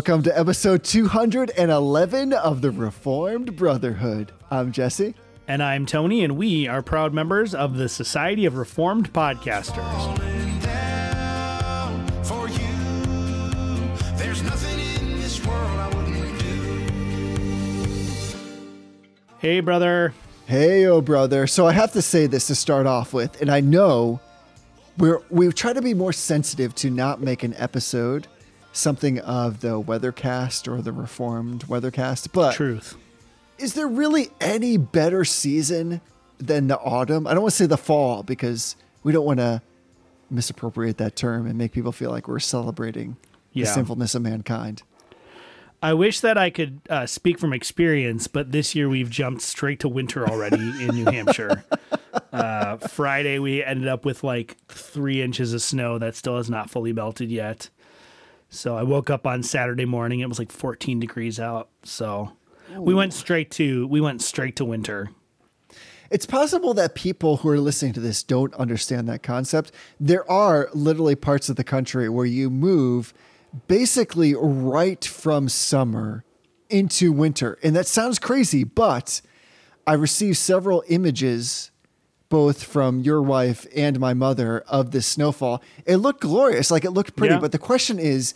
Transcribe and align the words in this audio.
welcome 0.00 0.22
to 0.22 0.38
episode 0.38 0.82
211 0.82 2.32
of 2.32 2.62
the 2.62 2.70
Reformed 2.70 3.54
Brotherhood. 3.54 4.32
I'm 4.50 4.72
Jesse. 4.72 5.14
And 5.46 5.62
I'm 5.62 5.84
Tony, 5.84 6.24
and 6.24 6.38
we 6.38 6.66
are 6.66 6.80
proud 6.80 7.12
members 7.12 7.54
of 7.54 7.76
the 7.76 7.86
Society 7.86 8.46
of 8.46 8.56
Reformed 8.56 9.12
Podcasters. 9.12 9.84
Hey, 19.38 19.60
brother. 19.60 20.14
Hey, 20.46 20.86
oh, 20.86 21.02
brother. 21.02 21.46
So 21.46 21.66
I 21.66 21.72
have 21.72 21.92
to 21.92 22.00
say 22.00 22.26
this 22.26 22.46
to 22.46 22.54
start 22.54 22.86
off 22.86 23.12
with, 23.12 23.38
and 23.42 23.50
I 23.50 23.60
know 23.60 24.18
we're 24.96 25.20
we 25.28 25.52
try 25.52 25.74
to 25.74 25.82
be 25.82 25.92
more 25.92 26.14
sensitive 26.14 26.74
to 26.76 26.88
not 26.88 27.20
make 27.20 27.42
an 27.42 27.52
episode 27.58 28.28
something 28.72 29.18
of 29.20 29.60
the 29.60 29.80
weathercast 29.80 30.68
or 30.68 30.80
the 30.80 30.92
reformed 30.92 31.66
weathercast 31.66 32.28
but 32.32 32.54
truth 32.54 32.96
is 33.58 33.74
there 33.74 33.88
really 33.88 34.28
any 34.40 34.76
better 34.76 35.24
season 35.24 36.00
than 36.38 36.68
the 36.68 36.78
autumn 36.78 37.26
i 37.26 37.32
don't 37.32 37.42
want 37.42 37.52
to 37.52 37.56
say 37.56 37.66
the 37.66 37.76
fall 37.76 38.22
because 38.22 38.76
we 39.02 39.12
don't 39.12 39.26
want 39.26 39.38
to 39.38 39.60
misappropriate 40.30 40.98
that 40.98 41.16
term 41.16 41.46
and 41.46 41.58
make 41.58 41.72
people 41.72 41.92
feel 41.92 42.10
like 42.10 42.28
we're 42.28 42.38
celebrating 42.38 43.16
yeah. 43.52 43.64
the 43.64 43.70
sinfulness 43.70 44.14
of 44.14 44.22
mankind 44.22 44.82
I 45.82 45.94
wish 45.94 46.20
that 46.20 46.36
I 46.36 46.50
could 46.50 46.80
uh, 46.90 47.06
speak 47.06 47.38
from 47.38 47.52
experience, 47.52 48.26
but 48.26 48.52
this 48.52 48.74
year 48.74 48.88
we've 48.88 49.08
jumped 49.08 49.40
straight 49.40 49.80
to 49.80 49.88
winter 49.88 50.28
already 50.28 50.56
in 50.56 50.88
New 50.94 51.06
Hampshire. 51.06 51.64
Uh, 52.32 52.76
Friday 52.76 53.38
we 53.38 53.62
ended 53.62 53.86
up 53.86 54.04
with 54.04 54.22
like 54.24 54.56
three 54.68 55.22
inches 55.22 55.52
of 55.52 55.62
snow 55.62 55.98
that 55.98 56.14
still 56.14 56.36
has 56.36 56.50
not 56.50 56.70
fully 56.70 56.92
melted 56.92 57.30
yet. 57.30 57.70
So 58.50 58.76
I 58.76 58.82
woke 58.82 59.08
up 59.08 59.26
on 59.26 59.42
Saturday 59.42 59.84
morning. 59.84 60.20
It 60.20 60.28
was 60.28 60.38
like 60.38 60.50
14 60.50 61.00
degrees 61.00 61.40
out. 61.40 61.68
So 61.84 62.32
Ooh. 62.76 62.82
we 62.82 62.92
went 62.92 63.14
straight 63.14 63.50
to 63.52 63.86
we 63.86 64.00
went 64.00 64.20
straight 64.20 64.56
to 64.56 64.64
winter. 64.64 65.10
It's 66.10 66.26
possible 66.26 66.74
that 66.74 66.96
people 66.96 67.38
who 67.38 67.48
are 67.48 67.60
listening 67.60 67.92
to 67.92 68.00
this 68.00 68.24
don't 68.24 68.52
understand 68.54 69.08
that 69.08 69.22
concept. 69.22 69.70
There 70.00 70.28
are 70.28 70.68
literally 70.74 71.14
parts 71.14 71.48
of 71.48 71.54
the 71.54 71.62
country 71.62 72.08
where 72.08 72.26
you 72.26 72.50
move 72.50 73.14
basically 73.68 74.34
right 74.34 75.04
from 75.04 75.48
summer 75.48 76.24
into 76.68 77.12
winter. 77.12 77.58
And 77.62 77.76
that 77.76 77.86
sounds 77.86 78.18
crazy, 78.18 78.64
but 78.64 79.20
I 79.86 79.94
received 79.94 80.36
several 80.36 80.82
images 80.88 81.69
both 82.30 82.62
from 82.62 83.00
your 83.00 83.20
wife 83.20 83.66
and 83.76 84.00
my 84.00 84.14
mother 84.14 84.60
of 84.60 84.92
this 84.92 85.06
snowfall. 85.06 85.62
It 85.84 85.96
looked 85.96 86.22
glorious, 86.22 86.70
like 86.70 86.86
it 86.86 86.92
looked 86.92 87.16
pretty. 87.16 87.34
Yeah. 87.34 87.40
But 87.40 87.52
the 87.52 87.58
question 87.58 87.98
is, 87.98 88.32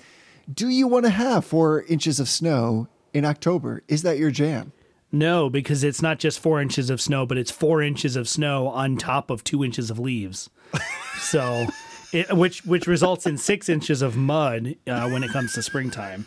do 0.52 0.68
you 0.68 0.86
want 0.86 1.06
to 1.06 1.10
have 1.10 1.46
four 1.46 1.84
inches 1.84 2.20
of 2.20 2.28
snow 2.28 2.88
in 3.14 3.24
October? 3.24 3.82
Is 3.88 4.02
that 4.02 4.18
your 4.18 4.30
jam? 4.30 4.72
No, 5.10 5.48
because 5.48 5.84
it's 5.84 6.02
not 6.02 6.18
just 6.18 6.40
four 6.40 6.60
inches 6.60 6.90
of 6.90 7.00
snow, 7.00 7.24
but 7.24 7.38
it's 7.38 7.52
four 7.52 7.80
inches 7.80 8.16
of 8.16 8.28
snow 8.28 8.66
on 8.66 8.96
top 8.96 9.30
of 9.30 9.44
two 9.44 9.64
inches 9.64 9.88
of 9.88 9.98
leaves. 9.98 10.50
so, 11.20 11.68
it, 12.12 12.36
which 12.36 12.64
which 12.64 12.88
results 12.88 13.24
in 13.24 13.38
six 13.38 13.68
inches 13.68 14.02
of 14.02 14.16
mud 14.16 14.74
uh, 14.88 15.08
when 15.08 15.22
it 15.22 15.30
comes 15.30 15.52
to 15.54 15.62
springtime. 15.62 16.26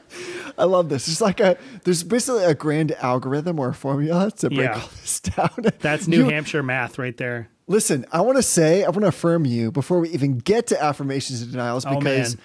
I 0.58 0.64
love 0.64 0.88
this. 0.88 1.08
It's 1.08 1.20
like 1.20 1.40
a 1.40 1.56
there's 1.84 2.02
basically 2.02 2.44
a 2.44 2.54
grand 2.54 2.92
algorithm 2.92 3.58
or 3.58 3.70
a 3.70 3.74
formula 3.74 4.30
to 4.30 4.48
break 4.48 4.60
yeah. 4.60 4.80
all 4.80 4.88
this 5.00 5.20
down. 5.20 5.50
That's 5.80 6.06
New 6.06 6.24
you, 6.24 6.30
Hampshire 6.30 6.62
math 6.62 6.98
right 6.98 7.16
there. 7.16 7.48
Listen, 7.66 8.04
I 8.12 8.20
want 8.20 8.36
to 8.36 8.42
say 8.42 8.84
I 8.84 8.88
want 8.90 9.02
to 9.02 9.08
affirm 9.08 9.46
you 9.46 9.70
before 9.70 10.00
we 10.00 10.10
even 10.10 10.38
get 10.38 10.66
to 10.68 10.82
affirmations 10.82 11.42
and 11.42 11.50
denials 11.50 11.86
oh, 11.86 11.98
because. 11.98 12.36
Oh, 12.36 12.38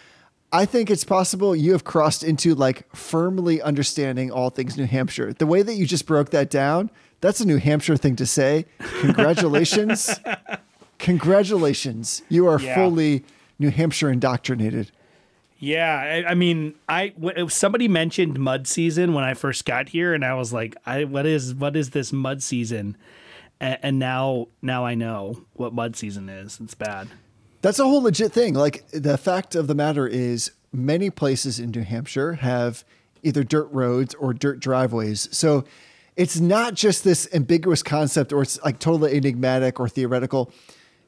I 0.50 0.66
think 0.66 0.90
it's 0.90 1.04
possible 1.04 1.54
you 1.54 1.74
have 1.74 1.84
crossed 1.84 2.24
into 2.24 2.56
like 2.56 2.88
firmly 2.96 3.62
understanding 3.62 4.32
all 4.32 4.50
things 4.50 4.78
New 4.78 4.86
Hampshire. 4.86 5.34
The 5.34 5.46
way 5.46 5.62
that 5.62 5.74
you 5.74 5.86
just 5.86 6.06
broke 6.06 6.30
that 6.30 6.50
down, 6.50 6.90
that's 7.20 7.42
a 7.42 7.46
New 7.46 7.58
Hampshire 7.58 7.98
thing 7.98 8.16
to 8.16 8.26
say. 8.26 8.66
Congratulations. 9.02 10.18
Congratulations. 11.00 12.22
You 12.30 12.48
are 12.48 12.62
yeah. 12.62 12.76
fully 12.76 13.26
New 13.60 13.72
Hampshire 13.72 14.10
indoctrinated. 14.10 14.92
Yeah, 15.60 16.24
I, 16.26 16.32
I 16.32 16.34
mean, 16.36 16.76
I 16.88 17.10
w- 17.10 17.50
somebody 17.50 17.88
mentioned 17.88 18.38
mud 18.40 18.68
season 18.68 19.14
when 19.14 19.24
I 19.24 19.34
first 19.34 19.66
got 19.66 19.90
here, 19.90 20.14
and 20.14 20.24
I 20.24 20.36
was 20.36 20.54
like, 20.54 20.76
"I 20.86 21.06
what 21.06 21.26
is 21.26 21.56
what 21.56 21.76
is 21.76 21.92
this 21.92 22.14
mud 22.14 22.44
season?" 22.44 22.96
And, 23.60 23.80
and 23.82 24.00
now 24.00 24.48
now 24.62 24.86
I 24.86 24.94
know 24.94 25.46
what 25.54 25.74
mud 25.74 25.96
season 25.96 26.30
is. 26.30 26.60
It's 26.62 26.76
bad. 26.76 27.08
That's 27.62 27.80
a 27.80 27.86
whole 27.86 28.04
legit 28.04 28.32
thing. 28.32 28.54
Like 28.54 28.88
the 28.90 29.18
fact 29.18 29.56
of 29.56 29.68
the 29.68 29.76
matter 29.76 30.08
is, 30.08 30.52
many 30.72 31.10
places 31.10 31.60
in 31.60 31.72
New 31.72 31.84
Hampshire 31.84 32.34
have 32.34 32.84
either 33.24 33.44
dirt 33.44 33.70
roads 33.72 34.14
or 34.16 34.34
dirt 34.34 34.60
driveways. 34.60 35.28
So 35.36 35.66
it's 36.16 36.40
not 36.40 36.76
just 36.76 37.04
this 37.04 37.28
ambiguous 37.34 37.82
concept, 37.82 38.32
or 38.32 38.44
it's 38.44 38.62
like 38.64 38.80
totally 38.80 39.16
enigmatic 39.18 39.80
or 39.80 39.90
theoretical 39.90 40.52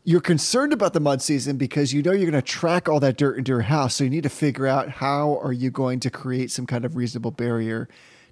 you're 0.09 0.19
concerned 0.19 0.73
about 0.73 0.93
the 0.93 0.99
mud 0.99 1.21
season 1.21 1.55
because 1.55 1.93
you 1.93 2.01
know 2.01 2.11
you're 2.11 2.31
going 2.31 2.33
to 2.33 2.41
track 2.41 2.89
all 2.89 2.99
that 2.99 3.15
dirt 3.15 3.37
into 3.37 3.51
your 3.51 3.61
house. 3.61 3.93
So 3.93 4.03
you 4.03 4.09
need 4.09 4.23
to 4.23 4.29
figure 4.29 4.65
out 4.65 4.89
how 4.89 5.37
are 5.37 5.53
you 5.53 5.69
going 5.69 5.99
to 5.99 6.09
create 6.09 6.49
some 6.49 6.65
kind 6.65 6.83
of 6.83 6.95
reasonable 6.95 7.29
barrier 7.29 7.87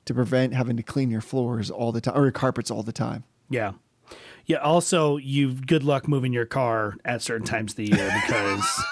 to 0.05 0.13
prevent 0.15 0.55
having 0.55 0.75
to 0.77 0.81
clean 0.81 1.11
your 1.11 1.21
floors 1.21 1.69
all 1.69 1.91
the 1.91 2.01
time 2.01 2.17
or 2.17 2.23
your 2.23 2.31
carpets 2.31 2.71
all 2.71 2.81
the 2.81 2.91
time. 2.91 3.25
Yeah. 3.47 3.73
Yeah. 4.47 4.57
Also, 4.57 5.17
you've 5.17 5.67
good 5.67 5.83
luck 5.83 6.07
moving 6.07 6.33
your 6.33 6.47
car 6.47 6.95
at 7.05 7.21
certain 7.21 7.45
times 7.45 7.73
of 7.73 7.75
the 7.75 7.91
year 7.91 8.11
because 8.25 8.83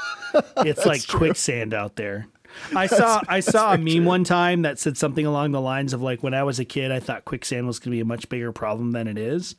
it's 0.57 0.85
like 0.85 1.01
true. 1.01 1.17
quicksand 1.17 1.73
out 1.73 1.95
there. 1.95 2.27
I 2.75 2.85
saw 2.85 3.19
I 3.27 3.39
saw 3.39 3.73
a 3.73 3.79
meme 3.79 3.95
true. 3.95 4.05
one 4.05 4.23
time 4.23 4.61
that 4.61 4.77
said 4.77 4.95
something 4.95 5.25
along 5.25 5.53
the 5.53 5.61
lines 5.61 5.91
of 5.91 6.03
like 6.03 6.21
when 6.21 6.35
I 6.35 6.43
was 6.43 6.59
a 6.59 6.65
kid 6.65 6.91
I 6.91 6.99
thought 6.99 7.25
quicksand 7.25 7.65
was 7.65 7.79
going 7.79 7.85
to 7.85 7.95
be 7.95 8.01
a 8.01 8.05
much 8.05 8.29
bigger 8.29 8.51
problem 8.51 8.91
than 8.91 9.07
it 9.07 9.17
is. 9.17 9.55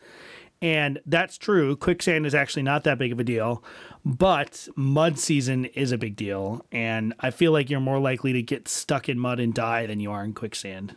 And 0.67 1.01
that's 1.07 1.39
true. 1.39 1.77
Quicksand 1.77 2.27
is 2.27 2.35
actually 2.35 2.65
not 2.65 2.83
that 2.83 2.99
big 2.99 3.13
of 3.13 3.21
a 3.21 3.25
deal, 3.25 3.63
but 4.05 4.67
mud 4.75 5.17
season 5.17 5.67
is 5.67 5.93
a 5.93 5.99
big 5.99 6.17
deal. 6.17 6.67
And 6.73 7.15
I 7.21 7.31
feel 7.31 7.53
like 7.53 7.71
you're 7.71 7.79
more 7.79 8.01
likely 8.01 8.33
to 8.33 8.43
get 8.43 8.67
stuck 8.67 9.09
in 9.09 9.17
mud 9.17 9.39
and 9.39 9.55
die 9.55 9.87
than 9.87 10.01
you 10.01 10.11
are 10.11 10.25
in 10.25 10.33
quicksand. 10.33 10.97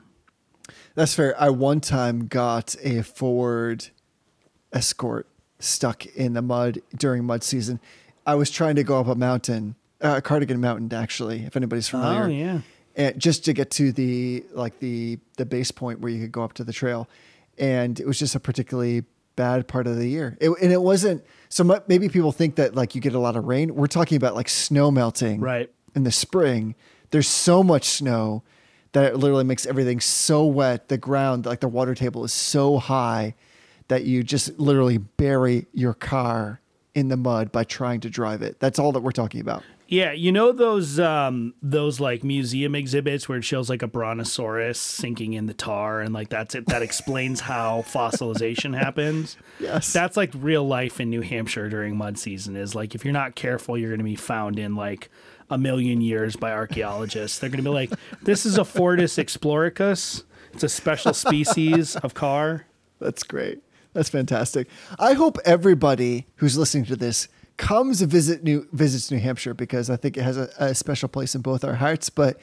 That's 0.96 1.14
fair. 1.14 1.40
I 1.40 1.52
one 1.52 1.82
time 1.82 2.26
got 2.26 2.76
a 2.84 3.04
Ford 3.04 3.90
Escort 4.74 5.28
stuck 5.60 6.08
in 6.08 6.34
the 6.34 6.42
mud 6.42 6.80
during 6.98 7.26
mud 7.26 7.44
season. 7.44 7.80
I 8.26 8.34
was 8.34 8.50
trying 8.50 8.74
to 8.74 8.84
go 8.84 9.00
up 9.00 9.06
a 9.06 9.14
mountain, 9.14 9.76
uh, 10.02 10.20
Cardigan 10.22 10.60
Mountain, 10.60 10.92
actually, 10.98 11.44
if 11.46 11.56
anybody's 11.56 11.88
familiar. 11.88 12.24
Oh, 12.24 12.28
yeah. 12.28 12.62
And 12.96 13.20
just 13.20 13.46
to 13.46 13.54
get 13.54 13.70
to 13.72 13.92
the 13.92 14.44
like 14.52 14.80
the 14.80 15.20
the 15.38 15.46
base 15.46 15.70
point 15.70 16.00
where 16.00 16.12
you 16.12 16.22
could 16.22 16.32
go 16.32 16.44
up 16.44 16.54
to 16.54 16.64
the 16.64 16.74
trail, 16.74 17.08
and 17.60 18.00
it 18.00 18.08
was 18.08 18.18
just 18.18 18.34
a 18.34 18.40
particularly 18.40 19.04
bad 19.40 19.70
part 19.70 19.88
of 19.88 19.96
the 19.96 20.06
year. 20.06 20.38
It, 20.42 20.50
and 20.62 20.70
it 20.70 20.82
wasn't 20.82 21.24
so 21.48 21.64
much, 21.64 21.84
maybe 21.88 22.10
people 22.10 22.34
think 22.34 22.56
that 22.56 22.76
like 22.76 22.94
you 22.94 23.00
get 23.00 23.14
a 23.14 23.20
lot 23.20 23.38
of 23.38 23.46
rain. 23.46 23.74
We're 23.74 23.88
talking 23.88 24.18
about 24.18 24.36
like 24.36 24.50
snow 24.50 24.92
melting 24.92 25.40
right 25.40 25.72
in 25.96 26.04
the 26.04 26.12
spring. 26.12 26.76
There's 27.12 27.30
so 27.30 27.64
much 27.64 27.86
snow 27.86 28.44
that 28.92 29.06
it 29.06 29.16
literally 29.16 29.46
makes 29.46 29.66
everything 29.66 30.02
so 30.02 30.46
wet. 30.46 30.90
The 30.90 30.98
ground, 30.98 31.46
like 31.46 31.62
the 31.62 31.70
water 31.70 31.96
table 31.96 32.26
is 32.26 32.34
so 32.34 32.80
high 32.80 33.34
that 33.88 34.04
you 34.04 34.24
just 34.24 34.60
literally 34.60 34.98
bury 34.98 35.68
your 35.74 35.94
car 35.94 36.60
in 36.94 37.08
the 37.08 37.16
mud 37.16 37.50
by 37.50 37.64
trying 37.64 38.02
to 38.02 38.10
drive 38.10 38.42
it. 38.42 38.60
That's 38.60 38.78
all 38.78 38.92
that 38.92 39.00
we're 39.00 39.12
talking 39.12 39.40
about. 39.40 39.64
Yeah, 39.90 40.12
you 40.12 40.32
know 40.32 40.52
those 40.52 41.00
um 41.00 41.56
those 41.64 42.00
like 42.00 42.24
museum 42.24 42.76
exhibits 42.76 43.28
where 43.28 43.40
it 43.40 43.44
shows 43.44 43.72
like 43.72 43.82
a 43.82 43.88
brontosaurus 43.88 44.80
sinking 44.80 45.34
in 45.34 45.48
the 45.48 45.54
tar 45.56 46.02
and 46.02 46.14
like 46.14 46.30
that's 46.30 46.54
it 46.54 46.68
that 46.68 46.84
explains 46.84 47.40
how 47.40 47.82
fossilization 47.88 48.78
happens. 48.78 49.36
Yes. 49.60 49.92
That's 49.92 50.16
like 50.16 50.30
real 50.36 50.64
life 50.64 51.00
in 51.00 51.10
New 51.10 51.22
Hampshire 51.22 51.70
during 51.70 51.98
mud 51.98 52.20
season 52.20 52.56
is 52.56 52.76
like 52.76 52.94
if 52.94 53.04
you're 53.04 53.14
not 53.14 53.34
careful 53.34 53.80
you're 53.80 53.90
going 53.90 53.98
to 53.98 54.04
be 54.04 54.16
found 54.16 54.60
in 54.60 54.76
like 54.76 55.10
a 55.50 55.58
million 55.58 56.02
years 56.02 56.36
by 56.36 56.52
archaeologists. 56.52 57.40
They're 57.40 57.50
going 57.50 57.64
to 57.64 57.68
be 57.68 57.74
like 57.74 57.92
this 58.22 58.46
is 58.46 58.60
a 58.60 58.66
Fortis 58.66 59.18
exploricus. 59.18 60.22
It's 60.54 60.64
a 60.64 60.70
special 60.70 61.16
species 61.16 61.96
of 61.96 62.14
car. 62.14 62.68
That's 63.00 63.24
great. 63.24 63.64
That's 63.94 64.10
fantastic. 64.10 64.68
I 65.00 65.14
hope 65.14 65.40
everybody 65.46 66.28
who's 66.36 66.60
listening 66.60 66.86
to 66.86 66.96
this 66.96 67.28
comes 67.60 68.00
to 68.00 68.08
visit 68.08 68.44
New 68.44 68.68
visits 68.72 69.12
New 69.12 69.20
Hampshire 69.20 69.54
because 69.54 69.92
I 69.92 69.98
think 69.98 70.18
it 70.18 70.24
has 70.24 70.38
a, 70.38 70.50
a 70.58 70.74
special 70.74 71.10
place 71.10 71.36
in 71.36 71.42
both 71.42 71.64
our 71.64 71.76
hearts. 71.76 72.10
But 72.10 72.40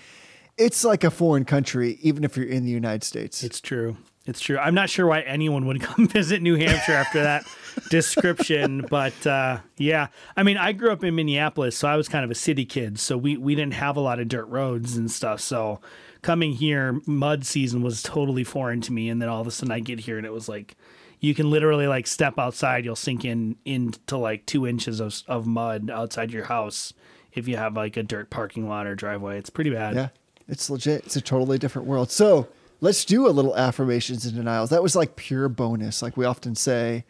it's 0.56 0.84
like 0.84 1.02
a 1.02 1.10
foreign 1.10 1.44
country, 1.44 1.98
even 2.02 2.22
if 2.22 2.36
you're 2.36 2.46
in 2.46 2.64
the 2.64 2.70
United 2.70 3.02
States. 3.02 3.42
It's 3.42 3.60
true. 3.60 3.96
It's 4.26 4.40
true. 4.40 4.58
I'm 4.58 4.74
not 4.74 4.90
sure 4.90 5.06
why 5.06 5.20
anyone 5.20 5.66
would 5.66 5.80
come 5.82 6.06
visit 6.06 6.42
New 6.42 6.56
Hampshire 6.56 6.92
after 6.92 7.22
that 7.22 7.44
description, 7.90 8.84
but 8.90 9.26
uh, 9.26 9.58
yeah. 9.78 10.08
I 10.36 10.42
mean, 10.42 10.56
I 10.56 10.72
grew 10.72 10.90
up 10.90 11.02
in 11.02 11.14
Minneapolis, 11.14 11.76
so 11.76 11.88
I 11.88 11.96
was 11.96 12.08
kind 12.08 12.24
of 12.24 12.30
a 12.30 12.34
city 12.34 12.64
kid. 12.64 13.00
So 13.00 13.16
we 13.16 13.36
we 13.36 13.54
didn't 13.54 13.74
have 13.74 13.96
a 13.96 14.00
lot 14.00 14.20
of 14.20 14.28
dirt 14.28 14.46
roads 14.46 14.96
and 14.96 15.10
stuff. 15.10 15.40
So 15.40 15.80
coming 16.22 16.52
here, 16.52 17.00
mud 17.06 17.46
season 17.46 17.82
was 17.82 18.02
totally 18.02 18.44
foreign 18.44 18.80
to 18.82 18.92
me. 18.92 19.08
And 19.08 19.22
then 19.22 19.28
all 19.28 19.40
of 19.40 19.46
a 19.46 19.50
sudden, 19.50 19.72
I 19.72 19.80
get 19.80 20.00
here 20.00 20.18
and 20.18 20.26
it 20.26 20.32
was 20.32 20.48
like 20.48 20.76
you 21.26 21.34
can 21.34 21.50
literally 21.50 21.88
like 21.88 22.06
step 22.06 22.38
outside, 22.38 22.84
you'll 22.84 22.94
sink 22.94 23.24
in 23.24 23.56
into 23.64 24.16
like 24.16 24.46
two 24.46 24.66
inches 24.66 25.00
of 25.00 25.22
of 25.26 25.46
mud 25.46 25.90
outside 25.90 26.30
your 26.30 26.44
house 26.44 26.92
if 27.32 27.48
you 27.48 27.56
have 27.56 27.74
like 27.74 27.96
a 27.96 28.02
dirt 28.02 28.30
parking 28.30 28.68
lot 28.68 28.86
or 28.86 28.94
driveway. 28.94 29.36
It's 29.36 29.50
pretty 29.50 29.70
bad. 29.70 29.96
Yeah. 29.96 30.08
It's 30.48 30.70
legit. 30.70 31.04
It's 31.04 31.16
a 31.16 31.20
totally 31.20 31.58
different 31.58 31.88
world. 31.88 32.12
So 32.12 32.46
let's 32.80 33.04
do 33.04 33.26
a 33.26 33.30
little 33.30 33.56
affirmations 33.56 34.24
and 34.24 34.36
denials. 34.36 34.70
That 34.70 34.82
was 34.82 34.94
like 34.94 35.16
pure 35.16 35.48
bonus. 35.48 36.00
Like 36.00 36.16
we 36.16 36.24
often 36.24 36.54
say, 36.54 37.04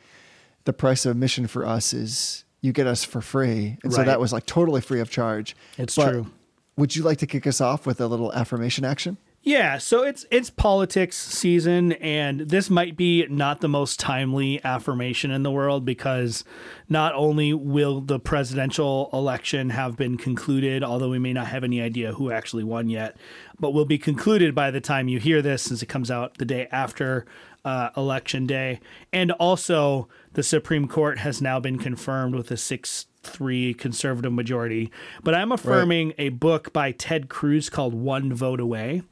the 0.65 0.73
price 0.73 1.05
of 1.05 1.13
admission 1.13 1.47
for 1.47 1.67
us 1.67 1.93
is 1.93 2.45
you 2.63 2.73
get 2.73 2.87
us 2.87 3.05
for 3.05 3.21
free. 3.21 3.77
And 3.85 3.93
so 3.93 4.03
that 4.03 4.19
was 4.19 4.33
like 4.33 4.47
totally 4.47 4.81
free 4.81 5.01
of 5.01 5.11
charge. 5.11 5.55
It's 5.77 5.95
But 5.95 6.11
true. 6.11 6.27
Would 6.77 6.97
you 6.97 7.03
like 7.03 7.19
to 7.19 7.27
kick 7.27 7.47
us 7.47 7.61
off 7.61 7.87
with 7.87 8.01
a 8.01 8.07
little 8.07 8.33
affirmation 8.33 8.85
action? 8.85 9.19
Yeah, 9.47 9.79
so 9.79 10.03
it's 10.03 10.27
it's 10.33 10.51
politics 10.51 11.17
season, 11.17 11.93
and 11.93 12.41
this 12.41 12.69
might 12.69 12.97
be 12.97 13.25
not 13.31 13.61
the 13.61 13.69
most 13.69 14.01
timely 14.01 14.61
affirmation 14.65 15.31
in 15.31 15.45
the 15.45 15.53
world 15.53 15.85
because 15.85 16.43
not 16.89 17.15
only 17.15 17.55
will 17.55 18.01
the 18.01 18.19
presidential 18.19 19.09
election 19.13 19.71
have 19.71 19.97
been 19.97 20.17
concluded, 20.17 20.83
although 20.83 21.11
we 21.11 21.21
may 21.21 21.33
not 21.33 21.47
have 21.47 21.63
any 21.63 21.81
idea 21.81 22.15
who 22.15 22.33
actually 22.33 22.65
won 22.65 22.89
yet, 22.89 23.19
but 23.61 23.71
will 23.71 23.85
be 23.85 23.99
concluded 23.99 24.53
by 24.53 24.73
the 24.73 24.81
time 24.81 25.07
you 25.07 25.21
hear 25.21 25.41
this, 25.41 25.63
since 25.63 25.81
it 25.81 25.87
comes 25.87 26.11
out 26.11 26.39
the 26.39 26.45
day 26.45 26.67
after 26.73 27.25
uh, 27.65 27.91
election 27.97 28.49
day, 28.49 28.81
and 29.13 29.31
also 29.31 30.09
the 30.33 30.43
Supreme 30.43 30.89
Court 30.89 31.19
has 31.19 31.41
now 31.41 31.61
been 31.61 31.79
confirmed 31.79 32.35
with 32.35 32.51
a 32.51 32.57
six 32.57 33.07
three 33.27 33.75
conservative 33.75 34.33
majority. 34.33 34.91
But 35.23 35.35
I'm 35.35 35.53
affirming 35.53 36.15
a 36.19 36.31
book 36.31 36.73
by 36.73 36.93
Ted 36.93 37.29
Cruz 37.29 37.69
called 37.69 37.95
One 37.95 38.33
Vote 38.33 38.61
Away. 38.61 39.03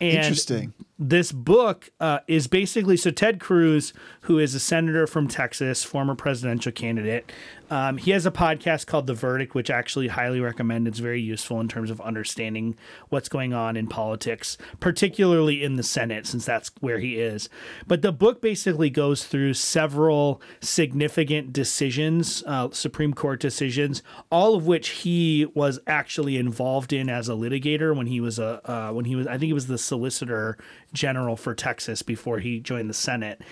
And 0.00 0.18
Interesting. 0.18 0.72
This 0.98 1.30
book 1.30 1.90
uh, 2.00 2.18
is 2.26 2.48
basically 2.48 2.96
so 2.96 3.10
Ted 3.12 3.38
Cruz, 3.38 3.92
who 4.22 4.38
is 4.38 4.54
a 4.54 4.60
senator 4.60 5.06
from 5.06 5.28
Texas, 5.28 5.84
former 5.84 6.16
presidential 6.16 6.72
candidate. 6.72 7.30
Um, 7.70 7.98
he 7.98 8.12
has 8.12 8.24
a 8.24 8.30
podcast 8.30 8.86
called 8.86 9.06
The 9.06 9.14
Verdict, 9.14 9.54
which 9.54 9.70
I 9.70 9.76
actually 9.76 10.08
highly 10.08 10.40
recommend. 10.40 10.88
It's 10.88 10.98
very 10.98 11.20
useful 11.20 11.60
in 11.60 11.68
terms 11.68 11.90
of 11.90 12.00
understanding 12.00 12.76
what's 13.10 13.28
going 13.28 13.52
on 13.52 13.76
in 13.76 13.86
politics, 13.86 14.56
particularly 14.80 15.62
in 15.62 15.76
the 15.76 15.82
Senate, 15.82 16.26
since 16.26 16.46
that's 16.46 16.70
where 16.80 16.98
he 16.98 17.18
is. 17.18 17.48
But 17.86 18.02
the 18.02 18.10
book 18.10 18.40
basically 18.40 18.90
goes 18.90 19.24
through 19.24 19.54
several 19.54 20.40
significant 20.60 21.52
decisions, 21.52 22.42
uh, 22.46 22.70
Supreme 22.72 23.12
Court 23.12 23.38
decisions, 23.38 24.02
all 24.30 24.54
of 24.54 24.66
which 24.66 24.88
he 24.88 25.46
was 25.54 25.78
actually 25.86 26.38
involved 26.38 26.92
in 26.92 27.10
as 27.10 27.28
a 27.28 27.32
litigator 27.32 27.94
when 27.94 28.06
he 28.06 28.20
was 28.20 28.38
a 28.38 28.68
uh, 28.68 28.92
when 28.92 29.04
he 29.04 29.14
was 29.14 29.26
I 29.26 29.32
think 29.32 29.44
he 29.44 29.52
was 29.52 29.66
the 29.66 29.78
Solicitor 29.78 30.56
General 30.92 31.36
for 31.36 31.54
Texas 31.54 32.02
before 32.02 32.38
he 32.38 32.60
joined 32.60 32.88
the 32.88 32.94
Senate. 32.94 33.42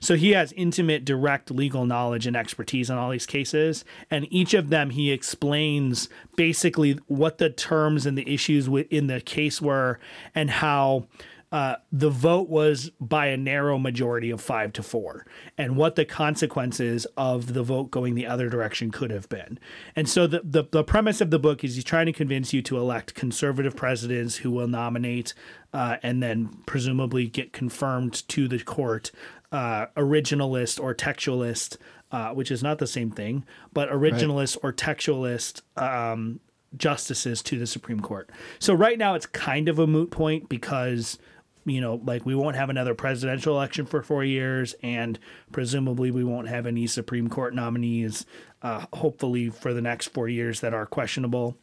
So 0.00 0.14
he 0.14 0.32
has 0.32 0.52
intimate, 0.52 1.04
direct 1.04 1.50
legal 1.50 1.86
knowledge 1.86 2.26
and 2.26 2.36
expertise 2.36 2.90
on 2.90 2.98
all 2.98 3.10
these 3.10 3.26
cases, 3.26 3.84
and 4.10 4.26
each 4.30 4.54
of 4.54 4.70
them 4.70 4.90
he 4.90 5.10
explains 5.10 6.08
basically 6.36 6.98
what 7.06 7.38
the 7.38 7.50
terms 7.50 8.06
and 8.06 8.16
the 8.16 8.32
issues 8.32 8.68
in 8.90 9.06
the 9.06 9.20
case 9.20 9.60
were 9.60 9.98
and 10.34 10.50
how 10.50 11.06
uh, 11.52 11.76
the 11.92 12.10
vote 12.10 12.48
was 12.48 12.90
by 13.00 13.26
a 13.26 13.36
narrow 13.36 13.78
majority 13.78 14.30
of 14.30 14.40
five 14.40 14.72
to 14.72 14.82
four, 14.82 15.24
and 15.56 15.76
what 15.76 15.94
the 15.94 16.04
consequences 16.04 17.06
of 17.16 17.54
the 17.54 17.62
vote 17.62 17.90
going 17.90 18.14
the 18.14 18.26
other 18.26 18.48
direction 18.48 18.90
could 18.90 19.10
have 19.10 19.28
been. 19.28 19.58
And 19.94 20.08
so 20.08 20.26
the, 20.26 20.42
the, 20.42 20.64
the 20.70 20.82
premise 20.82 21.20
of 21.20 21.30
the 21.30 21.38
book 21.38 21.62
is 21.62 21.76
he's 21.76 21.84
trying 21.84 22.06
to 22.06 22.12
convince 22.12 22.52
you 22.52 22.62
to 22.62 22.76
elect 22.76 23.14
conservative 23.14 23.76
presidents 23.76 24.36
who 24.36 24.50
will 24.50 24.66
nominate 24.66 25.34
uh, 25.76 25.98
and 26.02 26.22
then 26.22 26.48
presumably 26.64 27.26
get 27.26 27.52
confirmed 27.52 28.26
to 28.28 28.48
the 28.48 28.58
court 28.60 29.12
uh, 29.52 29.84
originalist 29.94 30.82
or 30.82 30.94
textualist, 30.94 31.76
uh, 32.10 32.30
which 32.30 32.50
is 32.50 32.62
not 32.62 32.78
the 32.78 32.86
same 32.86 33.10
thing, 33.10 33.44
but 33.74 33.90
originalist 33.90 34.56
or 34.62 34.72
textualist 34.72 35.60
um, 35.76 36.40
justices 36.78 37.42
to 37.42 37.58
the 37.58 37.66
Supreme 37.66 38.00
Court. 38.00 38.30
So 38.58 38.72
right 38.72 38.98
now 38.98 39.16
it's 39.16 39.26
kind 39.26 39.68
of 39.68 39.78
a 39.78 39.86
moot 39.86 40.10
point 40.10 40.48
because 40.48 41.18
you 41.66 41.82
know, 41.82 42.00
like 42.04 42.24
we 42.24 42.34
won't 42.34 42.56
have 42.56 42.70
another 42.70 42.94
presidential 42.94 43.54
election 43.54 43.84
for 43.84 44.02
four 44.02 44.24
years, 44.24 44.74
and 44.82 45.18
presumably 45.52 46.10
we 46.10 46.24
won't 46.24 46.48
have 46.48 46.64
any 46.64 46.86
Supreme 46.86 47.28
Court 47.28 47.54
nominees, 47.54 48.24
uh, 48.62 48.86
hopefully 48.94 49.50
for 49.50 49.74
the 49.74 49.82
next 49.82 50.08
four 50.08 50.28
years 50.28 50.60
that 50.60 50.72
are 50.72 50.86
questionable. 50.86 51.58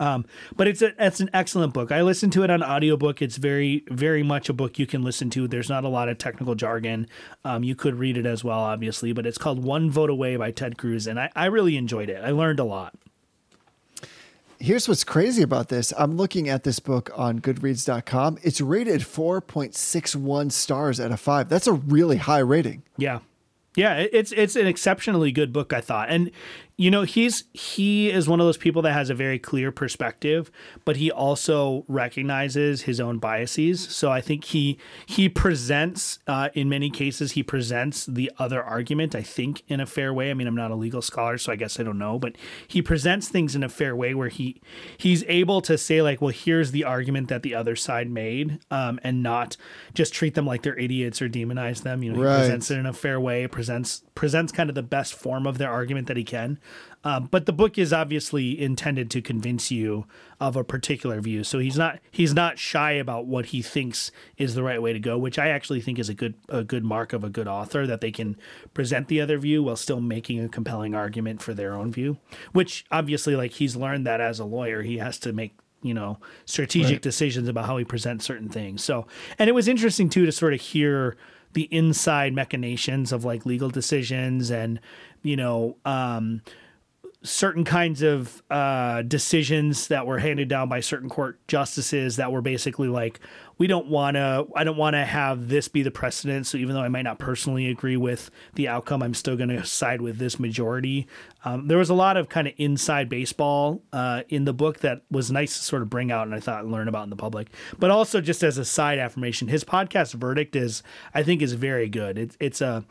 Um, 0.00 0.26
but 0.56 0.68
it's 0.68 0.82
a, 0.82 0.92
it's 1.04 1.20
an 1.20 1.30
excellent 1.32 1.72
book. 1.74 1.92
I 1.92 2.02
listened 2.02 2.32
to 2.34 2.42
it 2.42 2.50
on 2.50 2.62
audiobook. 2.62 3.22
It's 3.22 3.36
very 3.36 3.84
very 3.88 4.22
much 4.22 4.48
a 4.48 4.52
book 4.52 4.78
you 4.78 4.86
can 4.86 5.02
listen 5.02 5.30
to. 5.30 5.48
There's 5.48 5.68
not 5.68 5.84
a 5.84 5.88
lot 5.88 6.08
of 6.08 6.18
technical 6.18 6.54
jargon. 6.54 7.06
Um, 7.44 7.62
you 7.64 7.74
could 7.74 7.96
read 7.96 8.16
it 8.16 8.26
as 8.26 8.44
well, 8.44 8.60
obviously, 8.60 9.12
but 9.12 9.26
it's 9.26 9.38
called 9.38 9.62
One 9.62 9.90
Vote 9.90 10.10
Away 10.10 10.36
by 10.36 10.50
Ted 10.50 10.78
Cruz, 10.78 11.06
and 11.06 11.18
I, 11.18 11.30
I 11.34 11.46
really 11.46 11.76
enjoyed 11.76 12.08
it. 12.08 12.22
I 12.24 12.30
learned 12.30 12.60
a 12.60 12.64
lot. 12.64 12.94
Here's 14.60 14.88
what's 14.88 15.04
crazy 15.04 15.42
about 15.42 15.68
this. 15.68 15.92
I'm 15.96 16.16
looking 16.16 16.48
at 16.48 16.64
this 16.64 16.80
book 16.80 17.10
on 17.14 17.38
goodreads.com. 17.38 18.38
It's 18.42 18.60
rated 18.60 19.02
4.61 19.02 20.50
stars 20.50 20.98
out 20.98 21.12
of 21.12 21.20
5. 21.20 21.48
That's 21.48 21.68
a 21.68 21.74
really 21.74 22.16
high 22.16 22.40
rating. 22.40 22.82
Yeah. 22.96 23.20
Yeah, 23.76 24.04
it's 24.10 24.32
it's 24.32 24.56
an 24.56 24.66
exceptionally 24.66 25.30
good 25.30 25.52
book, 25.52 25.72
I 25.72 25.80
thought. 25.80 26.08
And 26.10 26.32
you 26.80 26.92
know, 26.92 27.02
he's 27.02 27.42
he 27.52 28.08
is 28.08 28.28
one 28.28 28.38
of 28.38 28.46
those 28.46 28.56
people 28.56 28.82
that 28.82 28.92
has 28.92 29.10
a 29.10 29.14
very 29.14 29.38
clear 29.38 29.72
perspective, 29.72 30.48
but 30.84 30.96
he 30.96 31.10
also 31.10 31.84
recognizes 31.88 32.82
his 32.82 33.00
own 33.00 33.18
biases. 33.18 33.80
So 33.88 34.12
I 34.12 34.20
think 34.20 34.44
he 34.44 34.78
he 35.04 35.28
presents 35.28 36.20
uh, 36.28 36.50
in 36.54 36.68
many 36.68 36.88
cases 36.88 37.32
he 37.32 37.42
presents 37.42 38.06
the 38.06 38.30
other 38.38 38.62
argument. 38.62 39.16
I 39.16 39.22
think 39.22 39.62
in 39.66 39.80
a 39.80 39.86
fair 39.86 40.14
way. 40.14 40.30
I 40.30 40.34
mean, 40.34 40.46
I'm 40.46 40.54
not 40.54 40.70
a 40.70 40.76
legal 40.76 41.02
scholar, 41.02 41.36
so 41.36 41.50
I 41.50 41.56
guess 41.56 41.80
I 41.80 41.82
don't 41.82 41.98
know, 41.98 42.16
but 42.16 42.36
he 42.68 42.80
presents 42.80 43.28
things 43.28 43.56
in 43.56 43.64
a 43.64 43.68
fair 43.68 43.96
way 43.96 44.14
where 44.14 44.28
he 44.28 44.60
he's 44.96 45.24
able 45.26 45.60
to 45.62 45.76
say 45.76 46.00
like, 46.00 46.20
well, 46.22 46.30
here's 46.32 46.70
the 46.70 46.84
argument 46.84 47.28
that 47.28 47.42
the 47.42 47.56
other 47.56 47.74
side 47.74 48.08
made, 48.08 48.60
um, 48.70 49.00
and 49.02 49.20
not 49.20 49.56
just 49.94 50.14
treat 50.14 50.34
them 50.36 50.46
like 50.46 50.62
they're 50.62 50.78
idiots 50.78 51.20
or 51.20 51.28
demonize 51.28 51.82
them. 51.82 52.04
You 52.04 52.12
know, 52.12 52.18
he 52.18 52.24
Right. 52.24 52.36
presents 52.36 52.70
it 52.70 52.78
in 52.78 52.86
a 52.86 52.92
fair 52.92 53.18
way, 53.18 53.48
presents 53.48 54.04
presents 54.14 54.52
kind 54.52 54.68
of 54.68 54.76
the 54.76 54.82
best 54.84 55.14
form 55.14 55.44
of 55.44 55.58
their 55.58 55.70
argument 55.70 56.06
that 56.06 56.16
he 56.16 56.22
can. 56.24 56.60
Um, 57.04 57.28
but 57.30 57.46
the 57.46 57.52
book 57.52 57.78
is 57.78 57.92
obviously 57.92 58.60
intended 58.60 59.08
to 59.12 59.22
convince 59.22 59.70
you 59.70 60.06
of 60.40 60.56
a 60.56 60.64
particular 60.64 61.20
view. 61.20 61.44
So 61.44 61.60
he's 61.60 61.78
not 61.78 62.00
he's 62.10 62.34
not 62.34 62.58
shy 62.58 62.92
about 62.92 63.26
what 63.26 63.46
he 63.46 63.62
thinks 63.62 64.10
is 64.36 64.54
the 64.56 64.64
right 64.64 64.82
way 64.82 64.92
to 64.92 64.98
go, 64.98 65.16
which 65.16 65.38
I 65.38 65.48
actually 65.48 65.80
think 65.80 65.98
is 66.00 66.08
a 66.08 66.14
good 66.14 66.34
a 66.48 66.64
good 66.64 66.84
mark 66.84 67.12
of 67.12 67.22
a 67.22 67.30
good 67.30 67.46
author 67.46 67.86
that 67.86 68.00
they 68.00 68.10
can 68.10 68.36
present 68.74 69.06
the 69.06 69.20
other 69.20 69.38
view 69.38 69.62
while 69.62 69.76
still 69.76 70.00
making 70.00 70.40
a 70.42 70.48
compelling 70.48 70.94
argument 70.94 71.40
for 71.40 71.54
their 71.54 71.74
own 71.74 71.92
view. 71.92 72.18
Which 72.52 72.84
obviously, 72.90 73.36
like 73.36 73.52
he's 73.52 73.76
learned 73.76 74.04
that 74.06 74.20
as 74.20 74.40
a 74.40 74.44
lawyer, 74.44 74.82
he 74.82 74.98
has 74.98 75.18
to 75.20 75.32
make 75.32 75.54
you 75.82 75.94
know 75.94 76.18
strategic 76.46 76.94
Right. 76.94 77.02
decisions 77.02 77.46
about 77.46 77.66
how 77.66 77.76
he 77.76 77.84
presents 77.84 78.24
certain 78.24 78.48
things. 78.48 78.82
So, 78.82 79.06
and 79.38 79.48
it 79.48 79.52
was 79.52 79.68
interesting 79.68 80.08
too 80.10 80.26
to 80.26 80.32
sort 80.32 80.52
of 80.52 80.60
hear 80.60 81.16
the 81.58 81.64
inside 81.74 82.32
machinations 82.32 83.10
of 83.10 83.24
like 83.24 83.44
legal 83.44 83.68
decisions 83.68 84.48
and 84.48 84.78
you 85.24 85.36
know 85.36 85.76
um 85.84 86.40
certain 87.22 87.64
kinds 87.64 88.02
of 88.02 88.42
uh, 88.48 89.02
decisions 89.02 89.88
that 89.88 90.06
were 90.06 90.18
handed 90.18 90.48
down 90.48 90.68
by 90.68 90.78
certain 90.78 91.08
court 91.08 91.40
justices 91.48 92.16
that 92.16 92.30
were 92.30 92.40
basically 92.40 92.86
like, 92.86 93.18
we 93.58 93.66
don't 93.66 93.88
want 93.88 94.14
to, 94.14 94.46
I 94.54 94.62
don't 94.62 94.76
want 94.76 94.94
to 94.94 95.04
have 95.04 95.48
this 95.48 95.66
be 95.66 95.82
the 95.82 95.90
precedent. 95.90 96.46
So 96.46 96.58
even 96.58 96.76
though 96.76 96.80
I 96.80 96.88
might 96.88 97.02
not 97.02 97.18
personally 97.18 97.68
agree 97.68 97.96
with 97.96 98.30
the 98.54 98.68
outcome, 98.68 99.02
I'm 99.02 99.14
still 99.14 99.36
going 99.36 99.48
to 99.48 99.64
side 99.64 100.00
with 100.00 100.18
this 100.18 100.38
majority. 100.38 101.08
Um, 101.44 101.66
there 101.66 101.78
was 101.78 101.90
a 101.90 101.94
lot 101.94 102.16
of 102.16 102.28
kind 102.28 102.46
of 102.46 102.54
inside 102.56 103.08
baseball 103.08 103.82
uh, 103.92 104.22
in 104.28 104.44
the 104.44 104.52
book 104.52 104.78
that 104.80 105.02
was 105.10 105.32
nice 105.32 105.58
to 105.58 105.64
sort 105.64 105.82
of 105.82 105.90
bring 105.90 106.12
out 106.12 106.28
and 106.28 106.36
I 106.36 106.40
thought 106.40 106.66
learn 106.66 106.86
about 106.86 107.02
in 107.02 107.10
the 107.10 107.16
public. 107.16 107.48
But 107.80 107.90
also 107.90 108.20
just 108.20 108.44
as 108.44 108.58
a 108.58 108.64
side 108.64 109.00
affirmation, 109.00 109.48
his 109.48 109.64
podcast 109.64 110.14
verdict 110.14 110.54
is, 110.54 110.84
I 111.12 111.24
think, 111.24 111.42
is 111.42 111.54
very 111.54 111.88
good. 111.88 112.16
It's 112.16 112.36
it's 112.38 112.60
a 112.60 112.84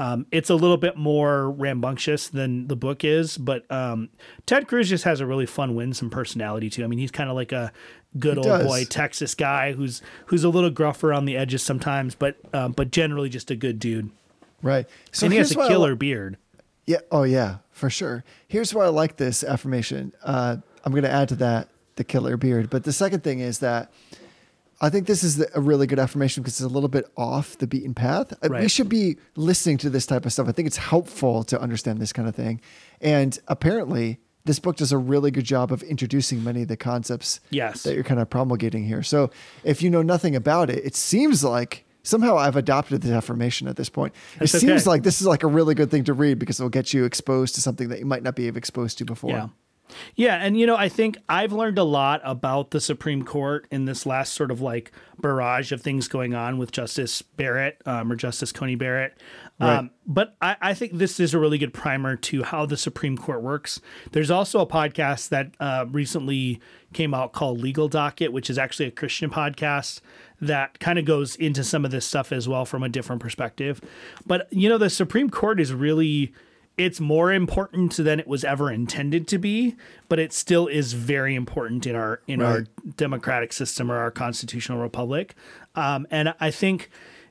um, 0.00 0.26
it's 0.32 0.48
a 0.48 0.54
little 0.54 0.78
bit 0.78 0.96
more 0.96 1.50
rambunctious 1.50 2.28
than 2.28 2.68
the 2.68 2.76
book 2.76 3.04
is, 3.04 3.36
but 3.36 3.70
um, 3.70 4.08
Ted 4.46 4.66
Cruz 4.66 4.88
just 4.88 5.04
has 5.04 5.20
a 5.20 5.26
really 5.26 5.44
fun, 5.46 5.74
winsome 5.74 6.08
personality 6.08 6.70
too. 6.70 6.82
I 6.82 6.86
mean, 6.86 6.98
he's 6.98 7.10
kind 7.10 7.28
of 7.28 7.36
like 7.36 7.52
a 7.52 7.70
good 8.18 8.38
He 8.38 8.38
old 8.38 8.46
does. 8.46 8.66
boy 8.66 8.84
Texas 8.84 9.34
guy 9.34 9.72
who's 9.72 10.00
who's 10.26 10.42
a 10.42 10.48
little 10.48 10.70
gruff 10.70 11.04
around 11.04 11.26
the 11.26 11.36
edges 11.36 11.62
sometimes, 11.62 12.14
but 12.14 12.36
um, 12.54 12.72
but 12.72 12.90
generally 12.90 13.28
just 13.28 13.50
a 13.50 13.56
good 13.56 13.78
dude. 13.78 14.10
Right. 14.62 14.86
So 15.12 15.26
and 15.26 15.32
he 15.32 15.38
has 15.38 15.52
a 15.52 15.54
killer 15.68 15.90
li- 15.90 15.96
beard. 15.96 16.36
Yeah. 16.86 16.98
Oh, 17.10 17.22
yeah, 17.24 17.58
for 17.70 17.90
sure. 17.90 18.24
Here's 18.48 18.74
why 18.74 18.84
I 18.86 18.88
like 18.88 19.16
this 19.16 19.44
affirmation. 19.44 20.12
Uh, 20.22 20.56
I'm 20.84 20.92
going 20.92 21.04
to 21.04 21.10
add 21.10 21.28
to 21.28 21.36
that 21.36 21.68
the 21.96 22.04
killer 22.04 22.36
beard. 22.36 22.70
But 22.70 22.84
the 22.84 22.92
second 22.92 23.22
thing 23.22 23.40
is 23.40 23.58
that 23.58 23.92
I 24.80 24.88
think 24.88 25.06
this 25.06 25.22
is 25.22 25.44
a 25.54 25.60
really 25.60 25.86
good 25.86 25.98
affirmation 25.98 26.42
because 26.42 26.54
it's 26.54 26.64
a 26.64 26.72
little 26.72 26.88
bit 26.88 27.04
off 27.16 27.58
the 27.58 27.66
beaten 27.66 27.92
path. 27.94 28.32
Uh, 28.42 28.48
We 28.50 28.68
should 28.68 28.88
be 28.88 29.18
listening 29.36 29.76
to 29.78 29.90
this 29.90 30.06
type 30.06 30.24
of 30.24 30.32
stuff. 30.32 30.48
I 30.48 30.52
think 30.52 30.66
it's 30.66 30.78
helpful 30.78 31.44
to 31.44 31.60
understand 31.60 31.98
this 31.98 32.12
kind 32.12 32.26
of 32.28 32.34
thing. 32.34 32.60
And 33.00 33.38
apparently, 33.48 34.20
this 34.46 34.58
book 34.58 34.76
does 34.76 34.90
a 34.90 34.96
really 34.98 35.30
good 35.30 35.44
job 35.44 35.70
of 35.70 35.82
introducing 35.82 36.42
many 36.42 36.62
of 36.62 36.68
the 36.68 36.76
concepts 36.78 37.40
Yes. 37.50 37.82
that 37.82 37.94
you're 37.94 38.04
kind 38.04 38.20
of 38.20 38.30
promulgating 38.30 38.84
here. 38.86 39.02
So 39.02 39.30
if 39.64 39.82
you 39.82 39.90
know 39.90 40.00
nothing 40.02 40.34
about 40.34 40.70
it, 40.70 40.82
it 40.84 40.96
seems 40.96 41.44
like 41.44 41.84
somehow 42.02 42.38
I've 42.38 42.56
adopted 42.56 43.02
this 43.02 43.10
affirmation 43.10 43.68
at 43.68 43.76
this 43.76 43.90
point. 43.90 44.14
That's 44.38 44.54
it 44.54 44.60
seems 44.60 44.86
like 44.86 45.02
this 45.02 45.20
is 45.20 45.26
like 45.26 45.42
a 45.42 45.46
really 45.46 45.74
good 45.74 45.90
thing 45.90 46.04
to 46.04 46.14
read 46.14 46.38
because 46.38 46.58
it'll 46.58 46.70
get 46.70 46.94
you 46.94 47.04
exposed 47.04 47.54
to 47.56 47.60
something 47.60 47.90
that 47.90 47.98
you 47.98 48.06
might 48.06 48.22
not 48.22 48.34
be 48.34 48.48
exposed 48.48 48.96
to 48.98 49.04
before. 49.04 49.30
Yeah. 49.30 49.48
Yeah, 50.14 50.36
and 50.36 50.58
you 50.58 50.66
know, 50.66 50.76
I 50.76 50.88
think 50.88 51.18
I've 51.28 51.52
learned 51.52 51.78
a 51.78 51.84
lot 51.84 52.20
about 52.24 52.70
the 52.70 52.80
Supreme 52.80 53.24
Court 53.24 53.66
in 53.70 53.84
this 53.84 54.06
last 54.06 54.34
sort 54.34 54.50
of 54.50 54.60
like 54.60 54.92
barrage 55.18 55.72
of 55.72 55.82
things 55.82 56.08
going 56.08 56.34
on 56.34 56.58
with 56.58 56.72
Justice 56.72 57.22
Barrett 57.22 57.80
um, 57.86 58.10
or 58.10 58.16
Justice 58.16 58.52
Coney 58.52 58.74
Barrett. 58.74 59.18
Right. 59.60 59.76
Um, 59.76 59.90
but 60.06 60.36
I, 60.40 60.56
I 60.60 60.74
think 60.74 60.94
this 60.94 61.20
is 61.20 61.34
a 61.34 61.38
really 61.38 61.58
good 61.58 61.74
primer 61.74 62.16
to 62.16 62.42
how 62.42 62.64
the 62.64 62.76
Supreme 62.76 63.18
Court 63.18 63.42
works. 63.42 63.80
There's 64.12 64.30
also 64.30 64.60
a 64.60 64.66
podcast 64.66 65.28
that 65.28 65.54
uh, 65.60 65.84
recently 65.90 66.60
came 66.92 67.12
out 67.12 67.32
called 67.32 67.60
Legal 67.60 67.88
Docket, 67.88 68.32
which 68.32 68.48
is 68.48 68.58
actually 68.58 68.86
a 68.86 68.90
Christian 68.90 69.30
podcast 69.30 70.00
that 70.40 70.80
kind 70.80 70.98
of 70.98 71.04
goes 71.04 71.36
into 71.36 71.62
some 71.62 71.84
of 71.84 71.90
this 71.90 72.06
stuff 72.06 72.32
as 72.32 72.48
well 72.48 72.64
from 72.64 72.82
a 72.82 72.88
different 72.88 73.20
perspective. 73.20 73.80
But 74.26 74.50
you 74.50 74.68
know, 74.68 74.78
the 74.78 74.90
Supreme 74.90 75.28
Court 75.28 75.60
is 75.60 75.72
really 75.72 76.32
it's 76.80 76.98
more 76.98 77.30
important 77.30 77.94
than 77.94 78.18
it 78.18 78.26
was 78.26 78.42
ever 78.42 78.72
intended 78.72 79.28
to 79.28 79.36
be, 79.36 79.76
but 80.08 80.18
it 80.18 80.32
still 80.32 80.66
is 80.66 80.94
very 80.94 81.34
important 81.34 81.86
in 81.86 81.94
our 81.94 82.22
in 82.26 82.40
right. 82.40 82.48
our 82.48 82.64
democratic 82.96 83.52
system 83.52 83.92
or 83.92 83.98
our 83.98 84.10
constitutional 84.10 84.78
republic. 84.78 85.34
Um, 85.74 86.06
and 86.10 86.32
I 86.40 86.50
think, 86.50 86.88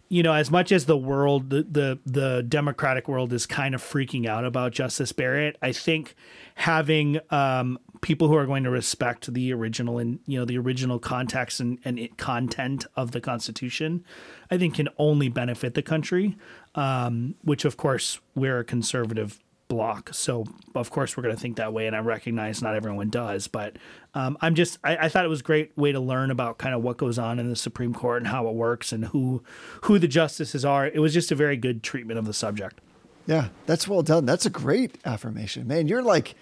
you 0.08 0.22
know, 0.22 0.34
as 0.34 0.52
much 0.52 0.72
as 0.72 0.86
the 0.86 0.96
world, 0.96 1.50
the, 1.50 1.64
the 1.64 2.00
the 2.06 2.44
democratic 2.48 3.08
world 3.08 3.34
is 3.34 3.48
kind 3.48 3.74
of 3.74 3.82
freaking 3.82 4.28
out 4.28 4.46
about 4.46 4.72
Justice 4.72 5.12
Barrett, 5.14 5.58
I 5.64 5.72
think 5.72 6.14
having 6.54 7.20
um, 7.32 7.80
people 8.02 8.28
who 8.28 8.36
are 8.36 8.46
going 8.46 8.64
to 8.64 8.70
respect 8.70 9.34
the 9.34 9.54
original 9.54 9.98
and 9.98 10.20
you 10.26 10.40
know 10.40 10.46
the 10.46 10.58
original 10.58 11.00
context 11.00 11.60
and, 11.60 11.80
and 11.84 12.00
it, 12.00 12.18
content 12.18 12.86
of 12.96 13.12
the 13.12 13.22
Constitution, 13.22 14.04
I 14.50 14.58
think 14.58 14.76
can 14.76 14.90
only 14.98 15.30
benefit 15.30 15.74
the 15.74 15.82
country. 15.82 16.38
Um, 16.76 17.36
which 17.44 17.66
of 17.66 17.78
course 17.78 18.20
we're 18.36 18.60
a 18.60 18.64
conservative 18.64 19.40
block, 19.68 20.14
so 20.14 20.46
of 20.76 20.90
course 20.90 21.16
we're 21.16 21.24
going 21.24 21.36
to 21.36 21.42
think 21.42 21.58
that 21.58 21.74
way, 21.74 21.88
and 21.88 21.96
I 21.96 22.00
recognize 22.00 22.62
not 22.62 22.76
everyone 22.76 23.10
does, 23.10 23.48
but 23.48 23.78
um, 24.14 24.38
I'm 24.42 24.56
just 24.56 24.80
I, 24.84 24.98
I, 24.98 25.10
thought 25.10 25.26
it 25.26 25.30
was 25.30 25.42
a 25.42 25.44
great 25.44 25.78
way 25.78 25.92
to 25.92 26.00
learn 26.00 26.32
about 26.32 26.58
kind 26.58 26.74
of 26.74 26.82
what 26.82 26.98
goes 26.98 27.20
on 27.20 27.40
in 27.40 27.50
the 27.50 27.56
Supreme 27.56 27.94
Court 27.94 28.22
and 28.22 28.28
how 28.28 28.48
it 28.48 28.56
works 28.56 28.92
and 28.92 29.06
who 29.06 29.44
who 29.84 30.00
the 30.00 30.08
justices 30.08 30.66
are. 30.66 30.88
It 30.88 31.00
was 31.00 31.14
just 31.14 31.32
a 31.32 31.36
very 31.36 31.58
good 31.58 31.84
treatment 31.84 32.18
of 32.18 32.26
the 32.26 32.34
subject. 32.34 32.82
Yeah, 33.28 33.50
that's 33.68 33.88
well 33.88 34.02
done. 34.02 34.26
That's 34.26 34.48
a 34.48 34.50
great 34.50 34.98
affirmation, 35.06 35.68
man. 35.68 35.88
You're 35.88 36.02
like, 36.02 36.34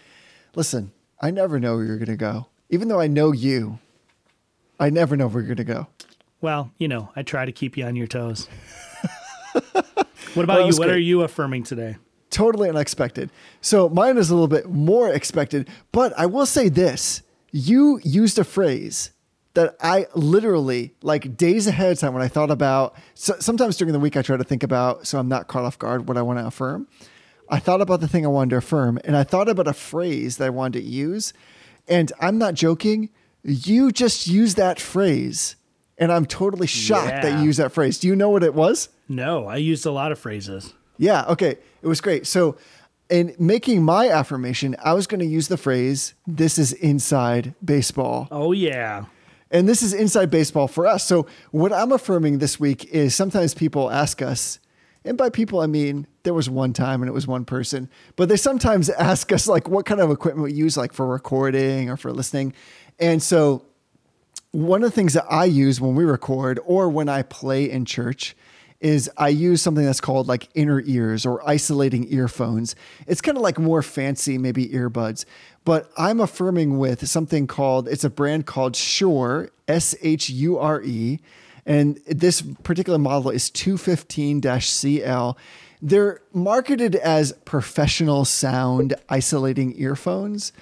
listen, 0.55 0.91
I 1.19 1.31
never 1.31 1.59
know 1.59 1.75
where 1.75 1.85
you're 1.85 1.97
going 1.97 2.07
to 2.07 2.15
go. 2.15 2.47
Even 2.69 2.87
though 2.87 2.99
I 2.99 3.07
know 3.07 3.31
you, 3.31 3.79
I 4.79 4.89
never 4.89 5.17
know 5.17 5.27
where 5.27 5.41
you're 5.41 5.55
going 5.55 5.65
to 5.67 5.73
go. 5.73 5.87
Well, 6.41 6.71
you 6.77 6.87
know, 6.87 7.09
I 7.15 7.23
try 7.23 7.45
to 7.45 7.51
keep 7.51 7.77
you 7.77 7.85
on 7.85 7.95
your 7.95 8.07
toes. 8.07 8.47
what 9.51 10.43
about 10.43 10.59
well, 10.59 10.67
you? 10.67 10.77
What 10.77 10.87
great. 10.87 10.95
are 10.95 10.99
you 10.99 11.23
affirming 11.23 11.63
today? 11.63 11.97
Totally 12.29 12.69
unexpected. 12.69 13.31
So 13.61 13.89
mine 13.89 14.17
is 14.17 14.29
a 14.29 14.33
little 14.33 14.47
bit 14.47 14.69
more 14.69 15.09
expected, 15.09 15.69
but 15.91 16.13
I 16.17 16.27
will 16.27 16.45
say 16.45 16.69
this. 16.69 17.23
You 17.51 17.99
used 18.03 18.37
a 18.37 18.43
phrase 18.43 19.11
that 19.55 19.75
I 19.81 20.05
literally, 20.13 20.93
like 21.01 21.35
days 21.35 21.65
ahead 21.65 21.91
of 21.91 21.97
time, 21.97 22.13
when 22.13 22.21
I 22.21 22.27
thought 22.27 22.51
about, 22.51 22.95
so 23.15 23.35
sometimes 23.39 23.77
during 23.77 23.93
the 23.93 23.99
week, 23.99 24.15
I 24.15 24.21
try 24.21 24.37
to 24.37 24.43
think 24.43 24.61
about, 24.61 25.07
so 25.07 25.17
I'm 25.17 25.27
not 25.27 25.47
caught 25.47 25.63
off 25.63 25.79
guard, 25.79 26.07
what 26.07 26.15
I 26.15 26.21
want 26.21 26.37
to 26.37 26.45
affirm. 26.45 26.87
I 27.49 27.59
thought 27.59 27.81
about 27.81 28.01
the 28.01 28.07
thing 28.07 28.25
I 28.25 28.29
wanted 28.29 28.51
to 28.51 28.57
affirm 28.57 28.99
and 29.03 29.15
I 29.15 29.23
thought 29.23 29.49
about 29.49 29.67
a 29.67 29.73
phrase 29.73 30.37
that 30.37 30.45
I 30.45 30.49
wanted 30.49 30.81
to 30.81 30.85
use. 30.85 31.33
And 31.87 32.11
I'm 32.19 32.37
not 32.37 32.53
joking. 32.53 33.09
You 33.43 33.91
just 33.91 34.27
used 34.27 34.57
that 34.57 34.79
phrase. 34.79 35.55
And 35.97 36.11
I'm 36.11 36.25
totally 36.25 36.67
shocked 36.67 37.07
yeah. 37.07 37.21
that 37.21 37.39
you 37.39 37.45
used 37.45 37.59
that 37.59 37.71
phrase. 37.71 37.97
Do 37.97 38.07
you 38.07 38.15
know 38.15 38.29
what 38.29 38.43
it 38.43 38.53
was? 38.53 38.89
No, 39.09 39.47
I 39.47 39.55
used 39.55 39.85
a 39.85 39.91
lot 39.91 40.11
of 40.11 40.19
phrases. 40.19 40.73
Yeah. 40.97 41.25
Okay. 41.25 41.57
It 41.81 41.87
was 41.87 42.01
great. 42.01 42.27
So, 42.27 42.57
in 43.09 43.33
making 43.39 43.83
my 43.83 44.09
affirmation, 44.09 44.75
I 44.83 44.93
was 44.93 45.07
going 45.07 45.21
to 45.21 45.25
use 45.25 45.47
the 45.47 45.55
phrase, 45.55 46.13
this 46.27 46.57
is 46.57 46.73
inside 46.73 47.55
baseball. 47.63 48.27
Oh, 48.31 48.51
yeah. 48.51 49.05
And 49.49 49.67
this 49.67 49.81
is 49.81 49.93
inside 49.93 50.29
baseball 50.29 50.67
for 50.67 50.85
us. 50.85 51.05
So, 51.05 51.25
what 51.51 51.71
I'm 51.71 51.93
affirming 51.93 52.39
this 52.39 52.59
week 52.59 52.85
is 52.85 53.15
sometimes 53.15 53.53
people 53.53 53.89
ask 53.89 54.21
us, 54.21 54.59
and 55.07 55.17
by 55.17 55.29
people, 55.29 55.61
I 55.61 55.67
mean, 55.67 56.05
there 56.23 56.33
was 56.33 56.49
one 56.49 56.73
time 56.73 57.01
and 57.01 57.09
it 57.09 57.13
was 57.13 57.25
one 57.25 57.45
person, 57.45 57.89
but 58.15 58.29
they 58.29 58.37
sometimes 58.37 58.89
ask 58.89 59.31
us 59.31 59.47
like 59.47 59.67
what 59.67 59.85
kind 59.85 60.01
of 60.01 60.11
equipment 60.11 60.43
we 60.43 60.53
use, 60.53 60.77
like 60.77 60.93
for 60.93 61.07
recording 61.07 61.89
or 61.89 61.97
for 61.97 62.11
listening. 62.11 62.53
And 62.99 63.23
so 63.23 63.63
one 64.51 64.83
of 64.83 64.89
the 64.89 64.95
things 64.95 65.13
that 65.13 65.25
I 65.29 65.45
use 65.45 65.79
when 65.79 65.95
we 65.95 66.03
record 66.03 66.59
or 66.65 66.89
when 66.89 67.09
I 67.09 67.21
play 67.23 67.69
in 67.69 67.85
church 67.85 68.35
is 68.79 69.09
I 69.17 69.29
use 69.29 69.61
something 69.61 69.85
that's 69.85 70.01
called 70.01 70.27
like 70.27 70.49
inner 70.53 70.81
ears 70.85 71.25
or 71.25 71.47
isolating 71.47 72.11
earphones. 72.11 72.75
It's 73.07 73.21
kind 73.21 73.37
of 73.37 73.41
like 73.41 73.57
more 73.57 73.81
fancy, 73.81 74.37
maybe 74.37 74.67
earbuds, 74.69 75.25
but 75.63 75.91
I'm 75.97 76.19
affirming 76.19 76.77
with 76.77 77.07
something 77.07 77.47
called, 77.47 77.87
it's 77.87 78.03
a 78.03 78.09
brand 78.09 78.45
called 78.45 78.75
Shure, 78.75 79.49
S 79.67 79.95
H 80.01 80.29
U 80.29 80.57
R 80.57 80.81
E. 80.83 81.19
And 81.67 81.99
this 82.07 82.41
particular 82.63 82.97
model 82.97 83.29
is 83.29 83.49
215 83.51 84.41
CL. 84.61 85.37
They're 85.81 86.21
marketed 86.33 86.95
as 86.95 87.33
professional 87.45 88.25
sound 88.25 88.95
isolating 89.09 89.79
earphones. 89.79 90.53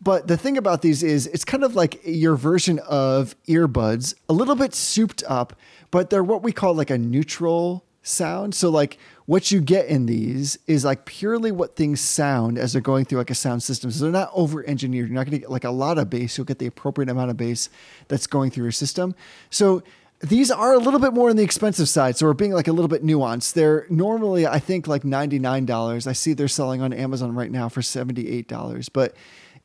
But 0.00 0.28
the 0.28 0.36
thing 0.36 0.56
about 0.56 0.80
these 0.82 1.02
is 1.02 1.26
it's 1.26 1.44
kind 1.44 1.64
of 1.64 1.74
like 1.74 2.00
your 2.04 2.36
version 2.36 2.78
of 2.80 3.34
earbuds, 3.48 4.14
a 4.28 4.32
little 4.32 4.54
bit 4.54 4.74
souped 4.74 5.24
up, 5.26 5.56
but 5.90 6.10
they're 6.10 6.22
what 6.22 6.42
we 6.42 6.52
call 6.52 6.74
like 6.74 6.90
a 6.90 6.98
neutral 6.98 7.84
sound. 8.02 8.54
So 8.54 8.70
like 8.70 8.98
what 9.26 9.50
you 9.50 9.60
get 9.60 9.86
in 9.86 10.06
these 10.06 10.58
is 10.66 10.84
like 10.84 11.06
purely 11.06 11.50
what 11.50 11.74
things 11.74 12.00
sound 12.00 12.58
as 12.58 12.74
they're 12.74 12.82
going 12.82 13.06
through 13.06 13.18
like 13.18 13.30
a 13.30 13.34
sound 13.34 13.62
system. 13.62 13.90
So 13.90 14.04
they're 14.04 14.12
not 14.12 14.30
over 14.34 14.64
engineered. 14.66 15.08
You're 15.08 15.14
not 15.14 15.24
going 15.24 15.32
to 15.32 15.38
get 15.38 15.50
like 15.50 15.64
a 15.64 15.70
lot 15.70 15.98
of 15.98 16.10
bass. 16.10 16.36
You'll 16.36 16.44
get 16.44 16.58
the 16.58 16.66
appropriate 16.66 17.08
amount 17.08 17.30
of 17.30 17.36
bass 17.36 17.70
that's 18.08 18.26
going 18.26 18.50
through 18.50 18.64
your 18.64 18.72
system. 18.72 19.14
So 19.50 19.82
these 20.28 20.50
are 20.50 20.72
a 20.72 20.78
little 20.78 21.00
bit 21.00 21.12
more 21.12 21.30
on 21.30 21.36
the 21.36 21.42
expensive 21.42 21.88
side, 21.88 22.16
so 22.16 22.26
we're 22.26 22.34
being 22.34 22.52
like 22.52 22.68
a 22.68 22.72
little 22.72 22.88
bit 22.88 23.04
nuanced. 23.04 23.52
They're 23.52 23.86
normally, 23.90 24.46
I 24.46 24.58
think, 24.58 24.86
like 24.86 25.02
$99. 25.02 26.06
I 26.06 26.12
see 26.12 26.32
they're 26.32 26.48
selling 26.48 26.80
on 26.80 26.92
Amazon 26.92 27.34
right 27.34 27.50
now 27.50 27.68
for 27.68 27.80
$78. 27.80 28.88
But 28.92 29.14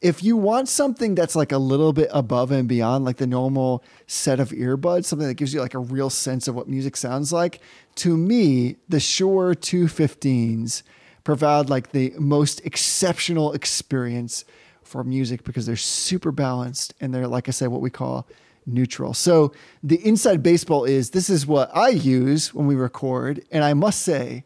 if 0.02 0.24
you 0.24 0.38
want 0.38 0.70
something 0.70 1.16
that's 1.16 1.36
like 1.36 1.52
a 1.52 1.58
little 1.58 1.92
bit 1.94 2.10
above 2.12 2.52
and 2.52 2.68
beyond 2.68 3.06
like 3.06 3.18
the 3.18 3.28
normal 3.28 3.84
set 4.08 4.40
of 4.40 4.50
earbuds, 4.52 5.06
something 5.06 5.28
that 5.28 5.36
gives 5.36 5.54
you 5.54 5.62
like 5.62 5.74
a 5.74 5.80
real 5.80 6.10
sense 6.10 6.48
of 6.48 6.56
what 6.56 6.68
music 6.68 6.96
sounds 6.96 7.34
like, 7.34 7.60
to 7.96 8.16
me, 8.16 8.78
the 8.88 9.00
Shure 9.00 9.54
215s 9.54 10.84
provide 11.24 11.70
like 11.70 11.92
the 11.92 12.14
most 12.18 12.66
exceptional 12.66 13.54
experience 13.54 14.46
for 14.84 15.04
music 15.04 15.44
because 15.44 15.66
they're 15.66 15.76
super 15.76 16.32
balanced 16.32 16.94
and 17.02 17.14
they're, 17.14 17.28
like 17.28 17.48
I 17.48 17.52
said, 17.52 17.68
what 17.68 17.82
we 17.82 17.90
call 17.90 18.26
neutral. 18.74 19.14
So 19.14 19.54
the 19.84 20.06
inside 20.06 20.44
baseball 20.44 20.86
is 20.86 21.12
this 21.12 21.30
is 21.30 21.46
what 21.46 21.76
I 21.76 21.90
use 21.90 22.54
when 22.54 22.68
we 22.68 22.76
record. 22.76 23.44
And 23.52 23.64
I 23.64 23.74
must 23.74 24.02
say, 24.02 24.46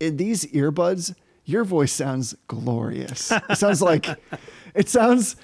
in 0.00 0.16
these 0.16 0.44
earbuds, 0.46 1.14
your 1.44 1.64
voice 1.64 1.92
sounds 1.92 2.34
glorious. 2.48 3.30
It 3.30 3.58
sounds 3.58 3.82
like 3.90 4.06
it 4.74 4.88
sounds 4.88 5.36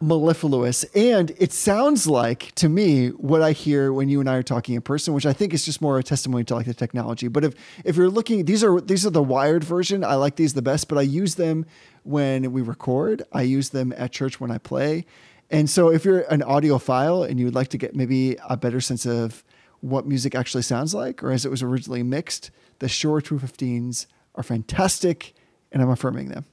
mellifluous 0.00 0.84
and 0.94 1.32
it 1.38 1.52
sounds 1.52 2.06
like 2.06 2.54
to 2.54 2.68
me 2.68 3.08
what 3.08 3.40
i 3.40 3.52
hear 3.52 3.90
when 3.90 4.10
you 4.10 4.20
and 4.20 4.28
i 4.28 4.34
are 4.34 4.42
talking 4.42 4.74
in 4.74 4.82
person 4.82 5.14
which 5.14 5.24
i 5.24 5.32
think 5.32 5.54
is 5.54 5.64
just 5.64 5.80
more 5.80 5.98
a 5.98 6.02
testimony 6.02 6.44
to 6.44 6.54
like 6.54 6.66
the 6.66 6.74
technology 6.74 7.28
but 7.28 7.42
if 7.42 7.54
if 7.82 7.96
you're 7.96 8.10
looking 8.10 8.44
these 8.44 8.62
are 8.62 8.78
these 8.82 9.06
are 9.06 9.10
the 9.10 9.22
wired 9.22 9.64
version 9.64 10.04
i 10.04 10.14
like 10.14 10.36
these 10.36 10.52
the 10.52 10.60
best 10.60 10.86
but 10.86 10.98
i 10.98 11.00
use 11.00 11.36
them 11.36 11.64
when 12.02 12.52
we 12.52 12.60
record 12.60 13.22
i 13.32 13.40
use 13.40 13.70
them 13.70 13.90
at 13.96 14.12
church 14.12 14.38
when 14.38 14.50
i 14.50 14.58
play 14.58 15.06
and 15.50 15.70
so 15.70 15.90
if 15.90 16.04
you're 16.04 16.20
an 16.22 16.40
audiophile 16.40 17.28
and 17.28 17.38
you 17.38 17.46
would 17.46 17.54
like 17.54 17.68
to 17.68 17.78
get 17.78 17.94
maybe 17.94 18.36
a 18.48 18.56
better 18.56 18.80
sense 18.80 19.06
of 19.06 19.44
what 19.80 20.06
music 20.06 20.34
actually 20.34 20.62
sounds 20.62 20.94
like 20.94 21.22
or 21.22 21.30
as 21.30 21.44
it 21.44 21.50
was 21.50 21.62
originally 21.62 22.02
mixed, 22.02 22.50
the 22.78 22.88
Shure 22.88 23.20
215s 23.20 24.06
are 24.34 24.42
fantastic 24.42 25.34
and 25.70 25.82
I'm 25.82 25.90
affirming 25.90 26.28
them. 26.28 26.46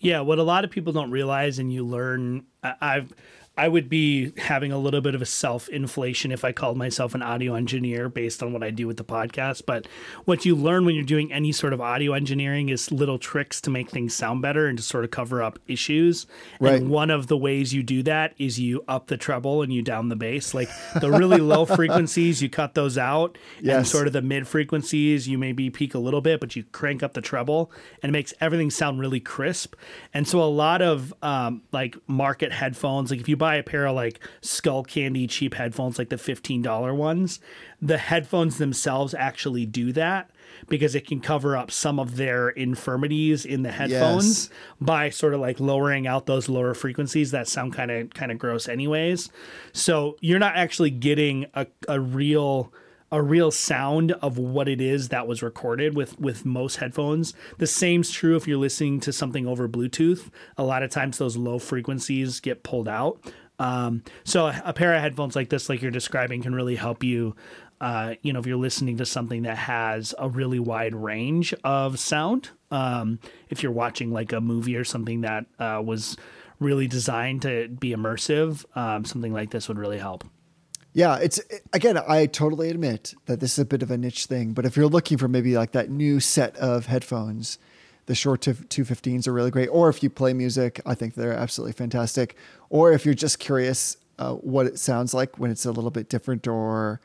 Yeah, 0.00 0.20
what 0.20 0.38
a 0.38 0.42
lot 0.42 0.64
of 0.64 0.70
people 0.70 0.92
don't 0.92 1.10
realize 1.10 1.58
and 1.58 1.72
you 1.72 1.86
learn 1.86 2.44
I've 2.62 3.12
I 3.54 3.68
would 3.68 3.90
be 3.90 4.32
having 4.38 4.72
a 4.72 4.78
little 4.78 5.02
bit 5.02 5.14
of 5.14 5.20
a 5.20 5.26
self 5.26 5.68
inflation 5.68 6.32
if 6.32 6.42
I 6.42 6.52
called 6.52 6.78
myself 6.78 7.14
an 7.14 7.20
audio 7.20 7.54
engineer 7.54 8.08
based 8.08 8.42
on 8.42 8.54
what 8.54 8.62
I 8.62 8.70
do 8.70 8.86
with 8.86 8.96
the 8.96 9.04
podcast. 9.04 9.66
But 9.66 9.86
what 10.24 10.46
you 10.46 10.56
learn 10.56 10.86
when 10.86 10.94
you're 10.94 11.04
doing 11.04 11.30
any 11.30 11.52
sort 11.52 11.74
of 11.74 11.80
audio 11.80 12.14
engineering 12.14 12.70
is 12.70 12.90
little 12.90 13.18
tricks 13.18 13.60
to 13.62 13.70
make 13.70 13.90
things 13.90 14.14
sound 14.14 14.40
better 14.40 14.66
and 14.68 14.78
to 14.78 14.82
sort 14.82 15.04
of 15.04 15.10
cover 15.10 15.42
up 15.42 15.58
issues. 15.68 16.26
Right. 16.60 16.76
And 16.76 16.88
one 16.88 17.10
of 17.10 17.26
the 17.26 17.36
ways 17.36 17.74
you 17.74 17.82
do 17.82 18.02
that 18.04 18.32
is 18.38 18.58
you 18.58 18.84
up 18.88 19.08
the 19.08 19.18
treble 19.18 19.60
and 19.60 19.70
you 19.70 19.82
down 19.82 20.08
the 20.08 20.16
bass. 20.16 20.54
Like 20.54 20.70
the 20.98 21.10
really 21.10 21.38
low 21.38 21.64
frequencies, 21.66 22.40
you 22.40 22.48
cut 22.48 22.72
those 22.72 22.96
out. 22.96 23.36
Yes. 23.60 23.76
And 23.76 23.86
sort 23.86 24.06
of 24.06 24.14
the 24.14 24.22
mid 24.22 24.48
frequencies, 24.48 25.28
you 25.28 25.36
maybe 25.36 25.68
peak 25.68 25.94
a 25.94 25.98
little 25.98 26.22
bit, 26.22 26.40
but 26.40 26.56
you 26.56 26.64
crank 26.72 27.02
up 27.02 27.12
the 27.12 27.20
treble 27.20 27.70
and 28.02 28.08
it 28.08 28.12
makes 28.12 28.32
everything 28.40 28.70
sound 28.70 28.98
really 28.98 29.20
crisp. 29.20 29.74
And 30.14 30.26
so 30.26 30.40
a 30.40 30.48
lot 30.48 30.80
of 30.80 31.12
um, 31.20 31.62
like 31.70 31.96
market 32.06 32.50
headphones, 32.50 33.10
like 33.10 33.20
if 33.20 33.28
you 33.28 33.36
buy 33.42 33.56
a 33.56 33.62
pair 33.62 33.86
of 33.86 33.96
like 33.96 34.20
Skullcandy 34.40 35.28
cheap 35.28 35.54
headphones, 35.54 35.98
like 35.98 36.08
the 36.10 36.16
$15 36.16 36.94
ones, 36.96 37.40
the 37.80 37.98
headphones 37.98 38.58
themselves 38.58 39.14
actually 39.14 39.66
do 39.66 39.92
that. 39.92 40.30
because 40.68 40.94
it 40.94 41.06
can 41.08 41.18
cover 41.18 41.56
up 41.56 41.70
some 41.72 41.98
of 41.98 42.16
their 42.16 42.50
infirmities 42.50 43.44
in 43.44 43.62
the 43.62 43.72
headphones 43.72 44.44
Yes. 44.44 44.50
by 44.80 45.10
sort 45.10 45.34
of 45.34 45.40
like 45.40 45.58
lowering 45.58 46.06
out 46.06 46.26
those 46.26 46.48
lower 46.48 46.72
frequencies 46.72 47.32
that 47.32 47.48
sound 47.48 47.72
kind 47.72 47.90
of 47.90 48.10
kind 48.14 48.30
of 48.30 48.38
gross 48.38 48.68
anyways. 48.68 49.28
So 49.72 50.16
you're 50.20 50.38
not 50.38 50.54
actually 50.54 50.90
getting 50.90 51.46
a, 51.54 51.66
a 51.88 51.98
real 51.98 52.72
a 53.12 53.22
real 53.22 53.50
sound 53.50 54.12
of 54.12 54.38
what 54.38 54.68
it 54.68 54.80
is 54.80 55.10
that 55.10 55.28
was 55.28 55.42
recorded 55.42 55.94
with 55.94 56.18
with 56.18 56.46
most 56.46 56.76
headphones. 56.76 57.34
The 57.58 57.66
same's 57.66 58.10
true 58.10 58.34
if 58.34 58.48
you're 58.48 58.58
listening 58.58 59.00
to 59.00 59.12
something 59.12 59.46
over 59.46 59.68
Bluetooth. 59.68 60.30
A 60.56 60.64
lot 60.64 60.82
of 60.82 60.90
times 60.90 61.18
those 61.18 61.36
low 61.36 61.58
frequencies 61.58 62.40
get 62.40 62.62
pulled 62.62 62.88
out. 62.88 63.20
Um, 63.58 64.02
so 64.24 64.46
a, 64.46 64.62
a 64.64 64.72
pair 64.72 64.94
of 64.94 65.02
headphones 65.02 65.36
like 65.36 65.50
this, 65.50 65.68
like 65.68 65.82
you're 65.82 65.90
describing, 65.90 66.42
can 66.42 66.54
really 66.54 66.74
help 66.74 67.04
you. 67.04 67.36
Uh, 67.80 68.14
you 68.22 68.32
know, 68.32 68.38
if 68.38 68.46
you're 68.46 68.56
listening 68.56 68.96
to 68.96 69.04
something 69.04 69.42
that 69.42 69.58
has 69.58 70.14
a 70.18 70.28
really 70.28 70.60
wide 70.60 70.94
range 70.94 71.52
of 71.64 71.98
sound, 71.98 72.50
um, 72.70 73.18
if 73.50 73.62
you're 73.62 73.72
watching 73.72 74.12
like 74.12 74.32
a 74.32 74.40
movie 74.40 74.76
or 74.76 74.84
something 74.84 75.22
that 75.22 75.46
uh, 75.58 75.82
was 75.84 76.16
really 76.60 76.86
designed 76.86 77.42
to 77.42 77.68
be 77.68 77.90
immersive, 77.90 78.64
um, 78.76 79.04
something 79.04 79.32
like 79.32 79.50
this 79.50 79.66
would 79.66 79.78
really 79.78 79.98
help. 79.98 80.24
Yeah, 80.94 81.16
it's 81.16 81.40
again, 81.72 81.98
I 82.06 82.26
totally 82.26 82.68
admit 82.68 83.14
that 83.26 83.40
this 83.40 83.52
is 83.52 83.58
a 83.60 83.64
bit 83.64 83.82
of 83.82 83.90
a 83.90 83.96
niche 83.96 84.26
thing, 84.26 84.52
but 84.52 84.66
if 84.66 84.76
you're 84.76 84.88
looking 84.88 85.16
for 85.16 85.26
maybe 85.28 85.56
like 85.56 85.72
that 85.72 85.90
new 85.90 86.20
set 86.20 86.54
of 86.56 86.86
headphones, 86.86 87.58
the 88.06 88.14
Shure 88.14 88.36
215s 88.36 89.26
are 89.26 89.32
really 89.32 89.50
great. 89.50 89.68
Or 89.68 89.88
if 89.88 90.02
you 90.02 90.10
play 90.10 90.32
music, 90.32 90.80
I 90.84 90.94
think 90.94 91.14
they're 91.14 91.32
absolutely 91.32 91.72
fantastic. 91.72 92.36
Or 92.68 92.92
if 92.92 93.04
you're 93.04 93.14
just 93.14 93.38
curious 93.38 93.96
uh, 94.18 94.34
what 94.34 94.66
it 94.66 94.78
sounds 94.78 95.14
like 95.14 95.38
when 95.38 95.50
it's 95.50 95.64
a 95.64 95.72
little 95.72 95.90
bit 95.90 96.08
different 96.08 96.46
or 96.46 97.00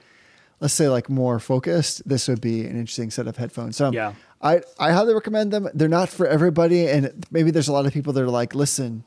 let's 0.60 0.74
say 0.74 0.90
like 0.90 1.10
more 1.10 1.40
focused, 1.40 2.08
this 2.08 2.28
would 2.28 2.42
be 2.42 2.62
an 2.62 2.72
interesting 2.72 3.12
set 3.12 3.28
of 3.28 3.38
headphones. 3.38 3.78
So 3.78 3.92
Yeah. 3.92 4.14
I, 4.42 4.62
I 4.80 4.92
highly 4.92 5.14
recommend 5.14 5.52
them. 5.52 5.68
They're 5.74 5.88
not 5.88 6.10
for 6.10 6.28
everybody. 6.28 6.88
And 6.88 7.26
maybe 7.32 7.52
there's 7.52 7.68
a 7.68 7.74
lot 7.74 7.86
of 7.86 7.94
people 7.94 8.14
that 8.14 8.22
are 8.22 8.30
like, 8.30 8.54
listen, 8.54 9.04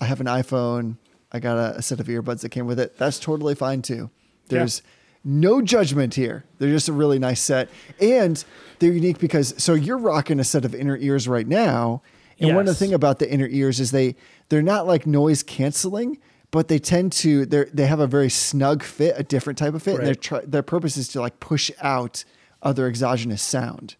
I 0.00 0.04
have 0.04 0.20
an 0.20 0.26
iPhone. 0.26 0.96
I 1.36 1.40
got 1.40 1.56
a, 1.56 1.76
a 1.78 1.82
set 1.82 2.00
of 2.00 2.06
earbuds 2.06 2.40
that 2.40 2.48
came 2.48 2.66
with 2.66 2.80
it. 2.80 2.96
That's 2.98 3.18
totally 3.20 3.54
fine 3.54 3.82
too. 3.82 4.10
There's 4.48 4.82
no 5.24 5.60
judgment 5.60 6.14
here. 6.14 6.44
They're 6.58 6.70
just 6.70 6.88
a 6.88 6.92
really 6.92 7.18
nice 7.18 7.40
set. 7.40 7.68
And 8.00 8.42
they're 8.78 8.92
unique 8.92 9.18
because 9.18 9.54
so 9.62 9.74
you're 9.74 9.98
rocking 9.98 10.40
a 10.40 10.44
set 10.44 10.64
of 10.64 10.74
inner 10.74 10.96
ears 10.96 11.28
right 11.28 11.46
now. 11.46 12.02
And 12.38 12.50
one 12.50 12.60
of 12.60 12.66
the 12.66 12.72
Yes. 12.72 12.78
thing 12.78 12.94
about 12.94 13.18
the 13.18 13.30
inner 13.30 13.46
ears 13.48 13.80
is 13.80 13.90
they 13.92 14.14
they're 14.48 14.62
not 14.62 14.86
like 14.86 15.06
noise 15.06 15.42
canceling, 15.42 16.18
but 16.50 16.68
they 16.68 16.78
tend 16.78 17.12
to 17.12 17.44
they 17.46 17.64
they 17.72 17.86
have 17.86 18.00
a 18.00 18.06
very 18.06 18.28
snug 18.30 18.82
fit, 18.82 19.14
a 19.18 19.22
different 19.22 19.58
type 19.58 19.74
of 19.74 19.82
fit. 19.82 19.94
And 19.96 20.02
their 20.04 20.08
Right. 20.14 20.20
try, 20.20 20.40
their 20.46 20.62
purpose 20.62 20.96
is 20.96 21.08
to 21.08 21.20
like 21.20 21.40
push 21.40 21.70
out 21.80 22.24
other 22.62 22.86
exogenous 22.86 23.42
sound. 23.42 23.96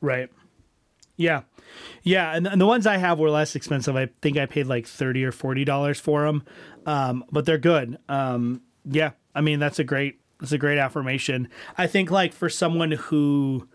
Right. 0.00 0.30
Yeah. 1.16 1.42
Yeah, 2.02 2.34
and, 2.34 2.46
and 2.46 2.60
the 2.60 2.66
ones 2.66 2.86
I 2.86 2.96
have 2.96 3.18
were 3.18 3.30
less 3.30 3.54
expensive. 3.56 3.96
I 3.96 4.08
think 4.22 4.36
I 4.36 4.46
paid 4.46 4.66
like 4.66 4.86
thirty 4.86 5.24
or 5.24 5.32
forty 5.32 5.64
dollars 5.64 6.00
for 6.00 6.24
them, 6.24 6.44
um, 6.86 7.24
but 7.30 7.44
they're 7.44 7.58
good. 7.58 7.98
Um, 8.08 8.62
yeah, 8.84 9.12
I 9.34 9.40
mean 9.40 9.58
that's 9.58 9.78
a 9.78 9.84
great 9.84 10.20
that's 10.38 10.52
a 10.52 10.58
great 10.58 10.78
affirmation. 10.78 11.48
I 11.76 11.86
think 11.86 12.10
like 12.10 12.32
for 12.32 12.48
someone 12.48 12.92
who, 12.92 13.68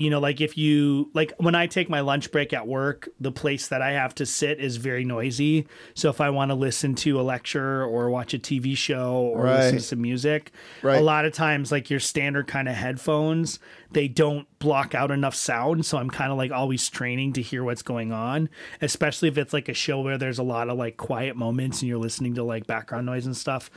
you 0.00 0.08
know, 0.08 0.18
like 0.18 0.40
if 0.40 0.56
you 0.56 1.10
like 1.12 1.32
when 1.36 1.54
I 1.54 1.66
take 1.66 1.90
my 1.90 2.00
lunch 2.00 2.32
break 2.32 2.54
at 2.54 2.66
work, 2.66 3.08
the 3.20 3.30
place 3.30 3.68
that 3.68 3.82
I 3.82 3.92
have 3.92 4.14
to 4.14 4.24
sit 4.24 4.58
is 4.58 4.78
very 4.78 5.04
noisy. 5.04 5.66
So 5.92 6.08
if 6.08 6.22
I 6.22 6.30
want 6.30 6.50
to 6.50 6.54
listen 6.54 6.94
to 6.96 7.20
a 7.20 7.22
lecture 7.22 7.84
or 7.84 8.08
watch 8.08 8.32
a 8.32 8.38
TV 8.38 8.74
show 8.74 9.12
or 9.34 9.44
listen 9.44 9.76
to 9.76 9.82
some 9.82 10.00
music, 10.00 10.52
Right. 10.82 10.98
a 10.98 11.02
lot 11.02 11.26
of 11.26 11.34
times 11.34 11.70
like 11.70 11.90
your 11.90 12.00
standard 12.00 12.46
kind 12.46 12.66
of 12.68 12.74
headphones 12.74 13.58
they 13.92 14.06
don't 14.06 14.46
block 14.60 14.94
out 14.94 15.10
enough 15.10 15.34
sound 15.34 15.84
so 15.84 15.98
i'm 15.98 16.08
kind 16.08 16.30
of 16.30 16.38
like 16.38 16.52
always 16.52 16.80
straining 16.80 17.32
to 17.32 17.42
hear 17.42 17.64
what's 17.64 17.82
going 17.82 18.12
on 18.12 18.48
especially 18.80 19.28
if 19.28 19.36
it's 19.36 19.52
like 19.52 19.68
a 19.68 19.74
show 19.74 20.00
where 20.00 20.16
there's 20.16 20.38
a 20.38 20.44
lot 20.44 20.68
of 20.68 20.78
like 20.78 20.96
quiet 20.96 21.34
moments 21.34 21.80
and 21.80 21.88
you're 21.88 21.98
listening 21.98 22.34
to 22.34 22.44
like 22.44 22.68
background 22.68 23.04
noise 23.04 23.26
and 23.26 23.36
stuff 23.36 23.68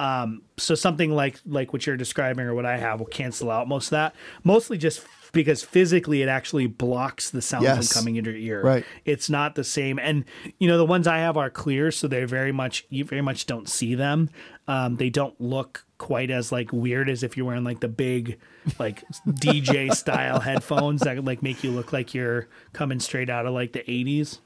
um 0.00 0.42
so 0.56 0.74
something 0.74 1.12
like 1.12 1.38
like 1.46 1.72
what 1.72 1.86
you're 1.86 1.96
describing 1.96 2.44
or 2.46 2.52
what 2.54 2.66
i 2.66 2.76
have 2.76 2.98
will 2.98 3.06
cancel 3.06 3.48
out 3.48 3.68
most 3.68 3.86
of 3.86 3.90
that 3.90 4.14
mostly 4.42 4.76
just 4.76 5.06
because 5.32 5.62
physically 5.62 6.22
it 6.22 6.28
actually 6.28 6.66
blocks 6.66 7.30
the 7.30 7.42
sound 7.42 7.64
Yes. 7.64 7.92
from 7.92 8.00
coming 8.00 8.16
into 8.16 8.30
your 8.30 8.38
ear 8.58 8.62
Right. 8.64 8.84
it's 9.04 9.28
not 9.30 9.54
the 9.54 9.64
same 9.64 9.98
and 9.98 10.24
you 10.58 10.68
know 10.68 10.76
the 10.78 10.84
ones 10.84 11.06
i 11.06 11.18
have 11.18 11.36
are 11.36 11.50
clear 11.50 11.90
so 11.90 12.08
they're 12.08 12.26
very 12.26 12.52
much 12.52 12.84
you 12.88 13.04
very 13.04 13.22
much 13.22 13.46
don't 13.46 13.68
see 13.68 13.94
them 13.94 14.30
um, 14.68 14.96
they 14.96 15.10
don't 15.10 15.38
look 15.40 15.84
quite 15.98 16.30
as 16.30 16.52
like 16.52 16.72
weird 16.72 17.08
as 17.10 17.22
if 17.22 17.36
you're 17.36 17.46
wearing 17.46 17.64
like 17.64 17.80
the 17.80 17.88
big 17.88 18.38
like 18.78 19.02
dj 19.26 19.92
style 19.94 20.40
headphones 20.40 21.00
that 21.02 21.24
like 21.24 21.42
make 21.42 21.62
you 21.64 21.70
look 21.70 21.92
like 21.92 22.14
you're 22.14 22.48
coming 22.72 23.00
straight 23.00 23.28
out 23.30 23.46
of 23.46 23.52
like 23.54 23.72
the 23.72 23.80
80s 23.80 24.38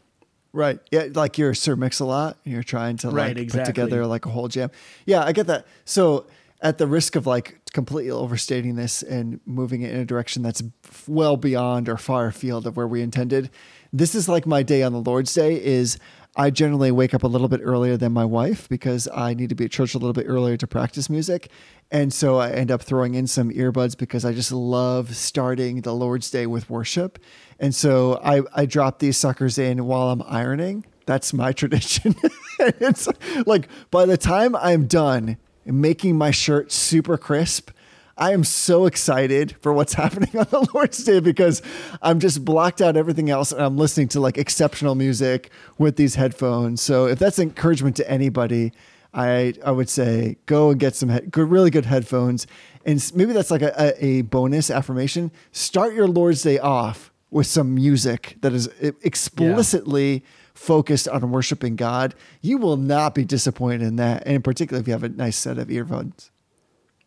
Right. 0.56 0.78
Yeah, 0.92 1.08
like 1.14 1.36
you're 1.36 1.52
Sir 1.52 1.74
Mix-a-Lot 1.74 2.36
and 2.44 2.54
you're 2.54 2.62
trying 2.62 2.96
to 2.98 3.10
Right, 3.10 3.36
like 3.36 3.50
put 3.50 3.64
together 3.64 4.06
like 4.06 4.24
a 4.24 4.28
whole 4.28 4.46
jam. 4.46 4.70
Yeah, 5.04 5.24
I 5.24 5.32
get 5.32 5.48
that. 5.48 5.66
So 5.84 6.26
at 6.60 6.78
the 6.78 6.86
risk 6.86 7.16
of 7.16 7.26
like 7.26 7.58
completely 7.74 8.10
overstating 8.10 8.76
this 8.76 9.02
and 9.02 9.40
moving 9.44 9.82
it 9.82 9.92
in 9.92 10.00
a 10.00 10.04
direction 10.06 10.42
that's 10.42 10.62
well 11.06 11.36
beyond 11.36 11.88
or 11.88 11.98
far 11.98 12.28
afield 12.28 12.66
of 12.66 12.76
where 12.76 12.86
we 12.86 13.02
intended, 13.02 13.50
this 13.92 14.14
is 14.14 14.28
like 14.28 14.46
my 14.46 14.62
day 14.62 14.82
on 14.82 14.92
the 14.92 15.00
Lord's 15.00 15.34
Day 15.34 15.62
is 15.62 15.98
I 16.36 16.50
generally 16.50 16.90
wake 16.90 17.14
up 17.14 17.22
a 17.22 17.26
little 17.28 17.48
bit 17.48 17.60
earlier 17.62 17.96
than 17.96 18.12
my 18.12 18.24
wife 18.24 18.68
because 18.68 19.08
I 19.12 19.34
need 19.34 19.50
to 19.50 19.54
be 19.54 19.66
at 19.66 19.70
church 19.70 19.94
a 19.94 19.98
little 19.98 20.12
bit 20.12 20.26
earlier 20.26 20.56
to 20.56 20.66
practice 20.66 21.10
music. 21.10 21.50
And 21.90 22.12
so 22.12 22.38
I 22.38 22.50
end 22.50 22.70
up 22.70 22.82
throwing 22.82 23.14
in 23.14 23.26
some 23.26 23.50
earbuds 23.50 23.96
because 23.96 24.24
I 24.24 24.32
just 24.32 24.50
love 24.50 25.14
starting 25.14 25.82
the 25.82 25.94
Lord's 25.94 26.30
Day 26.30 26.46
with 26.46 26.70
worship. 26.70 27.18
And 27.60 27.74
so 27.74 28.20
I, 28.24 28.42
I 28.54 28.66
drop 28.66 28.98
these 28.98 29.16
suckers 29.16 29.58
in 29.58 29.84
while 29.84 30.10
I'm 30.10 30.22
ironing. 30.26 30.84
That's 31.06 31.32
my 31.32 31.52
tradition. 31.60 32.14
it's 32.58 33.08
like 33.46 33.68
by 33.90 34.06
the 34.06 34.16
time 34.16 34.56
I'm 34.56 34.86
done 34.86 35.38
making 35.66 36.16
my 36.16 36.30
shirt 36.30 36.72
super 36.72 37.16
crisp, 37.16 37.70
I 38.16 38.32
am 38.32 38.44
so 38.44 38.86
excited 38.86 39.56
for 39.60 39.72
what's 39.72 39.94
happening 40.02 40.30
on 40.38 40.46
the 40.50 40.68
Lord's 40.74 41.02
Day 41.02 41.20
because 41.20 41.62
I'm 42.02 42.20
just 42.20 42.44
blocked 42.44 42.80
out 42.80 42.96
everything 42.96 43.30
else 43.30 43.52
and 43.52 43.62
I'm 43.62 43.76
listening 43.76 44.08
to 44.08 44.20
like 44.20 44.38
exceptional 44.38 44.94
music 44.94 45.50
with 45.78 45.96
these 45.96 46.14
headphones. 46.14 46.80
So 46.80 47.06
if 47.06 47.18
that's 47.18 47.38
encouragement 47.38 47.96
to 47.96 48.10
anybody, 48.10 48.72
I 49.12 49.54
I 49.64 49.70
would 49.70 49.88
say 49.88 50.36
go 50.46 50.70
and 50.70 50.80
get 50.80 50.96
some 50.96 51.08
he- 51.08 51.20
good, 51.20 51.48
really 51.48 51.70
good 51.70 51.86
headphones, 51.86 52.46
and 52.84 53.12
maybe 53.14 53.32
that's 53.32 53.50
like 53.50 53.62
a, 53.62 54.04
a, 54.04 54.22
bonus 54.22 54.70
affirmation. 54.70 55.30
Start 55.52 55.94
your 55.94 56.08
Lord's 56.08 56.42
Day 56.42 56.58
off 56.58 57.12
with 57.30 57.46
some 57.46 57.74
music 57.74 58.36
that 58.40 58.52
is 58.52 58.68
explicitly 58.80 60.24
focused 60.54 61.08
on 61.08 61.30
worshiping 61.30 61.76
God. 61.76 62.14
You 62.40 62.58
will 62.58 62.76
not 62.76 63.14
be 63.14 63.24
disappointed 63.24 63.82
in 63.82 63.96
that, 63.96 64.22
and 64.26 64.36
in 64.36 64.42
particular 64.42 64.80
if 64.80 64.86
you 64.86 64.92
have 64.92 65.04
a 65.04 65.08
nice 65.08 65.36
set 65.36 65.58
of 65.58 65.70
earphones. 65.70 66.30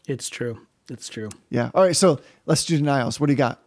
it's 0.08 0.30
true 0.30 0.60
it's 0.90 1.10
true 1.10 1.30
Yeah. 1.50 1.70
All 1.74 1.84
right. 1.84 1.96
So 1.96 2.20
let's 2.46 2.66
do 2.66 2.78
denials. 2.78 3.20
What 3.20 3.28
do 3.28 3.34
you 3.34 3.38
got? 3.38 3.60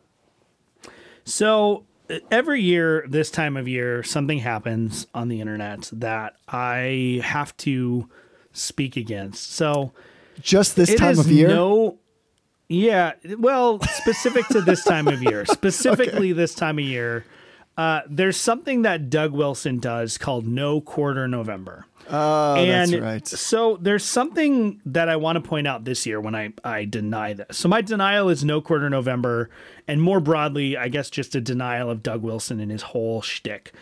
So 1.25 1.85
every 2.31 2.62
year, 2.62 3.05
this 3.09 3.31
time 3.31 3.57
of 3.57 3.69
year, 3.69 4.03
something 4.03 4.38
happens 4.38 5.07
on 5.14 5.29
the 5.29 5.40
internet 5.40 5.90
that 5.93 6.37
I 6.49 7.21
have 7.23 7.57
to 7.59 8.09
speak 8.53 8.97
against. 8.97 9.53
So 9.53 9.93
Just 10.40 10.77
this 10.77 10.95
time 10.95 11.19
of 11.19 11.31
year. 11.31 11.49
No, 11.49 11.99
yeah. 12.69 13.12
Well, 13.38 13.81
specific 13.83 14.47
to 14.49 14.61
this 14.62 14.83
time 14.85 15.07
of 15.07 15.23
year, 15.23 15.45
specifically 15.47 16.33
this 16.33 16.55
time 16.55 16.79
of 16.79 16.85
year, 16.85 17.25
uh, 17.76 18.00
there's 18.09 18.37
something 18.37 18.83
that 18.83 19.11
Doug 19.11 19.33
Wilson 19.33 19.78
does 19.78 20.18
called 20.18 20.46
No 20.46 20.80
Quarter 20.80 21.28
November. 21.28 21.87
oh, 22.09 22.56
and 22.56 22.92
that's 22.92 23.00
right. 23.00 23.26
so 23.26 23.78
there's 23.80 24.04
something 24.04 24.80
that 24.85 25.09
I 25.09 25.16
want 25.16 25.42
to 25.42 25.48
point 25.48 25.66
out 25.66 25.85
this 25.85 26.04
year 26.06 26.20
when 26.20 26.35
I, 26.35 26.52
I 26.64 26.85
deny 26.85 27.35
this. 27.35 27.56
So 27.59 27.68
my 27.68 27.80
denial 27.83 28.28
is 28.28 28.44
no 28.44 28.61
quarter 28.61 28.90
November, 28.90 29.48
and 29.87 30.02
more 30.02 30.20
broadly, 30.20 30.76
I 30.76 30.88
guess 30.88 31.09
just 31.09 31.35
a 31.35 31.40
denial 31.40 31.88
of 31.88 32.02
Doug 32.02 32.22
Wilson 32.22 32.59
and 32.61 32.70
his 32.70 32.83
whole 32.83 33.22
shtick. 33.22 33.72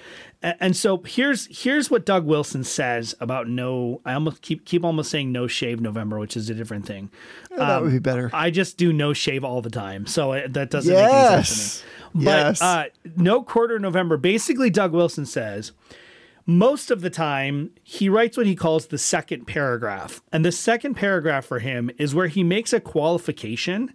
And 0.41 0.77
so 0.77 1.03
here's 1.05 1.49
here's 1.65 1.91
what 1.91 2.07
Doug 2.07 2.25
Wilson 2.25 2.63
says 2.63 3.13
about 3.19 3.49
no. 3.49 4.01
I 4.05 4.15
almost 4.15 4.41
keep 4.43 4.65
keep 4.65 4.85
almost 4.85 5.11
saying 5.11 5.33
no 5.33 5.49
shave 5.49 5.81
November, 5.81 6.19
which 6.19 6.37
is 6.37 6.49
a 6.49 6.55
different 6.55 6.87
thing. 6.87 7.11
Yeah, 7.51 7.57
that 7.57 7.83
would 7.83 7.91
be 7.91 7.99
better. 7.99 8.31
I 8.33 8.51
just 8.51 8.77
do 8.77 8.93
no 8.93 9.13
shave 9.13 9.43
all 9.43 9.63
the 9.63 9.71
time, 9.71 10.07
so 10.07 10.33
it, 10.35 10.53
that 10.53 10.71
doesn't 10.71 10.95
make 10.95 11.03
any 11.03 11.43
sense 11.43 11.81
to 11.81 11.87
me. 11.87 11.93
Yes. 12.15 12.59
But 12.59 12.65
uh, 12.65 12.85
no 13.17 13.43
quarter 13.43 13.79
November. 13.79 14.17
Basically, 14.17 14.71
Doug 14.71 14.93
Wilson 14.93 15.27
says 15.27 15.73
most 16.47 16.91
of 16.91 17.03
the 17.03 17.11
time 17.11 17.71
he 17.83 18.09
writes 18.09 18.37
what 18.37 18.47
he 18.47 18.57
calls 18.57 18.87
the 18.87 18.99
second 18.99 19.47
paragraph, 19.47 20.23
and 20.33 20.45
the 20.45 20.53
second 20.53 20.95
paragraph 20.95 21.45
for 21.45 21.59
him 21.59 21.91
is 21.99 22.15
where 22.15 22.29
he 22.29 22.43
makes 22.43 22.73
a 22.73 22.81
qualification 22.81 23.95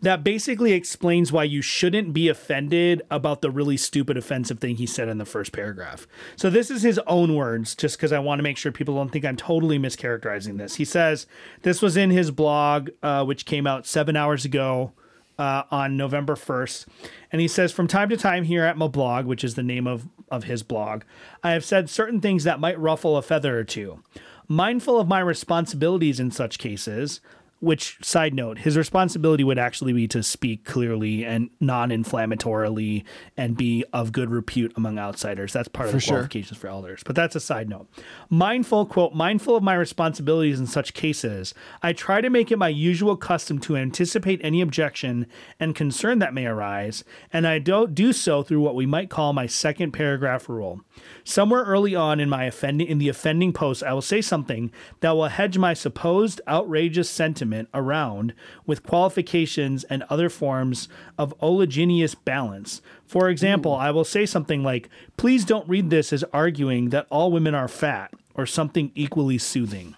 that 0.00 0.22
basically 0.22 0.72
explains 0.72 1.32
why 1.32 1.44
you 1.44 1.60
shouldn't 1.60 2.12
be 2.12 2.28
offended 2.28 3.02
about 3.10 3.42
the 3.42 3.50
really 3.50 3.76
stupid 3.76 4.16
offensive 4.16 4.60
thing 4.60 4.76
he 4.76 4.86
said 4.86 5.08
in 5.08 5.18
the 5.18 5.24
first 5.24 5.52
paragraph. 5.52 6.06
So 6.36 6.50
this 6.50 6.70
is 6.70 6.82
his 6.82 7.00
own 7.06 7.34
words, 7.34 7.74
just 7.74 7.96
because 7.96 8.12
I 8.12 8.20
want 8.20 8.38
to 8.38 8.44
make 8.44 8.56
sure 8.56 8.70
people 8.70 8.94
don't 8.94 9.10
think 9.10 9.24
I'm 9.24 9.36
totally 9.36 9.78
mischaracterizing 9.78 10.58
this. 10.58 10.76
He 10.76 10.84
says 10.84 11.26
this 11.62 11.82
was 11.82 11.96
in 11.96 12.10
his 12.10 12.30
blog, 12.30 12.90
uh, 13.02 13.24
which 13.24 13.44
came 13.44 13.66
out 13.66 13.86
seven 13.86 14.14
hours 14.14 14.44
ago 14.44 14.92
uh, 15.38 15.62
on 15.70 15.96
November 15.96 16.34
1st. 16.34 16.86
And 17.30 17.40
he 17.40 17.48
says, 17.48 17.72
From 17.72 17.86
time 17.86 18.08
to 18.08 18.16
time 18.16 18.44
here 18.44 18.64
at 18.64 18.76
my 18.76 18.88
blog, 18.88 19.26
which 19.26 19.44
is 19.44 19.54
the 19.54 19.62
name 19.62 19.86
of, 19.86 20.08
of 20.30 20.44
his 20.44 20.62
blog, 20.62 21.02
I 21.42 21.52
have 21.52 21.64
said 21.64 21.88
certain 21.88 22.20
things 22.20 22.44
that 22.44 22.60
might 22.60 22.78
ruffle 22.78 23.16
a 23.16 23.22
feather 23.22 23.58
or 23.58 23.64
two. 23.64 24.02
Mindful 24.48 24.98
of 24.98 25.08
my 25.08 25.20
responsibilities 25.20 26.18
in 26.18 26.30
such 26.30 26.58
cases, 26.58 27.20
which 27.60 27.98
side 28.02 28.34
note 28.34 28.58
his 28.58 28.76
responsibility 28.76 29.44
would 29.44 29.58
actually 29.58 29.92
be 29.92 30.06
to 30.08 30.22
speak 30.22 30.64
clearly 30.64 31.24
and 31.24 31.50
non-inflammatorily 31.60 33.04
and 33.36 33.56
be 33.56 33.84
of 33.92 34.12
good 34.12 34.30
repute 34.30 34.72
among 34.76 34.98
outsiders. 34.98 35.52
That's 35.52 35.68
part 35.68 35.88
of 35.88 35.94
the 35.94 36.00
sure. 36.00 36.14
qualifications 36.14 36.58
for 36.58 36.68
elders. 36.68 37.02
But 37.04 37.16
that's 37.16 37.34
a 37.34 37.40
side 37.40 37.68
note. 37.68 37.88
Mindful 38.30 38.86
quote 38.86 39.14
mindful 39.14 39.56
of 39.56 39.62
my 39.62 39.74
responsibilities 39.74 40.60
in 40.60 40.66
such 40.66 40.94
cases 40.94 41.54
i 41.82 41.92
try 41.92 42.20
to 42.20 42.30
make 42.30 42.50
it 42.50 42.58
my 42.58 42.68
usual 42.68 43.16
custom 43.16 43.58
to 43.58 43.76
anticipate 43.76 44.40
any 44.42 44.60
objection 44.60 45.26
and 45.58 45.74
concern 45.74 46.18
that 46.18 46.34
may 46.34 46.46
arise 46.46 47.04
and 47.32 47.46
i 47.46 47.58
don't 47.58 47.94
do 47.94 48.12
so 48.12 48.42
through 48.42 48.60
what 48.60 48.74
we 48.74 48.86
might 48.86 49.10
call 49.10 49.32
my 49.32 49.46
second 49.46 49.92
paragraph 49.92 50.48
rule. 50.48 50.80
Somewhere 51.24 51.64
early 51.64 51.94
on 51.94 52.20
in 52.20 52.28
my 52.28 52.44
offending 52.44 52.86
in 52.86 52.98
the 52.98 53.08
offending 53.08 53.52
post 53.52 53.82
i 53.82 53.92
will 53.92 54.02
say 54.02 54.20
something 54.20 54.70
that 55.00 55.12
will 55.12 55.28
hedge 55.28 55.58
my 55.58 55.74
supposed 55.74 56.40
outrageous 56.46 57.10
sentiment 57.10 57.47
around 57.74 58.34
with 58.66 58.82
qualifications 58.82 59.84
and 59.84 60.04
other 60.04 60.28
forms 60.28 60.88
of 61.16 61.36
oleaginous 61.40 62.14
balance. 62.24 62.80
For 63.06 63.28
example, 63.28 63.74
I 63.74 63.90
will 63.90 64.04
say 64.04 64.26
something 64.26 64.62
like, 64.62 64.88
please 65.16 65.44
don't 65.44 65.68
read 65.68 65.90
this 65.90 66.12
as 66.12 66.24
arguing 66.32 66.90
that 66.90 67.06
all 67.10 67.32
women 67.32 67.54
are 67.54 67.68
fat 67.68 68.12
or 68.34 68.46
something 68.46 68.92
equally 68.94 69.38
soothing. 69.38 69.94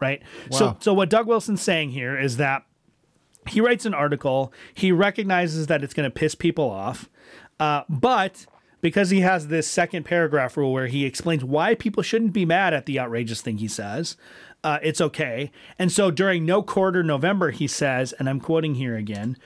Right? 0.00 0.22
So 0.50 0.76
so 0.80 0.92
what 0.92 1.10
Doug 1.10 1.28
Wilson's 1.28 1.62
saying 1.62 1.90
here 1.90 2.18
is 2.18 2.36
that 2.38 2.64
he 3.48 3.60
writes 3.60 3.86
an 3.86 3.94
article, 3.94 4.52
he 4.74 4.92
recognizes 4.92 5.66
that 5.68 5.82
it's 5.82 5.94
going 5.94 6.10
to 6.10 6.14
piss 6.14 6.34
people 6.34 6.68
off, 6.68 7.08
uh, 7.60 7.82
but 7.88 8.46
because 8.80 9.10
he 9.10 9.20
has 9.20 9.46
this 9.46 9.68
second 9.68 10.04
paragraph 10.04 10.56
rule 10.56 10.72
where 10.72 10.88
he 10.88 11.06
explains 11.06 11.44
why 11.44 11.74
people 11.74 12.02
shouldn't 12.02 12.32
be 12.32 12.44
mad 12.44 12.74
at 12.74 12.86
the 12.86 12.98
outrageous 12.98 13.40
thing 13.40 13.58
he 13.58 13.68
says, 13.68 14.16
uh, 14.64 14.78
it's 14.82 15.00
okay. 15.00 15.50
And 15.78 15.90
so 15.90 16.10
during 16.10 16.44
no 16.44 16.62
quarter 16.62 17.02
November, 17.02 17.50
he 17.50 17.66
says, 17.66 18.12
and 18.12 18.28
I'm 18.28 18.40
quoting 18.40 18.76
here 18.76 18.96
again. 18.96 19.36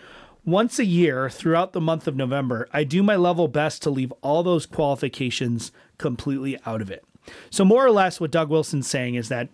Once 0.44 0.78
a 0.78 0.84
year, 0.84 1.28
throughout 1.28 1.72
the 1.72 1.80
month 1.80 2.06
of 2.06 2.14
November, 2.14 2.68
I 2.72 2.84
do 2.84 3.02
my 3.02 3.16
level 3.16 3.48
best 3.48 3.82
to 3.82 3.90
leave 3.90 4.12
all 4.22 4.42
those 4.42 4.64
qualifications 4.64 5.72
completely 5.98 6.58
out 6.64 6.80
of 6.80 6.90
it. 6.90 7.04
So, 7.50 7.64
more 7.64 7.84
or 7.84 7.90
less, 7.90 8.20
what 8.20 8.30
Doug 8.30 8.50
Wilson's 8.50 8.88
saying 8.88 9.16
is 9.16 9.28
that 9.28 9.48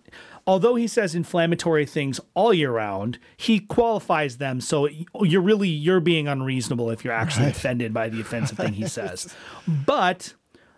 although 0.45 0.75
he 0.75 0.87
says 0.87 1.15
inflammatory 1.15 1.85
things 1.85 2.19
all 2.33 2.53
year 2.53 2.71
round, 2.71 3.17
he 3.35 3.59
qualifies 3.59 4.37
them. 4.37 4.61
So 4.61 4.87
you're 5.21 5.41
really 5.41 5.69
you're 5.69 5.99
being 5.99 6.27
unreasonable 6.27 6.91
if 6.91 7.03
you're 7.03 7.13
actually 7.13 7.47
offended 7.47 7.93
by 7.93 8.09
the 8.09 8.21
offensive 8.21 8.57
thing 8.57 8.73
he 8.73 8.87
says. 8.87 9.33
But 9.67 10.33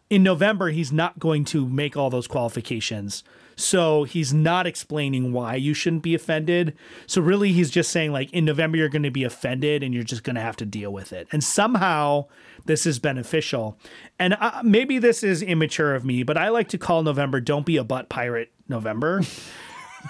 in 0.10 0.24
November, 0.24 0.70
he's 0.70 0.92
not 0.92 1.20
going 1.20 1.46
to 1.46 1.68
make 1.68 1.98
all 1.98 2.10
those 2.10 2.28
qualifications. 2.28 3.24
So 3.56 4.04
he's 4.04 4.34
not 4.34 4.68
explaining 4.68 5.32
why 5.32 5.56
you 5.56 5.74
shouldn't 5.74 6.04
be 6.04 6.16
offended. 6.16 6.76
So 7.08 7.22
really, 7.22 7.52
he's 7.52 7.70
just 7.70 7.92
saying 7.92 8.12
like 8.12 8.32
in 8.34 8.46
November 8.46 8.78
you're 8.78 8.90
going 8.90 9.04
to 9.04 9.12
be 9.12 9.24
offended 9.24 9.84
and 9.84 9.94
you're 9.94 10.04
just 10.04 10.24
going 10.24 10.36
to 10.36 10.42
have 10.42 10.58
to 10.58 10.66
deal 10.66 10.92
with 10.92 11.14
it. 11.14 11.28
And 11.32 11.44
somehow 11.44 12.26
this 12.66 12.86
is 12.86 13.00
beneficial. 13.00 13.78
And 14.20 14.36
uh, 14.40 14.62
maybe 14.64 15.00
this 15.00 15.24
is 15.24 15.42
immature 15.42 15.96
of 15.96 16.06
me, 16.06 16.24
but 16.24 16.38
I 16.38 16.50
like 16.50 16.70
to 16.70 16.78
call 16.78 17.04
November 17.04 17.40
"Don't 17.40 17.66
be 17.66 17.78
a 17.78 17.84
butt 17.84 18.10
pirate" 18.10 18.52
November. 18.68 19.22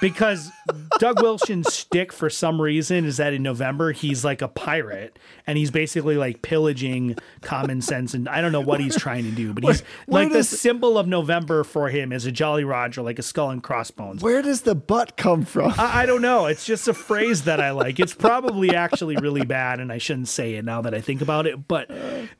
because 0.02 0.52
Doug 1.00 1.22
Wilson's 1.22 1.74
stick 1.74 2.12
for 2.12 2.30
some 2.30 2.62
reason 2.62 3.06
is 3.06 3.18
that 3.18 3.34
in 3.34 3.44
November 3.44 3.92
he's 3.92 4.26
like 4.26 4.42
a 4.42 4.48
pirate 4.48 5.18
and 5.48 5.58
he's 5.58 5.72
basically 5.72 6.18
like 6.18 6.42
pillaging 6.42 7.18
common 7.42 7.82
sense 7.82 8.14
and 8.14 8.28
I 8.28 8.42
don't 8.42 8.52
know 8.52 8.62
what 8.62 8.80
he's 8.80 8.98
trying 8.98 9.24
to 9.24 9.32
do, 9.32 9.54
but 9.54 9.64
he's 9.64 9.82
where 10.06 10.24
like 10.24 10.34
the 10.34 10.44
symbol 10.44 10.98
of 10.98 11.08
November 11.08 11.64
for 11.64 11.90
him 11.90 12.12
is 12.12 12.26
a 12.26 12.32
Jolly 12.32 12.64
Roger, 12.64 13.02
like 13.02 13.20
a 13.20 13.24
skull 13.24 13.50
and 13.50 13.64
crossbones. 13.64 14.22
Where 14.22 14.42
does 14.42 14.62
the 14.62 14.76
butt 14.76 15.18
come 15.18 15.44
from? 15.44 15.74
I, 15.78 16.04
I 16.04 16.06
don't 16.06 16.22
know. 16.22 16.46
It's 16.46 16.66
just 16.66 16.88
a 16.88 16.94
phrase 16.94 17.44
that 17.44 17.60
I 17.60 17.72
like. 17.72 18.00
It's 18.00 18.14
probably 18.14 18.76
actually 18.76 19.18
really 19.18 19.46
bad, 19.46 19.80
and 19.80 19.92
I 19.92 19.98
shouldn't 19.98 20.28
say 20.28 20.56
it 20.56 20.66
now 20.66 20.82
that 20.82 20.94
I 20.94 21.02
think 21.02 21.22
about 21.22 21.48
it. 21.48 21.68
But 21.68 21.90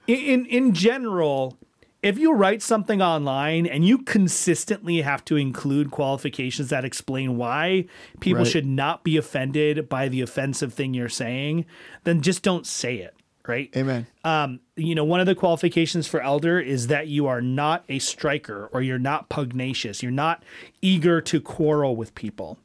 in, 0.08 0.46
in 0.46 0.74
general, 0.74 1.58
if 2.06 2.20
you 2.20 2.32
write 2.34 2.62
something 2.62 3.02
online 3.02 3.66
and 3.66 3.86
you 3.86 3.98
consistently 3.98 5.02
have 5.02 5.26
to 5.26 5.36
include 5.36 5.90
qualifications 5.90 6.70
that 6.70 6.86
explain 6.86 7.36
why 7.36 7.86
people 8.20 8.44
Right. 8.44 8.48
should 8.52 8.66
not 8.68 9.04
be 9.04 9.18
offended 9.18 9.90
by 9.90 10.08
the 10.08 10.22
offensive 10.22 10.74
thing 10.74 10.94
you're 10.94 11.10
saying, 11.10 11.66
then 12.04 12.22
just 12.22 12.44
don't 12.44 12.68
say 12.68 12.98
it. 12.98 13.16
Right. 13.48 13.70
Amen. 13.76 14.08
Um, 14.24 14.60
you 14.76 14.96
know, 14.96 15.04
one 15.04 15.20
of 15.20 15.26
the 15.28 15.36
qualifications 15.36 16.08
for 16.08 16.20
elder 16.22 16.60
is 16.60 16.88
that 16.88 17.08
you 17.08 17.28
are 17.28 17.42
not 17.42 17.84
a 17.90 18.00
striker 18.00 18.70
or 18.74 18.82
you're 18.82 18.98
not 18.98 19.30
pugnacious. 19.30 20.02
You're 20.02 20.12
not 20.12 20.44
eager 20.82 21.22
to 21.22 21.40
quarrel 21.42 21.96
with 21.96 22.16
people. 22.16 22.58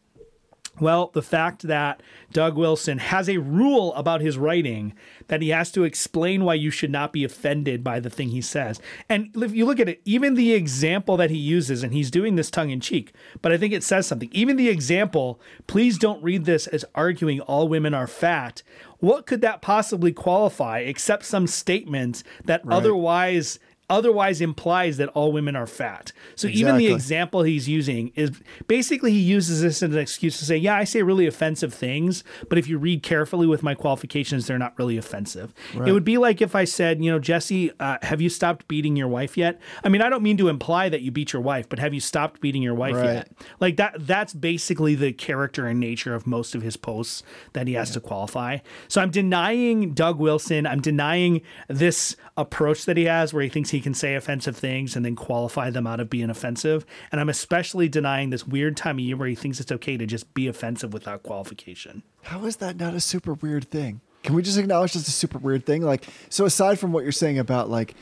Well, 0.78 1.11
the 1.12 1.22
fact 1.22 1.62
that 1.62 2.02
Doug 2.33 2.56
Wilson 2.56 2.98
has 2.98 3.28
a 3.28 3.38
rule 3.38 3.92
about 3.94 4.20
his 4.20 4.38
writing 4.38 4.94
that 5.26 5.42
he 5.42 5.50
has 5.50 5.70
to 5.72 5.85
explain 5.85 6.44
why 6.44 6.54
you 6.54 6.70
should 6.70 6.90
not 6.90 7.12
be 7.12 7.24
offended 7.24 7.85
by 7.85 8.00
the 8.00 8.09
thing 8.09 8.28
he 8.28 8.40
says. 8.40 8.80
And 9.09 9.30
if 9.35 9.52
you 9.52 9.66
look 9.66 9.80
at 9.80 9.88
it, 9.88 10.00
even 10.04 10.35
the 10.35 10.52
example 10.52 11.16
that 11.18 11.30
he 11.30 11.37
uses, 11.37 11.83
and 11.83 11.92
he's 11.92 12.11
doing 12.11 12.37
this 12.37 12.50
tongue 12.50 12.70
in 12.70 12.80
cheek, 12.80 13.12
but 13.42 13.52
I 13.52 13.59
think 13.59 13.74
it 13.74 13.83
says 13.83 14.06
something. 14.06 14.30
Even 14.33 14.56
the 14.56 14.68
example, 14.68 15.40
please 15.66 15.98
don't 15.98 16.22
read 16.22 16.46
this 16.46 16.66
as 16.66 16.85
arguing 16.94 17.40
all 17.40 17.68
women 17.68 17.92
are 17.92 18.06
fat. 18.06 18.62
What 19.00 19.26
could 19.26 19.40
that 19.40 19.62
possibly 19.62 20.12
qualify 20.12 20.80
except 20.80 21.24
some 21.24 21.46
statement 21.46 22.22
that 22.44 22.62
otherwise 22.68 23.59
otherwise 23.90 24.40
implies 24.40 24.96
that 24.96 25.09
all 25.11 25.33
women 25.33 25.57
are 25.57 25.66
fat. 25.66 26.12
So 26.37 26.46
even 26.48 26.76
the 26.79 26.92
example 26.92 27.42
he's 27.42 27.68
using 27.68 28.12
is 28.14 28.31
basically 28.66 29.11
he 29.11 29.18
uses 29.20 29.61
this 29.62 29.83
as 29.83 29.92
an 29.92 29.98
excuse 29.98 30.38
to 30.38 30.44
say, 30.44 30.57
yeah, 30.57 30.76
I 30.76 30.85
say 30.85 31.03
really 31.03 31.26
offensive 31.26 31.74
things, 31.74 32.24
but 32.48 32.57
if 32.57 32.68
you 32.68 32.79
read 32.79 33.03
carefully 33.03 33.46
with 33.46 33.62
my 33.62 33.74
qualifications, 33.74 34.46
they're 34.46 34.59
not 34.59 34.79
really 34.79 34.96
offensive. 34.96 35.53
It 35.74 35.92
would 35.92 36.05
be 36.05 36.16
like 36.16 36.40
if 36.40 36.55
I 36.55 36.64
said, 36.64 37.03
you 37.05 37.11
know, 37.11 37.18
Jesse, 37.18 37.72
uh, 37.81 37.98
have 38.03 38.20
you 38.20 38.29
stopped 38.29 38.68
beating 38.68 38.96
your 38.96 39.09
wife 39.09 39.37
yet? 39.37 39.61
I 39.85 39.88
mean, 39.88 40.00
I 40.03 40.09
don't 40.09 40.22
mean 40.22 40.37
to 40.38 40.48
imply 40.48 40.88
that 40.88 41.03
you 41.03 41.11
beat 41.11 41.33
your 41.33 41.42
wife, 41.42 41.68
but 41.68 41.79
have 41.81 41.92
you 41.92 42.00
stopped 42.00 42.40
beating 42.40 42.62
your 42.62 42.74
wife 42.74 42.94
Right. 42.94 43.05
yet? 43.14 43.33
Like 43.59 43.76
that 43.76 44.07
that's 44.07 44.33
basically 44.33 44.94
the 44.94 45.12
character 45.12 45.66
and 45.66 45.81
nature 45.81 46.14
of 46.14 46.26
most 46.26 46.55
of 46.55 46.62
his 46.62 46.76
posts 46.76 47.22
that 47.55 47.66
he 47.66 47.74
has 47.74 47.90
to 47.92 48.00
qualify. 48.00 48.59
So 48.88 49.00
I'm 49.00 49.11
denying 49.11 49.94
Doug 49.94 50.18
Wilson. 50.20 50.66
I'm 50.66 50.81
denying 50.81 51.40
this 51.68 52.14
approach 52.37 52.85
that 52.85 52.96
he 52.96 53.05
has 53.05 53.33
where 53.35 53.42
he 53.42 53.48
thinks 53.48 53.70
he 53.70 53.80
can 53.81 53.95
say 53.95 54.14
offensive 54.14 54.57
things 54.57 54.97
and 54.97 55.05
then 55.05 55.16
qualify 55.16 55.71
them 55.71 55.87
out 55.87 56.01
of 56.01 56.11
being 56.11 56.31
offensive. 56.31 56.85
And 57.11 57.21
I'm 57.21 57.29
especially 57.29 57.88
denying 57.88 58.31
this 58.31 58.47
weird 58.47 58.77
time 58.77 58.97
of 58.97 59.01
year 59.01 59.16
where 59.16 59.29
he 59.29 59.35
thinks 59.35 59.61
it's 59.61 59.73
okay 59.73 59.97
to 59.97 60.07
just 60.07 60.33
be 60.35 60.47
offensive 60.47 60.93
without 60.93 61.23
qualification. 61.23 62.03
How 62.23 62.45
is 62.45 62.57
that 62.57 62.77
not 62.77 62.95
a 62.95 63.01
super 63.01 63.35
weird 63.35 63.69
thing? 63.69 64.01
Can 64.23 64.35
we 64.35 64.43
just 64.43 64.59
acknowledge 64.59 64.93
that's 64.93 65.09
a 65.09 65.12
super 65.12 65.38
weird 65.38 65.64
thing? 65.64 65.83
Like, 65.83 66.05
so 66.29 66.45
aside 66.45 66.79
from 66.79 66.93
what 66.93 67.03
you're 67.03 67.12
saying 67.12 67.38
about 67.38 67.71
like 67.71 67.95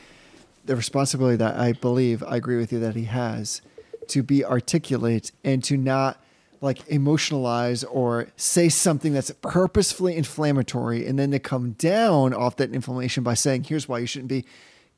the 0.65 0.75
responsibility 0.75 1.37
that 1.37 1.55
I 1.55 1.73
believe 1.73 2.23
I 2.23 2.35
agree 2.35 2.57
with 2.57 2.71
you 2.73 2.79
that 2.79 2.95
he 2.95 3.05
has 3.05 3.61
to 4.09 4.23
be 4.23 4.43
articulate 4.43 5.31
and 5.43 5.63
to 5.63 5.77
not 5.77 6.21
like 6.61 6.85
emotionalize 6.87 7.85
or 7.89 8.27
say 8.35 8.67
something 8.67 9.13
that's 9.13 9.31
purposefully 9.41 10.17
inflammatory 10.17 11.05
and 11.05 11.17
then 11.17 11.31
to 11.31 11.39
come 11.39 11.71
down 11.73 12.33
off 12.33 12.57
that 12.57 12.73
inflammation 12.73 13.23
by 13.23 13.33
saying, 13.33 13.63
here's 13.63 13.87
why 13.87 13.99
you 13.99 14.05
shouldn't 14.05 14.27
be. 14.27 14.45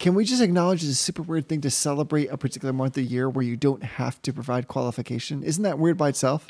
Can 0.02 0.16
we 0.16 0.26
just 0.26 0.42
acknowledge 0.42 0.82
it's 0.82 0.94
a 0.94 0.96
super 0.96 1.22
weird 1.22 1.48
thing 1.48 1.62
to 1.62 1.70
celebrate 1.70 2.32
a 2.32 2.36
particular 2.36 2.74
month 2.74 2.98
of 2.98 3.04
the 3.04 3.04
year 3.04 3.30
where 3.30 3.46
you 3.46 3.56
don't 3.56 3.84
have 3.84 4.20
to 4.24 4.34
provide 4.34 4.68
qualification? 4.68 5.44
Isn't 5.44 5.62
that 5.62 5.78
weird 5.78 5.96
by 5.96 6.10
itself? 6.10 6.48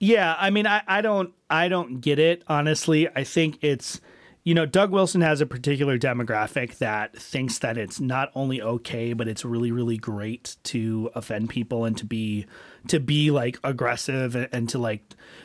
Yeah, 0.00 0.36
I 0.38 0.50
mean, 0.50 0.66
I, 0.66 0.82
I 0.86 1.00
don't, 1.00 1.32
I 1.48 1.68
don't 1.68 2.02
get 2.02 2.18
it 2.18 2.42
honestly. 2.46 3.08
I 3.08 3.24
think 3.24 3.56
it's, 3.64 4.02
you 4.42 4.52
know, 4.52 4.66
Doug 4.66 4.90
Wilson 4.90 5.22
has 5.22 5.40
a 5.40 5.46
particular 5.46 5.98
demographic 5.98 6.76
that 6.76 7.16
thinks 7.16 7.58
that 7.60 7.78
it's 7.78 8.00
not 8.00 8.30
only 8.34 8.60
okay, 8.60 9.14
but 9.14 9.28
it's 9.28 9.46
really, 9.46 9.72
really 9.72 9.96
great 9.96 10.56
to 10.64 11.10
offend 11.14 11.48
people 11.48 11.86
and 11.86 11.96
to 11.96 12.04
be, 12.04 12.44
to 12.88 13.00
be 13.00 13.30
like 13.30 13.58
aggressive 13.64 14.36
and, 14.36 14.48
and 14.52 14.68
to 14.70 14.78
like, 14.78 15.02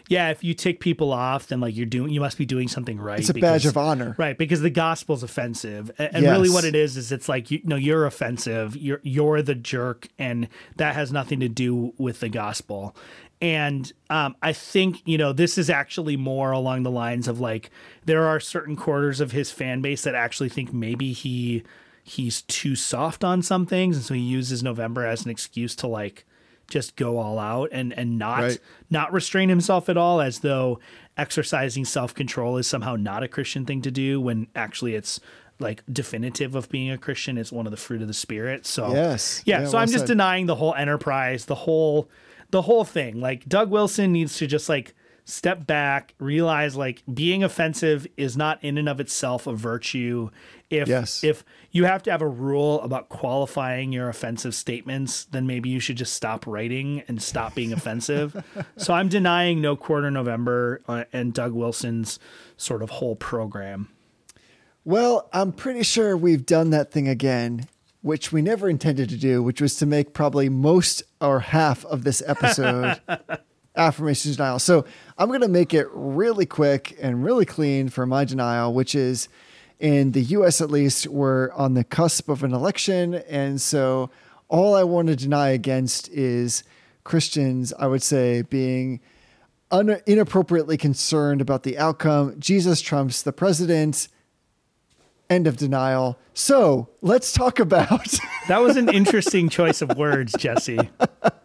yeah, 0.07 0.29
if 0.29 0.43
you 0.43 0.53
tick 0.53 0.79
people 0.79 1.11
off, 1.13 1.47
then 1.47 1.59
like 1.59 1.75
you're 1.75 1.85
doing, 1.85 2.11
you 2.11 2.19
must 2.19 2.37
be 2.37 2.45
doing 2.45 2.67
something 2.67 2.99
right. 2.99 3.19
It's 3.19 3.29
a 3.29 3.33
badge 3.33 3.65
of 3.65 3.77
honor. 3.77 4.15
right? 4.17 4.37
Because 4.37 4.61
the 4.61 4.69
gospel's 4.69 5.23
offensive, 5.23 5.91
and, 5.97 6.15
and 6.15 6.25
really 6.25 6.49
what 6.49 6.63
it 6.63 6.75
is 6.75 6.97
is 6.97 7.11
it's 7.11 7.29
like 7.29 7.51
you 7.51 7.61
know 7.63 7.75
you're 7.75 8.05
offensive. 8.05 8.75
You're 8.75 9.01
you're 9.03 9.41
the 9.41 9.55
jerk, 9.55 10.07
and 10.17 10.47
that 10.77 10.95
has 10.95 11.11
nothing 11.11 11.39
to 11.41 11.49
do 11.49 11.93
with 11.97 12.19
the 12.19 12.29
gospel. 12.29 12.95
And 13.41 13.91
um, 14.09 14.35
I 14.41 14.51
think 14.51 15.01
you 15.05 15.17
know 15.17 15.31
this 15.31 15.57
is 15.57 15.69
actually 15.69 16.17
more 16.17 16.51
along 16.51 16.83
the 16.83 16.91
lines 16.91 17.27
of 17.27 17.39
like 17.39 17.69
there 18.05 18.25
are 18.25 18.39
certain 18.39 18.75
quarters 18.75 19.21
of 19.21 19.31
his 19.31 19.51
fan 19.51 19.81
base 19.81 20.01
that 20.03 20.15
actually 20.15 20.49
think 20.49 20.73
maybe 20.73 21.13
he 21.13 21.63
he's 22.03 22.41
too 22.41 22.75
soft 22.75 23.23
on 23.23 23.41
some 23.41 23.65
things, 23.65 23.95
and 23.95 24.05
so 24.05 24.13
he 24.13 24.19
uses 24.21 24.63
November 24.63 25.05
as 25.05 25.23
an 25.23 25.31
excuse 25.31 25.75
to 25.77 25.87
like 25.87 26.25
just 26.69 26.95
go 26.95 27.17
all 27.17 27.39
out 27.39 27.69
and 27.71 27.91
and 27.93 28.17
not 28.17 28.39
Right. 28.41 28.59
not 28.89 29.11
restrain 29.13 29.49
himself 29.49 29.89
at 29.89 29.97
all 29.97 30.21
as 30.21 30.39
though 30.39 30.79
exercising 31.17 31.85
self-control 31.85 32.57
is 32.57 32.67
somehow 32.67 32.95
not 32.95 33.23
a 33.23 33.27
Christian 33.27 33.65
thing 33.65 33.81
to 33.81 33.91
do 33.91 34.21
when 34.21 34.47
actually 34.55 34.95
it's 34.95 35.19
like 35.59 35.83
definitive 35.91 36.55
of 36.55 36.69
being 36.69 36.89
a 36.89 36.97
Christian 36.97 37.37
it's 37.37 37.51
one 37.51 37.67
of 37.67 37.71
the 37.71 37.77
fruit 37.77 38.01
of 38.01 38.07
the 38.07 38.13
spirit 38.13 38.65
so 38.65 38.93
Yes. 38.93 39.41
yeah, 39.45 39.59
Yeah, 39.61 39.65
so 39.65 39.73
well 39.73 39.81
I'm 39.81 39.87
just 39.89 39.99
said. 40.07 40.07
denying 40.07 40.45
the 40.45 40.55
whole 40.55 40.73
enterprise 40.75 41.45
the 41.45 41.55
whole 41.55 42.09
the 42.51 42.61
whole 42.63 42.85
thing 42.85 43.19
like 43.19 43.47
Doug 43.49 43.69
Wilson 43.69 44.13
needs 44.13 44.37
to 44.37 44.47
just 44.47 44.69
like 44.69 44.95
step 45.25 45.67
back 45.67 46.13
realize 46.17 46.75
like 46.75 47.03
being 47.13 47.43
offensive 47.43 48.07
is 48.17 48.37
not 48.37 48.63
in 48.63 48.77
and 48.77 48.87
of 48.89 48.99
itself 48.99 49.45
a 49.45 49.53
virtue 49.53 50.29
if 50.69 50.87
Yes. 50.87 51.23
if 51.23 51.43
you 51.71 51.85
have 51.85 52.03
to 52.03 52.11
have 52.11 52.21
a 52.21 52.27
rule 52.27 52.81
about 52.81 53.09
qualifying 53.09 53.91
your 53.91 54.09
offensive 54.09 54.53
statements, 54.53 55.25
then 55.25 55.47
maybe 55.47 55.69
you 55.69 55.79
should 55.79 55.97
just 55.97 56.13
stop 56.13 56.45
writing 56.45 57.03
and 57.07 57.21
stop 57.21 57.55
being 57.55 57.73
offensive. 57.73 58.43
so 58.77 58.93
I'm 58.93 59.07
denying 59.09 59.61
No 59.61 59.75
Quarter 59.75 60.11
November 60.11 60.81
uh, 60.87 61.05
and 61.11 61.33
Doug 61.33 61.53
Wilson's 61.53 62.19
sort 62.57 62.81
of 62.83 62.89
whole 62.89 63.15
program. 63.15 63.89
Well, 64.85 65.29
I'm 65.33 65.51
pretty 65.51 65.83
sure 65.83 66.15
we've 66.15 66.45
done 66.45 66.69
that 66.71 66.91
thing 66.91 67.07
again, 67.07 67.67
which 68.01 68.31
we 68.31 68.41
never 68.41 68.69
intended 68.69 69.09
to 69.09 69.17
do, 69.17 69.43
which 69.43 69.61
was 69.61 69.75
to 69.77 69.85
make 69.85 70.13
probably 70.13 70.49
most 70.49 71.03
or 71.21 71.39
half 71.41 71.85
of 71.85 72.03
this 72.03 72.23
episode 72.25 72.99
affirmation 73.75 74.31
denial. 74.31 74.59
So 74.59 74.85
I'm 75.17 75.27
going 75.27 75.41
to 75.41 75.47
make 75.47 75.73
it 75.73 75.87
really 75.91 76.45
quick 76.45 76.97
and 77.01 77.23
really 77.23 77.45
clean 77.45 77.89
for 77.89 78.05
my 78.05 78.23
denial, 78.25 78.73
which 78.73 78.95
is 78.95 79.29
in 79.79 80.11
the 80.11 80.21
US 80.21 80.61
at 80.61 80.69
least, 80.69 81.07
we're 81.07 81.51
on 81.53 81.73
the 81.73 81.83
cusp 81.83 82.29
of 82.29 82.43
an 82.43 82.53
election. 82.53 83.15
And 83.15 83.61
so 83.61 84.09
all 84.49 84.75
I 84.75 84.83
want 84.83 85.07
to 85.07 85.15
deny 85.15 85.49
against 85.49 86.09
is 86.09 86.63
Christians, 87.03 87.73
I 87.79 87.87
would 87.87 88.03
say, 88.03 88.41
being 88.41 88.99
un- 89.71 90.01
inappropriately 90.05 90.77
concerned 90.77 91.41
about 91.41 91.63
the 91.63 91.77
outcome. 91.77 92.35
Jesus 92.39 92.81
trumps 92.81 93.21
the 93.21 93.31
president. 93.31 94.09
End 95.29 95.47
of 95.47 95.57
denial. 95.57 96.17
So 96.33 96.89
let's 97.01 97.31
talk 97.31 97.59
about. 97.59 98.19
That 98.47 98.61
was 98.61 98.77
an 98.77 98.89
interesting 98.89 99.47
choice 99.47 99.79
of 99.83 99.95
words, 99.95 100.33
Jesse. 100.35 100.89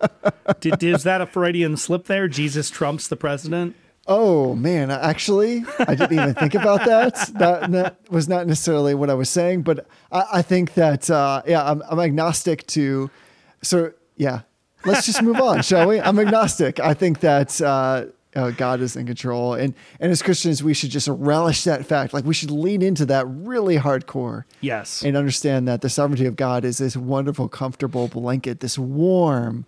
Did, 0.61 0.83
is 0.83 1.03
that 1.03 1.21
a 1.21 1.27
Freudian 1.27 1.77
slip 1.77 2.07
there? 2.07 2.29
Jesus 2.29 2.71
trumps 2.71 3.09
the 3.09 3.17
president? 3.17 3.77
Oh 4.07 4.55
man, 4.55 4.91
actually, 4.91 5.65
I 5.79 5.95
didn't 5.95 6.13
even 6.13 6.35
think 6.35 6.55
about 6.55 6.85
that. 6.85 7.31
That 7.35 7.71
that 7.73 7.97
was 8.11 8.29
not 8.29 8.47
necessarily 8.47 8.95
what 8.95 9.11
I 9.11 9.15
was 9.15 9.29
saying, 9.29 9.63
but 9.63 9.87
I, 10.13 10.25
I 10.35 10.43
think 10.43 10.75
that 10.75 11.11
uh, 11.11 11.43
yeah, 11.47 11.69
I'm, 11.69 11.83
I'm 11.91 11.99
agnostic 11.99 12.67
to. 12.69 13.11
So 13.63 13.93
yeah, 14.17 14.41
let's 14.85 15.07
just 15.07 15.23
move 15.23 15.41
on, 15.41 15.63
shall 15.63 15.89
we? 15.89 16.01
I'm 16.01 16.19
agnostic. 16.19 16.81
I 16.81 16.95
think 16.95 17.21
that. 17.21 17.61
Uh, 17.61 18.07
uh, 18.37 18.51
God 18.51 18.81
is 18.81 18.97
in 18.97 19.07
control, 19.07 19.55
and 19.55 19.75
and 20.01 20.11
as 20.11 20.21
Christians, 20.21 20.61
we 20.61 20.75
should 20.75 20.91
just 20.91 21.07
relish 21.07 21.63
that 21.65 21.87
fact. 21.87 22.13
Like 22.13 22.25
we 22.25 22.35
should 22.35 22.51
lean 22.51 22.83
into 22.83 23.07
that 23.07 23.25
really 23.29 23.77
hardcore. 23.77 24.43
Yes. 24.61 25.03
and 25.03 25.17
understand 25.17 25.69
that 25.69 25.83
the 25.83 25.89
sovereignty 25.89 26.27
of 26.27 26.35
God 26.35 26.65
is 26.65 26.79
this 26.79 26.97
wonderful, 26.97 27.49
comfortable 27.49 28.09
blanket, 28.09 28.59
this 28.59 28.77
warm 28.77 29.67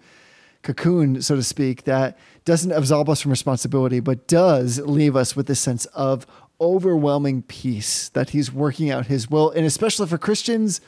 cocoon, 0.63 1.23
so 1.23 1.37
to 1.37 1.43
speak, 1.43 1.85
that 1.85 2.19
doesn't 2.47 2.73
absolve 2.73 3.11
us 3.11 3.21
from 3.21 3.31
responsibility, 3.31 4.01
but 4.01 4.27
does 4.27 4.79
leave 4.79 5.15
us 5.15 5.37
with 5.37 5.47
this 5.47 5.61
sense 5.61 5.85
of 5.87 6.27
overwhelming 6.59 7.43
peace 7.43 8.09
that 8.11 8.31
He's 8.31 8.51
working 8.51 8.91
out 8.91 9.07
His 9.07 9.29
will. 9.29 9.51
And 9.51 9.67
especially 9.67 10.07
for 10.07 10.17
Christians, 10.17 10.81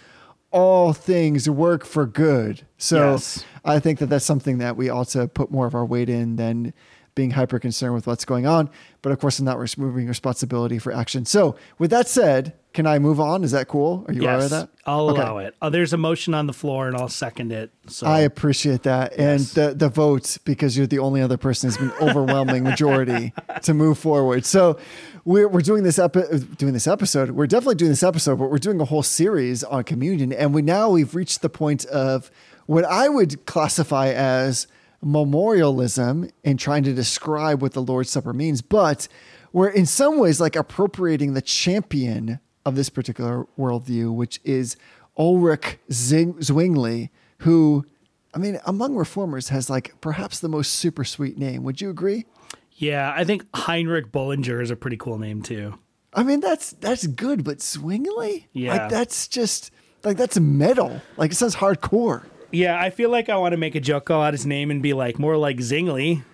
all 0.50 0.94
things 0.94 1.50
work 1.50 1.84
for 1.84 2.06
good. 2.06 2.62
So 2.78 3.12
Yes. 3.12 3.44
I 3.64 3.80
think 3.80 3.98
that 3.98 4.06
that's 4.06 4.24
something 4.24 4.58
that 4.58 4.78
we 4.78 4.88
ought 4.88 5.08
to 5.08 5.28
put 5.28 5.50
more 5.50 5.66
of 5.66 5.74
our 5.74 5.84
weight 5.84 6.08
in 6.08 6.36
than 6.36 6.72
being 7.18 7.32
hyper 7.32 7.58
concerned 7.58 7.94
with 7.94 8.06
what's 8.06 8.24
going 8.24 8.46
on. 8.46 8.70
But 9.02 9.10
of 9.10 9.18
course, 9.18 9.40
I'm 9.40 9.44
not 9.44 9.58
removing 9.58 10.06
responsibility 10.06 10.78
for 10.78 10.92
action. 10.92 11.24
So, 11.24 11.56
with 11.76 11.90
that 11.90 12.06
said, 12.06 12.52
can 12.74 12.86
I 12.86 13.00
move 13.00 13.18
on? 13.18 13.42
Is 13.42 13.50
that 13.50 13.66
cool? 13.66 14.04
Are 14.06 14.14
you 14.14 14.22
all 14.22 14.28
right 14.28 14.36
with 14.36 14.52
yes. 14.52 14.62
that? 14.62 14.68
I'll 14.86 15.10
Okay. 15.10 15.20
allow 15.20 15.38
it. 15.38 15.56
Uh, 15.60 15.68
there's 15.68 15.92
a 15.92 15.96
motion 15.96 16.32
on 16.32 16.46
the 16.46 16.52
floor 16.52 16.86
and 16.86 16.96
I'll 16.96 17.08
second 17.08 17.50
it. 17.50 17.72
So 17.88 18.06
I 18.06 18.20
appreciate 18.20 18.84
that. 18.84 19.14
And 19.18 19.40
the, 19.40 19.74
the 19.74 19.88
vote, 19.88 20.38
because 20.44 20.78
you're 20.78 20.86
the 20.86 21.00
only 21.00 21.20
other 21.20 21.36
person 21.36 21.68
who's 21.68 21.76
been 21.76 21.90
overwhelming 22.00 22.62
majority 22.62 23.32
to 23.62 23.74
move 23.74 23.98
forward. 23.98 24.44
So 24.44 24.78
we're, 25.24 25.48
we're 25.48 25.62
doing 25.62 25.82
this 25.82 25.98
epi- 25.98 26.38
doing 26.56 26.72
this 26.72 26.86
episode. 26.86 27.32
We're 27.32 27.48
definitely 27.48 27.74
doing 27.76 27.90
this 27.90 28.04
episode, 28.04 28.38
but 28.38 28.48
we're 28.48 28.58
doing 28.58 28.80
a 28.80 28.84
whole 28.84 29.02
series 29.02 29.64
on 29.64 29.82
communion. 29.82 30.32
And 30.32 30.54
we 30.54 30.62
now 30.62 30.88
we've 30.90 31.16
reached 31.16 31.42
the 31.42 31.50
point 31.50 31.84
of 31.86 32.30
what 32.66 32.84
I 32.84 33.08
would 33.08 33.44
classify 33.44 34.10
as 34.10 34.68
memorialism 35.02 36.28
in 36.44 36.56
trying 36.56 36.82
to 36.84 36.92
describe 36.92 37.62
what 37.62 37.72
the 37.72 37.82
Lord's 37.82 38.10
Supper 38.10 38.32
means. 38.32 38.62
But 38.62 39.08
we're 39.52 39.68
in 39.68 39.86
some 39.86 40.18
ways 40.18 40.40
like 40.40 40.56
appropriating 40.56 41.34
the 41.34 41.42
champion 41.42 42.40
of 42.64 42.74
this 42.74 42.88
particular 42.90 43.46
worldview, 43.58 44.12
which 44.14 44.40
is 44.44 44.76
Ulrich 45.16 45.78
Zwingli, 45.90 47.10
who, 47.38 47.86
I 48.34 48.38
mean, 48.38 48.58
among 48.66 48.94
reformers 48.96 49.48
has 49.48 49.70
like 49.70 49.98
perhaps 50.00 50.40
the 50.40 50.48
most 50.48 50.72
super 50.72 51.04
sweet 51.04 51.38
name. 51.38 51.62
Would 51.64 51.80
you 51.80 51.90
agree? 51.90 52.26
Yeah, 52.74 53.12
I 53.16 53.24
think 53.24 53.44
Heinrich 53.54 54.12
Bullinger 54.12 54.60
is 54.60 54.70
a 54.70 54.76
pretty 54.76 54.96
cool 54.96 55.18
name 55.18 55.42
too. 55.42 55.74
I 56.14 56.22
mean, 56.22 56.40
that's 56.40 56.70
that's 56.72 57.06
good, 57.06 57.44
but 57.44 57.60
Zwingli, 57.60 58.48
Yeah. 58.52 58.72
like 58.72 58.90
that's 58.90 59.28
just 59.28 59.70
like 60.04 60.16
that's 60.16 60.38
metal. 60.38 61.00
Like 61.16 61.32
it 61.32 61.34
sounds 61.34 61.56
hardcore. 61.56 62.24
Yeah, 62.50 62.80
I 62.80 62.90
feel 62.90 63.10
like 63.10 63.28
I 63.28 63.36
want 63.36 63.52
to 63.52 63.58
make 63.58 63.74
a 63.74 63.80
joke 63.80 64.06
call 64.06 64.22
out 64.22 64.32
his 64.32 64.46
name 64.46 64.70
and 64.70 64.82
be 64.82 64.94
like 64.94 65.18
more 65.18 65.36
like 65.36 65.58
Zingly. 65.58 66.24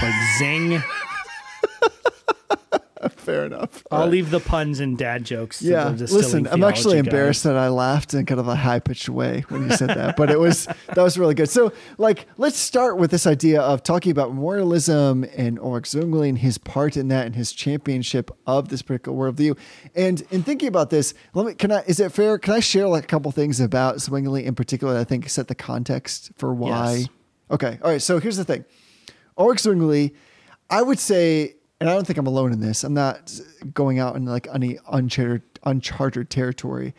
Like 0.00 0.14
Zing. 0.38 0.82
Fair 3.16 3.46
enough. 3.46 3.84
I'll 3.90 4.06
leave 4.06 4.30
the 4.30 4.40
puns 4.40 4.80
and 4.80 4.96
dad 4.96 5.24
jokes. 5.24 5.62
Yeah, 5.62 5.90
listen, 5.90 6.46
I'm 6.46 6.62
actually 6.64 6.94
theology 6.94 6.98
embarrassed 6.98 7.44
that 7.44 7.56
I 7.56 7.68
laughed 7.68 8.14
in 8.14 8.26
kind 8.26 8.40
of 8.40 8.48
a 8.48 8.54
high 8.54 8.80
pitched 8.80 9.08
way 9.08 9.44
when 9.48 9.70
you 9.70 9.76
said 9.76 9.90
that, 9.90 10.16
but 10.16 10.30
it 10.30 10.38
was 10.38 10.66
that 10.66 10.98
was 11.02 11.18
really 11.18 11.34
good. 11.34 11.48
So, 11.48 11.72
like, 11.98 12.26
let's 12.36 12.56
start 12.56 12.96
with 12.98 13.10
this 13.10 13.26
idea 13.26 13.60
of 13.60 13.82
talking 13.82 14.12
about 14.12 14.30
memorialism 14.30 15.24
and 15.36 15.58
Ulrich 15.58 15.88
Zwingli 15.88 16.28
and 16.28 16.38
his 16.38 16.58
part 16.58 16.96
in 16.96 17.08
that 17.08 17.26
and 17.26 17.34
his 17.34 17.52
championship 17.52 18.30
of 18.46 18.68
this 18.68 18.82
particular 18.82 19.16
worldview. 19.16 19.56
And 19.94 20.22
in 20.30 20.42
thinking 20.42 20.68
about 20.68 20.90
this, 20.90 21.14
let 21.34 21.46
me 21.46 21.54
can 21.54 21.72
I 21.72 21.82
is 21.86 22.00
it 22.00 22.12
fair? 22.12 22.38
Can 22.38 22.54
I 22.54 22.60
share 22.60 22.88
like 22.88 23.04
a 23.04 23.06
couple 23.06 23.30
things 23.32 23.60
about 23.60 24.00
Zwingli 24.00 24.44
in 24.44 24.54
particular 24.54 24.94
that 24.94 25.00
I 25.00 25.04
think 25.04 25.28
set 25.28 25.48
the 25.48 25.54
context 25.54 26.32
for 26.36 26.54
why? 26.54 26.94
Yes. 26.94 27.08
Okay, 27.50 27.78
all 27.82 27.90
right. 27.90 28.02
So 28.02 28.18
here's 28.18 28.36
the 28.36 28.44
thing, 28.44 28.64
Ulrich 29.36 29.60
Zwingli, 29.60 30.14
I 30.70 30.82
would 30.82 30.98
say, 30.98 31.56
and 31.80 31.90
I 31.90 31.94
don't 31.94 32.06
think 32.06 32.18
I'm 32.18 32.26
alone 32.26 32.52
in 32.52 32.60
this. 32.60 32.84
I'm 32.84 32.94
not 32.94 33.32
going 33.72 33.98
out 33.98 34.16
in 34.16 34.24
like 34.24 34.48
any 34.52 34.78
uncharted 34.90 35.42
uncharted 35.64 36.30
territory. 36.30 36.94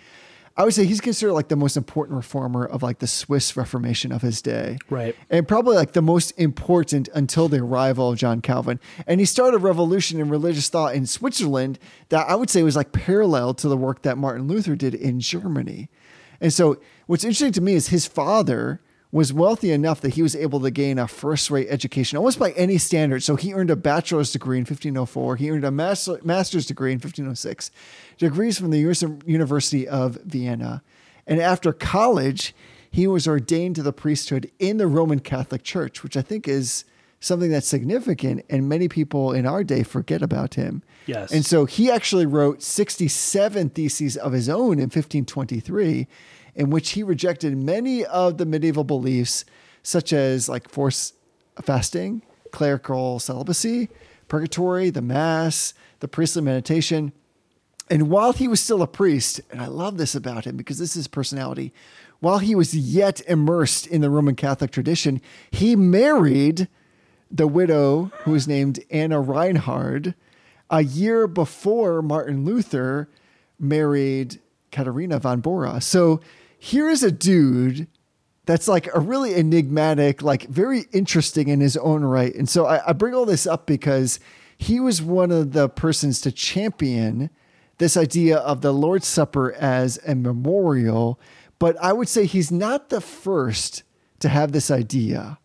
I 0.58 0.64
would 0.64 0.74
say 0.74 0.86
he's 0.86 1.02
considered 1.02 1.34
like 1.34 1.50
the 1.50 1.58
most 1.58 1.76
important 1.76 2.16
reformer 2.16 2.66
of 2.66 2.82
like 2.82 3.00
the 3.00 3.08
Swiss 3.08 3.58
Reformation 3.58 4.14
of 4.14 4.22
his 4.22 4.42
day. 4.42 4.78
Right. 4.90 5.14
And 5.30 5.46
probably 5.46 5.76
like 5.76 5.92
the 5.92 6.02
most 6.02 6.32
important 6.32 7.10
until 7.14 7.50
the 7.50 7.58
arrival 7.60 8.12
of 8.12 8.18
John 8.18 8.42
Calvin. 8.42 8.80
And 9.06 9.20
he 9.20 9.26
started 9.26 9.58
a 9.58 9.60
revolution 9.60 10.20
in 10.20 10.30
religious 10.30 10.70
thought 10.70 10.96
in 10.96 11.08
Switzerland 11.08 11.78
that 12.08 12.30
I 12.30 12.36
would 12.36 12.50
say 12.50 12.64
was 12.64 12.78
like 12.78 12.94
parallel 12.94 13.54
to 13.56 13.68
the 13.68 13.76
work 13.76 14.04
that 14.04 14.18
Martin 14.18 14.48
Luther 14.48 14.78
did 14.78 14.96
in 14.96 15.20
Germany. 15.20 15.90
And 16.40 16.54
so 16.54 16.80
what's 17.08 17.26
interesting 17.26 17.52
to 17.54 17.62
me 17.62 17.74
is 17.74 17.90
his 17.90 18.08
father 18.08 18.82
was 19.16 19.32
wealthy 19.32 19.72
enough 19.72 20.02
that 20.02 20.16
he 20.16 20.22
was 20.22 20.36
able 20.36 20.60
to 20.60 20.70
gain 20.70 21.00
a 21.00 21.08
first 21.08 21.50
rate 21.50 21.68
education 21.70 22.18
almost 22.18 22.38
by 22.38 22.52
any 22.52 22.78
standard. 22.78 23.24
So 23.24 23.38
he 23.38 23.54
earned 23.54 23.70
a 23.70 23.78
bachelor's 23.78 24.34
degree 24.34 24.58
in 24.58 24.64
1504. 24.64 25.38
He 25.38 25.50
earned 25.50 25.64
a 25.64 25.72
master, 25.72 26.20
master's 26.22 26.66
degree 26.66 26.92
in 26.92 26.98
1506, 26.98 27.72
degrees 28.18 28.60
from 28.60 28.72
the 28.72 28.80
University 29.26 29.88
of 29.88 30.16
Vienna. 30.26 30.84
And 31.26 31.40
after 31.40 31.72
college, 31.72 32.54
he 32.92 33.08
was 33.08 33.26
ordained 33.26 33.78
to 33.78 33.84
the 33.84 33.94
priesthood 33.94 34.52
in 34.60 34.76
the 34.76 34.88
Roman 34.88 35.22
Catholic 35.22 35.64
Church, 35.64 36.04
which 36.04 36.18
I 36.18 36.22
think 36.22 36.46
is 36.46 36.84
something 37.22 37.50
that's 37.50 37.70
significant. 37.70 38.44
And 38.50 38.68
many 38.68 38.90
people 38.90 39.32
in 39.32 39.46
our 39.46 39.64
day 39.64 39.84
forget 39.84 40.22
about 40.22 40.56
him. 40.56 40.84
Yes. 41.06 41.32
And 41.32 41.46
so 41.46 41.64
he 41.64 41.90
actually 41.90 42.26
wrote 42.26 42.62
67 42.62 43.70
theses 43.70 44.18
of 44.18 44.34
his 44.34 44.50
own 44.50 44.74
in 44.74 44.90
1523, 44.90 46.06
in 46.56 46.70
which 46.70 46.92
he 46.92 47.04
rejected 47.04 47.58
many 47.58 48.06
of 48.06 48.38
the 48.38 48.46
medieval 48.46 48.84
beliefs, 48.84 49.46
such 49.84 50.14
as 50.14 50.50
like 50.50 50.70
force 50.70 51.14
fasting, 51.62 52.22
clerical 52.52 53.20
celibacy, 53.20 53.90
purgatory, 54.28 54.90
the 54.90 55.02
mass, 55.02 55.74
the 56.00 56.08
priestly 56.08 56.42
meditation. 56.42 57.12
And 57.90 58.10
while 58.10 58.34
he 58.34 58.48
was 58.48 58.60
still 58.60 58.82
a 58.82 58.88
priest, 58.88 59.42
and 59.52 59.62
I 59.62 59.68
love 59.68 59.98
this 59.98 60.16
about 60.16 60.46
him 60.46 60.58
because 60.58 60.80
this 60.80 60.92
is 60.92 60.96
his 60.96 61.08
personality, 61.08 61.74
while 62.20 62.40
he 62.40 62.56
was 62.56 62.76
yet 62.76 63.22
immersed 63.28 63.86
in 63.86 64.02
the 64.02 64.10
Roman 64.10 64.36
Catholic 64.36 64.72
tradition, 64.72 65.22
he 65.52 65.76
married 65.76 66.68
the 67.30 67.48
widow 67.48 68.12
who 68.24 68.32
was 68.32 68.48
named 68.48 68.80
Anna 68.90 69.20
Reinhard 69.20 70.16
a 70.70 70.84
year 70.84 71.28
before 71.28 72.02
Martin 72.02 72.46
Luther 72.46 73.10
married 73.60 74.40
Katharina 74.72 75.20
von 75.20 75.42
Bora. 75.42 75.82
So 75.82 76.22
here 76.66 76.90
is 76.90 77.04
a 77.04 77.12
dude 77.12 77.86
that's 78.48 78.68
like 78.68 78.90
a 78.96 79.00
really 79.00 79.36
enigmatic, 79.36 80.24
like 80.24 80.48
very 80.48 80.86
interesting 80.92 81.48
in 81.48 81.60
his 81.60 81.78
own 81.78 82.04
right. 82.04 82.34
And 82.34 82.50
so 82.50 82.66
I, 82.66 82.90
I 82.90 82.94
bring 82.94 83.14
all 83.14 83.28
this 83.28 83.46
up 83.46 83.68
because 83.68 84.20
he 84.58 84.80
was 84.80 85.00
one 85.00 85.30
of 85.30 85.54
the 85.54 85.70
persons 85.70 86.20
to 86.22 86.32
champion 86.32 87.30
this 87.78 87.96
idea 87.96 88.38
of 88.38 88.62
the 88.62 88.74
Lord's 88.74 89.06
Supper 89.06 89.54
as 89.54 90.00
a 90.08 90.16
memorial. 90.16 91.20
But 91.60 91.78
I 91.84 91.94
would 91.94 92.10
say 92.10 92.26
he's 92.26 92.52
not 92.52 92.90
the 92.90 93.02
first 93.02 93.84
to 94.18 94.28
have 94.28 94.52
this 94.52 94.72
idea, 94.72 95.38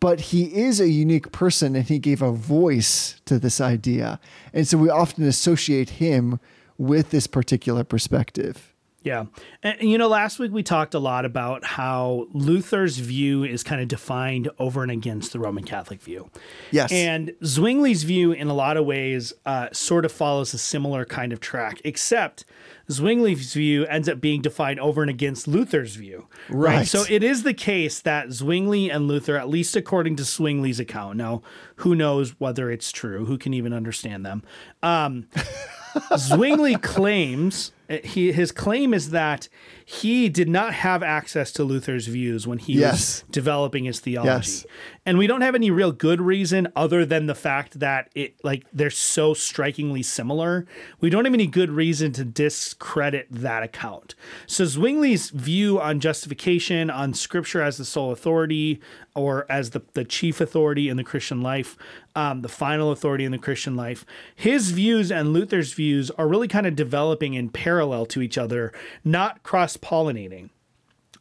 but 0.00 0.20
he 0.20 0.44
is 0.56 0.80
a 0.80 0.88
unique 0.88 1.32
person 1.32 1.76
and 1.76 1.84
he 1.84 1.98
gave 1.98 2.22
a 2.22 2.32
voice 2.32 3.20
to 3.26 3.38
this 3.38 3.60
idea. 3.60 4.18
And 4.54 4.66
so 4.66 4.78
we 4.78 4.88
often 4.88 5.24
associate 5.24 5.90
him 5.90 6.40
with 6.78 7.10
this 7.10 7.26
particular 7.26 7.84
perspective. 7.84 8.72
Yeah. 9.06 9.26
And, 9.62 9.88
you 9.88 9.98
know, 9.98 10.08
last 10.08 10.40
week 10.40 10.50
we 10.50 10.64
talked 10.64 10.92
a 10.92 10.98
lot 10.98 11.24
about 11.24 11.64
how 11.64 12.26
Luther's 12.32 12.98
view 12.98 13.44
is 13.44 13.62
kind 13.62 13.80
of 13.80 13.86
defined 13.86 14.50
over 14.58 14.82
and 14.82 14.90
against 14.90 15.32
the 15.32 15.38
Roman 15.38 15.62
Catholic 15.62 16.02
view. 16.02 16.28
Yes. 16.72 16.90
And 16.90 17.32
Zwingli's 17.40 18.02
view, 18.02 18.32
in 18.32 18.48
a 18.48 18.52
lot 18.52 18.76
of 18.76 18.84
ways, 18.84 19.32
uh, 19.46 19.68
sort 19.70 20.04
of 20.04 20.10
follows 20.10 20.52
a 20.54 20.58
similar 20.58 21.04
kind 21.04 21.32
of 21.32 21.38
track, 21.38 21.80
except 21.84 22.44
Zwingli's 22.90 23.54
view 23.54 23.86
ends 23.86 24.08
up 24.08 24.20
being 24.20 24.42
defined 24.42 24.80
over 24.80 25.02
and 25.02 25.10
against 25.10 25.46
Luther's 25.46 25.94
view. 25.94 26.26
Right. 26.48 26.84
So 26.84 27.04
it 27.08 27.22
is 27.22 27.44
the 27.44 27.54
case 27.54 28.00
that 28.00 28.32
Zwingli 28.32 28.90
and 28.90 29.06
Luther, 29.06 29.36
at 29.36 29.48
least 29.48 29.76
according 29.76 30.16
to 30.16 30.24
Zwingli's 30.24 30.80
account, 30.80 31.16
now 31.16 31.42
who 31.76 31.94
knows 31.94 32.30
whether 32.40 32.72
it's 32.72 32.90
true? 32.90 33.24
Who 33.26 33.38
can 33.38 33.54
even 33.54 33.72
understand 33.72 34.26
them? 34.26 34.42
Um, 34.82 35.28
Zwingli 36.16 36.74
claims 36.74 37.70
he 38.04 38.32
his 38.32 38.52
claim 38.52 38.92
is 38.94 39.10
that 39.10 39.48
he 39.84 40.28
did 40.28 40.48
not 40.48 40.74
have 40.74 41.02
access 41.02 41.52
to 41.52 41.62
Luther's 41.64 42.06
views 42.08 42.46
when 42.46 42.58
he 42.58 42.74
Yes. 42.74 42.92
was 42.92 43.24
developing 43.30 43.84
his 43.84 44.00
theology. 44.00 44.28
Yes. 44.30 44.66
And 45.04 45.16
we 45.18 45.28
don't 45.28 45.42
have 45.42 45.54
any 45.54 45.70
real 45.70 45.92
good 45.92 46.20
reason 46.20 46.66
other 46.74 47.04
than 47.06 47.26
the 47.26 47.34
fact 47.36 47.78
that 47.78 48.08
it 48.16 48.34
like 48.42 48.64
they're 48.72 48.90
so 48.90 49.34
strikingly 49.34 50.02
similar. 50.02 50.66
We 51.00 51.10
don't 51.10 51.24
have 51.24 51.34
any 51.34 51.46
good 51.46 51.70
reason 51.70 52.12
to 52.14 52.24
discredit 52.24 53.28
that 53.30 53.62
account. 53.62 54.14
So 54.46 54.64
Zwingli's 54.64 55.30
view 55.30 55.80
on 55.80 56.00
justification, 56.00 56.90
on 56.90 57.14
scripture 57.14 57.62
as 57.62 57.76
the 57.76 57.84
sole 57.84 58.10
authority 58.10 58.80
or 59.14 59.46
as 59.48 59.70
the, 59.70 59.80
the 59.94 60.04
chief 60.04 60.40
authority 60.40 60.88
in 60.88 60.96
the 60.96 61.04
Christian 61.04 61.40
life, 61.40 61.76
um, 62.14 62.42
the 62.42 62.48
final 62.48 62.90
authority 62.90 63.24
in 63.24 63.32
the 63.32 63.38
Christian 63.38 63.74
life, 63.76 64.04
his 64.34 64.72
views 64.72 65.10
and 65.12 65.32
Luther's 65.32 65.72
views 65.72 66.10
are 66.12 66.26
really 66.28 66.48
kind 66.48 66.66
of 66.66 66.74
developing 66.76 67.34
in 67.34 67.48
parallel 67.48 67.75
to 68.06 68.22
each 68.22 68.38
other, 68.38 68.72
not 69.04 69.42
cross 69.42 69.76
pollinating. 69.76 70.50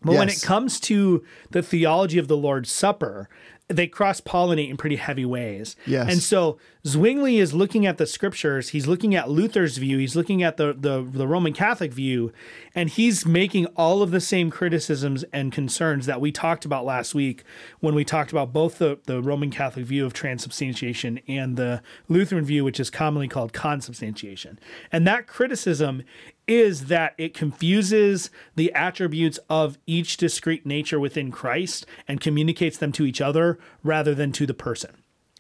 But 0.04 0.18
when 0.18 0.30
it 0.30 0.42
comes 0.44 0.80
to 0.82 1.24
the 1.50 1.64
theology 1.64 2.20
of 2.20 2.28
the 2.28 2.38
Lord's 2.38 2.72
Supper, 2.72 3.28
they 3.68 3.88
cross 3.88 4.22
pollinate 4.22 4.70
in 4.70 4.78
pretty 4.78 4.98
heavy 4.98 5.26
ways. 5.26 5.76
Yes. 5.88 6.12
And 6.12 6.22
so 6.22 6.60
Zwingli 6.86 7.40
is 7.40 7.52
looking 7.52 7.88
at 7.88 7.98
the 7.98 8.06
scriptures, 8.06 8.70
he's 8.70 8.86
looking 8.86 9.16
at 9.16 9.28
Luther's 9.28 9.78
view, 9.78 9.98
he's 9.98 10.16
looking 10.16 10.44
at 10.44 10.58
the, 10.58 10.76
the, 10.78 11.02
the 11.02 11.28
Roman 11.28 11.52
Catholic 11.52 11.92
view, 11.92 12.32
and 12.76 12.92
he's 12.92 13.26
making 13.26 13.66
all 13.76 14.04
of 14.04 14.12
the 14.12 14.22
same 14.22 14.52
criticisms 14.52 15.24
and 15.34 15.52
concerns 15.52 16.06
that 16.06 16.22
we 16.22 16.32
talked 16.32 16.64
about 16.64 16.86
last 16.86 17.16
week 17.16 17.44
when 17.80 17.96
we 17.96 18.06
talked 18.06 18.32
about 18.32 18.54
both 18.54 18.78
the, 18.78 19.00
the 19.06 19.20
Roman 19.20 19.50
Catholic 19.50 19.86
view 19.86 20.06
of 20.06 20.14
transubstantiation 20.14 21.20
and 21.28 21.58
the 21.58 21.82
Lutheran 22.08 22.46
view, 22.46 22.64
which 22.64 22.80
is 22.80 22.92
commonly 22.92 23.28
called 23.28 23.52
consubstantiation. 23.52 24.60
And 24.92 25.08
that 25.08 25.26
criticism 25.26 26.04
is 26.48 26.86
that 26.86 27.14
it 27.18 27.34
confuses 27.34 28.30
the 28.56 28.74
attributes 28.74 29.40
of 29.50 29.78
each 29.86 30.18
discrete 30.18 30.66
nature 30.66 31.00
within 31.00 31.32
Christ 31.32 31.86
and 32.08 32.22
communicates 32.22 32.78
them 32.78 32.92
to 32.94 33.06
each 33.06 33.22
other 33.22 33.60
rather 33.84 34.14
than 34.14 34.32
to 34.34 34.46
the 34.46 34.54
person. 34.54 34.92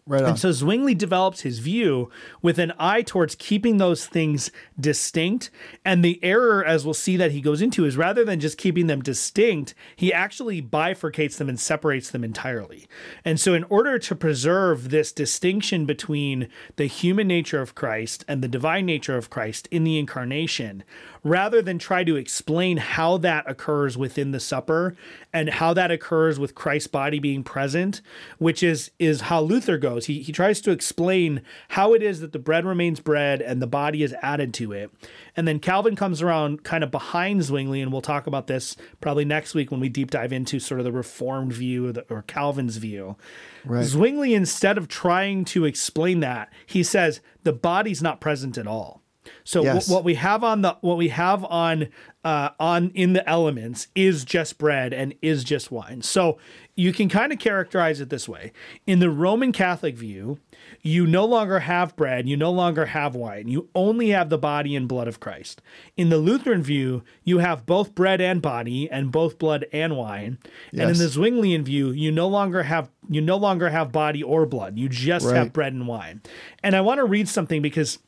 Right 0.07 0.21
on. 0.21 0.29
And 0.29 0.39
so 0.39 0.51
Zwingli 0.51 0.93
develops 0.93 1.41
his 1.41 1.57
view 1.57 2.11
with 2.43 2.59
an 2.59 2.73
eye 2.77 3.01
towards 3.01 3.33
keeping 3.33 3.77
those 3.77 4.05
things 4.05 4.51
distinct. 4.79 5.49
And 5.83 6.05
the 6.05 6.23
error, 6.23 6.63
as 6.63 6.85
we'll 6.85 6.93
see 6.93 7.17
that 7.17 7.31
he 7.31 7.41
goes 7.41 7.59
into, 7.59 7.85
is 7.85 7.97
rather 7.97 8.23
than 8.23 8.39
just 8.39 8.59
keeping 8.59 8.85
them 8.85 9.01
distinct, 9.01 9.73
he 9.95 10.13
actually 10.13 10.61
bifurcates 10.61 11.37
them 11.37 11.49
and 11.49 11.59
separates 11.59 12.11
them 12.11 12.23
entirely. 12.23 12.87
And 13.23 13.39
so, 13.39 13.55
in 13.55 13.63
order 13.63 13.97
to 13.97 14.15
preserve 14.15 14.91
this 14.91 15.11
distinction 15.11 15.87
between 15.87 16.49
the 16.75 16.85
human 16.85 17.27
nature 17.27 17.61
of 17.61 17.73
Christ 17.73 18.23
and 18.27 18.43
the 18.43 18.47
divine 18.47 18.85
nature 18.85 19.17
of 19.17 19.31
Christ 19.31 19.67
in 19.71 19.85
the 19.85 19.97
incarnation, 19.97 20.83
rather 21.23 21.63
than 21.63 21.79
try 21.79 22.03
to 22.03 22.15
explain 22.15 22.77
how 22.77 23.17
that 23.17 23.49
occurs 23.49 23.97
within 23.97 24.29
the 24.29 24.39
supper 24.39 24.95
and 25.33 25.49
how 25.49 25.73
that 25.73 25.89
occurs 25.89 26.37
with 26.37 26.53
Christ's 26.53 26.87
body 26.87 27.17
being 27.17 27.43
present, 27.43 28.01
which 28.37 28.61
is 28.61 28.91
is 28.99 29.21
how 29.21 29.41
Luther 29.41 29.79
goes. 29.79 29.94
He 30.03 30.21
he 30.21 30.33
tries 30.33 30.59
to 30.61 30.71
explain 30.71 31.41
how 31.69 31.93
it 31.93 32.03
is 32.03 32.19
that 32.19 32.33
the 32.33 32.39
bread 32.39 32.65
remains 32.65 32.99
bread 32.99 33.41
and 33.41 33.61
the 33.61 33.67
body 33.67 34.03
is 34.03 34.13
added 34.21 34.53
to 34.55 34.73
it. 34.73 34.91
And 35.37 35.47
then 35.47 35.59
Calvin 35.59 35.95
comes 35.95 36.21
around 36.21 36.63
kind 36.63 36.83
of 36.83 36.91
behind 36.91 37.43
Zwingli, 37.43 37.81
and 37.81 37.93
we'll 37.93 38.01
talk 38.01 38.27
about 38.27 38.47
this 38.47 38.75
probably 38.99 39.23
next 39.23 39.55
week 39.55 39.71
when 39.71 39.79
we 39.79 39.87
deep 39.87 40.11
dive 40.11 40.33
into 40.33 40.59
sort 40.59 40.81
of 40.81 40.83
the 40.83 40.91
Reformed 40.91 41.53
view 41.53 41.87
or, 41.87 41.91
the, 41.93 42.05
or 42.09 42.23
Calvin's 42.23 42.75
view. 42.75 43.15
Right. 43.63 43.85
Zwingli, 43.85 44.33
instead 44.33 44.77
of 44.77 44.89
trying 44.89 45.45
to 45.45 45.63
explain 45.63 46.19
that, 46.19 46.51
he 46.65 46.83
says 46.83 47.21
the 47.43 47.53
body's 47.53 48.01
not 48.01 48.19
present 48.19 48.57
at 48.57 48.67
all. 48.67 49.04
So 49.43 49.63
Yes. 49.63 49.89
what 49.89 50.03
we 50.03 50.15
have 50.15 50.43
on 50.43 50.61
the 50.61 50.77
what 50.81 50.97
we 50.97 51.09
have 51.09 51.43
on 51.45 51.87
uh, 52.23 52.49
on 52.59 52.91
in 52.95 53.13
the 53.13 53.27
elements 53.29 53.87
is 53.93 54.25
just 54.25 54.57
bread 54.57 54.93
and 54.93 55.13
is 55.21 55.43
just 55.43 55.71
wine. 55.71 56.01
So 56.01 56.39
you 56.75 56.91
can 56.91 57.07
kind 57.07 57.31
of 57.31 57.37
characterize 57.39 58.01
it 58.01 58.09
this 58.09 58.27
way: 58.27 58.51
in 58.87 58.99
the 58.99 59.09
Roman 59.11 59.51
Catholic 59.51 59.95
view, 59.95 60.39
you 60.81 61.05
no 61.05 61.23
longer 61.25 61.59
have 61.59 61.95
bread, 61.95 62.27
you 62.27 62.35
no 62.35 62.51
longer 62.51 62.87
have 62.87 63.15
wine, 63.15 63.47
you 63.47 63.69
only 63.75 64.09
have 64.09 64.29
the 64.29 64.37
body 64.39 64.75
and 64.75 64.87
blood 64.87 65.07
of 65.07 65.19
Christ. 65.19 65.61
In 65.95 66.09
the 66.09 66.17
Lutheran 66.17 66.63
view, 66.63 67.03
you 67.23 67.37
have 67.37 67.65
both 67.65 67.93
bread 67.93 68.19
and 68.19 68.41
body, 68.41 68.89
and 68.89 69.11
both 69.11 69.37
blood 69.37 69.67
and 69.71 69.95
wine. 69.95 70.39
Yes. 70.71 70.81
And 70.81 70.91
in 70.91 70.97
the 70.97 71.05
Zwinglian 71.07 71.63
view, 71.63 71.91
you 71.91 72.11
no 72.11 72.27
longer 72.27 72.63
have 72.63 72.89
you 73.07 73.21
no 73.21 73.37
longer 73.37 73.69
have 73.69 73.91
body 73.91 74.23
or 74.23 74.47
blood. 74.47 74.79
You 74.79 74.89
just 74.89 75.29
have 75.29 75.53
bread 75.53 75.73
and 75.73 75.87
wine. 75.87 76.21
And 76.63 76.75
I 76.75 76.81
want 76.81 76.97
to 76.97 77.05
read 77.05 77.29
something 77.29 77.61
because 77.61 77.99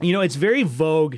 you 0.00 0.12
know, 0.12 0.20
it's 0.20 0.36
very 0.36 0.62
vogue 0.62 1.16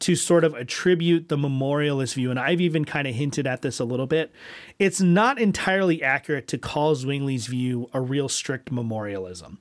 to 0.00 0.14
sort 0.14 0.44
of 0.44 0.54
attribute 0.54 1.28
the 1.28 1.36
memorialist 1.36 2.14
view, 2.14 2.30
and 2.30 2.38
I've 2.38 2.60
even 2.60 2.84
kind 2.84 3.08
of 3.08 3.14
hinted 3.16 3.48
at 3.48 3.62
this 3.62 3.80
a 3.80 3.84
little 3.84 4.06
bit. 4.06 4.30
It's 4.78 5.00
not 5.00 5.40
entirely 5.40 6.04
accurate 6.04 6.46
to 6.48 6.58
call 6.58 6.94
Zwingli's 6.94 7.46
view 7.48 7.90
a 7.92 8.00
real 8.00 8.28
strict 8.28 8.70
memorialism. 8.70 9.58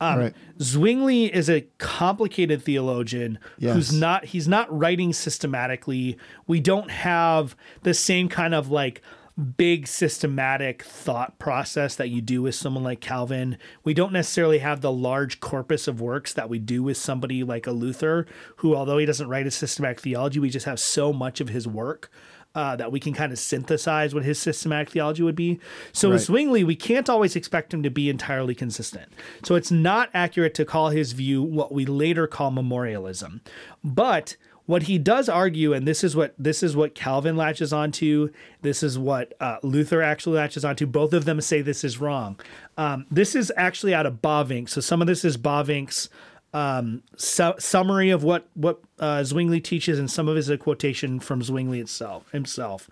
Um, 0.00 0.18
Right. 0.18 0.34
Zwingli 0.60 1.26
is 1.32 1.48
a 1.48 1.66
complicated 1.78 2.62
theologian 2.62 3.38
who's 3.74 3.92
not 3.92 4.24
he's 4.26 4.48
not 4.48 4.76
writing 4.76 5.12
systematically. 5.12 6.18
We 6.48 6.58
don't 6.58 6.90
have 6.90 7.54
the 7.82 7.94
same 7.94 8.28
kind 8.28 8.54
of 8.54 8.70
like 8.70 9.02
big 9.36 9.86
systematic 9.86 10.82
thought 10.82 11.38
process 11.38 11.94
that 11.96 12.08
you 12.08 12.22
do 12.22 12.42
with 12.42 12.54
someone 12.54 12.82
like 12.82 13.00
Calvin. 13.00 13.58
We 13.84 13.92
don't 13.92 14.12
necessarily 14.12 14.58
have 14.58 14.80
the 14.80 14.92
large 14.92 15.40
corpus 15.40 15.86
of 15.86 16.00
works 16.00 16.32
that 16.32 16.48
we 16.48 16.58
do 16.58 16.82
with 16.82 16.96
somebody 16.96 17.44
like 17.44 17.66
a 17.66 17.72
Luther, 17.72 18.26
who, 18.56 18.74
although 18.74 18.98
he 18.98 19.04
doesn't 19.06 19.28
write 19.28 19.46
a 19.46 19.50
systematic 19.50 20.00
theology, 20.00 20.40
we 20.40 20.48
just 20.48 20.66
have 20.66 20.80
so 20.80 21.12
much 21.12 21.40
of 21.40 21.50
his 21.50 21.68
work. 21.68 22.10
Uh, 22.54 22.74
that 22.74 22.90
we 22.90 22.98
can 22.98 23.12
kind 23.12 23.32
of 23.32 23.38
synthesize 23.38 24.14
what 24.14 24.24
his 24.24 24.38
systematic 24.38 24.88
theology 24.88 25.22
would 25.22 25.36
be. 25.36 25.60
So 25.92 26.08
with 26.08 26.20
Right. 26.20 26.26
Zwingli, 26.26 26.64
we 26.64 26.74
can't 26.74 27.10
always 27.10 27.36
expect 27.36 27.74
him 27.74 27.82
to 27.82 27.90
be 27.90 28.08
entirely 28.08 28.54
consistent. 28.54 29.12
So 29.44 29.56
it's 29.56 29.70
not 29.70 30.08
accurate 30.14 30.54
to 30.54 30.64
call 30.64 30.88
his 30.88 31.12
view 31.12 31.42
what 31.42 31.70
we 31.70 31.84
later 31.84 32.26
call 32.26 32.50
memorialism. 32.50 33.42
But 33.84 34.38
what 34.66 34.84
he 34.84 34.98
does 34.98 35.28
argue, 35.28 35.72
and 35.72 35.86
this 35.86 36.04
is 36.04 36.14
what 36.14 36.34
this 36.38 36.62
is 36.62 36.76
what 36.76 36.94
Calvin 36.94 37.36
latches 37.36 37.72
onto. 37.72 38.30
This 38.62 38.82
is 38.82 38.98
what 38.98 39.34
uh, 39.40 39.58
Luther 39.62 40.02
actually 40.02 40.36
latches 40.36 40.64
onto. 40.64 40.86
Both 40.86 41.12
of 41.12 41.24
them 41.24 41.40
say 41.40 41.62
this 41.62 41.84
is 41.84 41.98
wrong. 42.00 42.38
Um, 42.76 43.06
this 43.10 43.34
is 43.34 43.52
actually 43.56 43.94
out 43.94 44.06
of 44.06 44.20
Bavinck. 44.20 44.68
So 44.68 44.80
some 44.80 45.00
of 45.00 45.06
this 45.06 45.24
is 45.24 45.36
Bavinck's 45.36 46.08
um, 46.52 47.02
su- 47.16 47.54
summary 47.58 48.10
of 48.10 48.24
what 48.24 48.48
what 48.54 48.80
uh, 48.98 49.22
Zwingli 49.22 49.60
teaches, 49.60 49.98
and 49.98 50.10
some 50.10 50.26
of 50.28 50.36
it 50.36 50.40
is 50.40 50.48
a 50.48 50.58
quotation 50.58 51.20
from 51.20 51.42
Zwingli 51.42 51.80
itself 51.80 52.30
himself. 52.32 52.90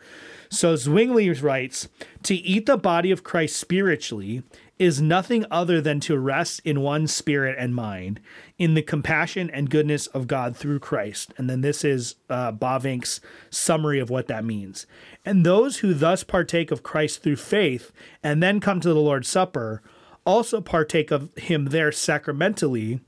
So 0.50 0.76
Zwingli 0.76 1.30
writes, 1.30 1.88
"To 2.24 2.34
eat 2.34 2.66
the 2.66 2.76
body 2.76 3.10
of 3.10 3.24
Christ 3.24 3.56
spiritually 3.56 4.42
is 4.78 5.00
nothing 5.00 5.44
other 5.50 5.80
than 5.80 6.00
to 6.00 6.18
rest 6.18 6.60
in 6.64 6.80
one 6.80 7.06
spirit 7.06 7.56
and 7.58 7.74
mind, 7.74 8.20
in 8.58 8.74
the 8.74 8.82
compassion 8.82 9.50
and 9.50 9.70
goodness 9.70 10.06
of 10.08 10.26
God 10.26 10.56
through 10.56 10.80
Christ." 10.80 11.32
And 11.36 11.48
then 11.48 11.60
this 11.60 11.84
is 11.84 12.16
uh, 12.28 12.52
Bavinck's 12.52 13.20
summary 13.50 14.00
of 14.00 14.10
what 14.10 14.26
that 14.28 14.44
means. 14.44 14.86
And 15.24 15.44
those 15.44 15.78
who 15.78 15.94
thus 15.94 16.24
partake 16.24 16.70
of 16.70 16.82
Christ 16.82 17.22
through 17.22 17.36
faith, 17.36 17.92
and 18.22 18.42
then 18.42 18.60
come 18.60 18.80
to 18.80 18.88
the 18.88 18.94
Lord's 18.96 19.28
Supper, 19.28 19.82
also 20.26 20.60
partake 20.60 21.10
of 21.10 21.34
Him 21.36 21.66
there 21.66 21.92
sacramentally 21.92 23.00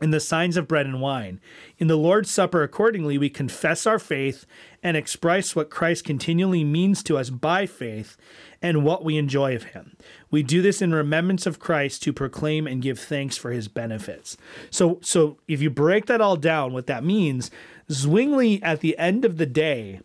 in 0.00 0.10
the 0.10 0.20
signs 0.20 0.56
of 0.56 0.68
bread 0.68 0.86
and 0.86 1.00
wine. 1.00 1.40
In 1.78 1.88
the 1.88 1.96
Lord's 1.96 2.30
Supper, 2.30 2.62
accordingly, 2.62 3.18
we 3.18 3.30
confess 3.30 3.86
our 3.86 3.98
faith 3.98 4.46
and 4.82 4.96
express 4.96 5.56
what 5.56 5.70
Christ 5.70 6.04
continually 6.04 6.64
means 6.64 7.02
to 7.04 7.18
us 7.18 7.30
by 7.30 7.66
faith 7.66 8.16
and 8.62 8.84
what 8.84 9.04
we 9.04 9.16
enjoy 9.16 9.54
of 9.54 9.64
him. 9.64 9.96
We 10.30 10.42
do 10.42 10.62
this 10.62 10.82
in 10.82 10.92
remembrance 10.92 11.46
of 11.46 11.58
Christ 11.58 12.02
to 12.04 12.12
proclaim 12.12 12.66
and 12.66 12.82
give 12.82 12.98
thanks 12.98 13.36
for 13.36 13.50
his 13.50 13.68
benefits. 13.68 14.36
So 14.70 14.98
so 15.02 15.38
if 15.48 15.60
you 15.60 15.70
break 15.70 16.06
that 16.06 16.20
all 16.20 16.36
down, 16.36 16.72
what 16.72 16.86
that 16.86 17.04
means, 17.04 17.50
Zwingli 17.90 18.62
at 18.62 18.80
the 18.80 18.96
end 18.98 19.24
of 19.24 19.36
the 19.36 19.46
day, 19.46 20.00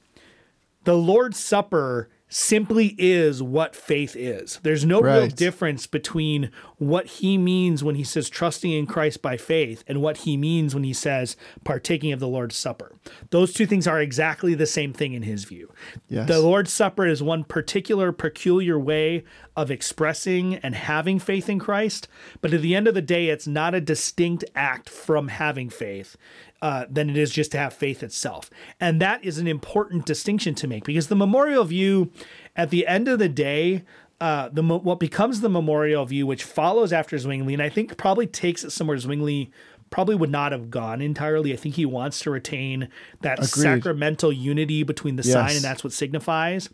the 0.83 0.97
Lord's 0.97 1.39
Supper 1.39 2.09
simply 2.33 2.95
is 2.97 3.43
what 3.43 3.75
faith 3.75 4.15
is. 4.15 4.59
There's 4.63 4.83
no 4.83 5.01
right. 5.01 5.19
real 5.19 5.27
difference 5.27 5.85
between 5.85 6.49
what 6.79 7.05
he 7.05 7.37
means 7.37 7.83
when 7.83 7.93
he 7.93 8.03
says 8.03 8.27
trusting 8.27 8.71
in 8.71 8.87
Christ 8.87 9.21
by 9.21 9.37
faith 9.37 9.83
and 9.87 10.01
what 10.01 10.17
he 10.17 10.35
means 10.35 10.73
when 10.73 10.83
he 10.83 10.93
says 10.93 11.37
partaking 11.63 12.11
of 12.11 12.19
the 12.19 12.27
Lord's 12.27 12.55
Supper. 12.55 12.95
Those 13.29 13.53
two 13.53 13.67
things 13.67 13.85
are 13.85 14.01
exactly 14.01 14.55
the 14.55 14.65
same 14.65 14.93
thing 14.93 15.13
in 15.13 15.21
his 15.21 15.43
view. 15.43 15.71
Yes. 16.09 16.27
The 16.27 16.39
Lord's 16.39 16.73
Supper 16.73 17.05
is 17.05 17.21
one 17.21 17.43
particular 17.43 18.11
peculiar 18.11 18.79
way 18.79 19.23
of 19.55 19.69
expressing 19.69 20.55
and 20.55 20.73
having 20.73 21.19
faith 21.19 21.47
in 21.47 21.59
Christ, 21.59 22.07
but 22.41 22.51
at 22.51 22.61
the 22.61 22.73
end 22.73 22.87
of 22.87 22.95
the 22.95 23.01
day 23.01 23.29
it's 23.29 23.45
not 23.45 23.75
a 23.75 23.81
distinct 23.81 24.43
act 24.55 24.89
from 24.89 25.27
having 25.27 25.69
faith 25.69 26.17
uh, 26.63 26.85
than 26.89 27.09
it 27.09 27.17
is 27.17 27.29
just 27.29 27.51
to 27.51 27.57
have 27.57 27.73
faith 27.73 28.01
itself. 28.01 28.49
And 28.79 29.01
that 29.01 29.23
is 29.23 29.37
an 29.37 29.47
important 29.47 30.05
distinction 30.05 30.55
to 30.55 30.67
make 30.67 30.85
because 30.85 31.09
the 31.09 31.15
memorial 31.15 31.65
view, 31.65 32.09
at 32.55 32.69
the 32.69 32.87
end 32.87 33.09
of 33.09 33.19
the 33.19 33.27
day, 33.27 33.83
uh, 34.21 34.47
the 34.47 34.63
what 34.63 34.97
becomes 34.97 35.41
the 35.41 35.49
memorial 35.49 36.05
view, 36.05 36.25
which 36.25 36.45
follows 36.45 36.93
after 36.93 37.17
Zwingli, 37.17 37.53
and 37.53 37.61
I 37.61 37.67
think 37.67 37.97
probably 37.97 38.25
takes 38.25 38.63
it 38.63 38.69
somewhere 38.71 38.97
Zwingli 38.97 39.51
probably 39.89 40.15
would 40.15 40.31
not 40.31 40.53
have 40.53 40.71
gone 40.71 41.01
entirely. 41.01 41.51
I 41.51 41.57
think 41.57 41.75
he 41.75 41.85
wants 41.85 42.19
to 42.21 42.31
retain 42.31 42.87
that 43.21 43.39
Agreed. 43.39 43.49
sacramental 43.49 44.31
unity 44.31 44.83
between 44.83 45.17
the 45.17 45.23
yes. 45.23 45.33
sign, 45.33 45.55
and 45.57 45.61
that's 45.61 45.83
what 45.83 45.91
signifies. 45.91 46.69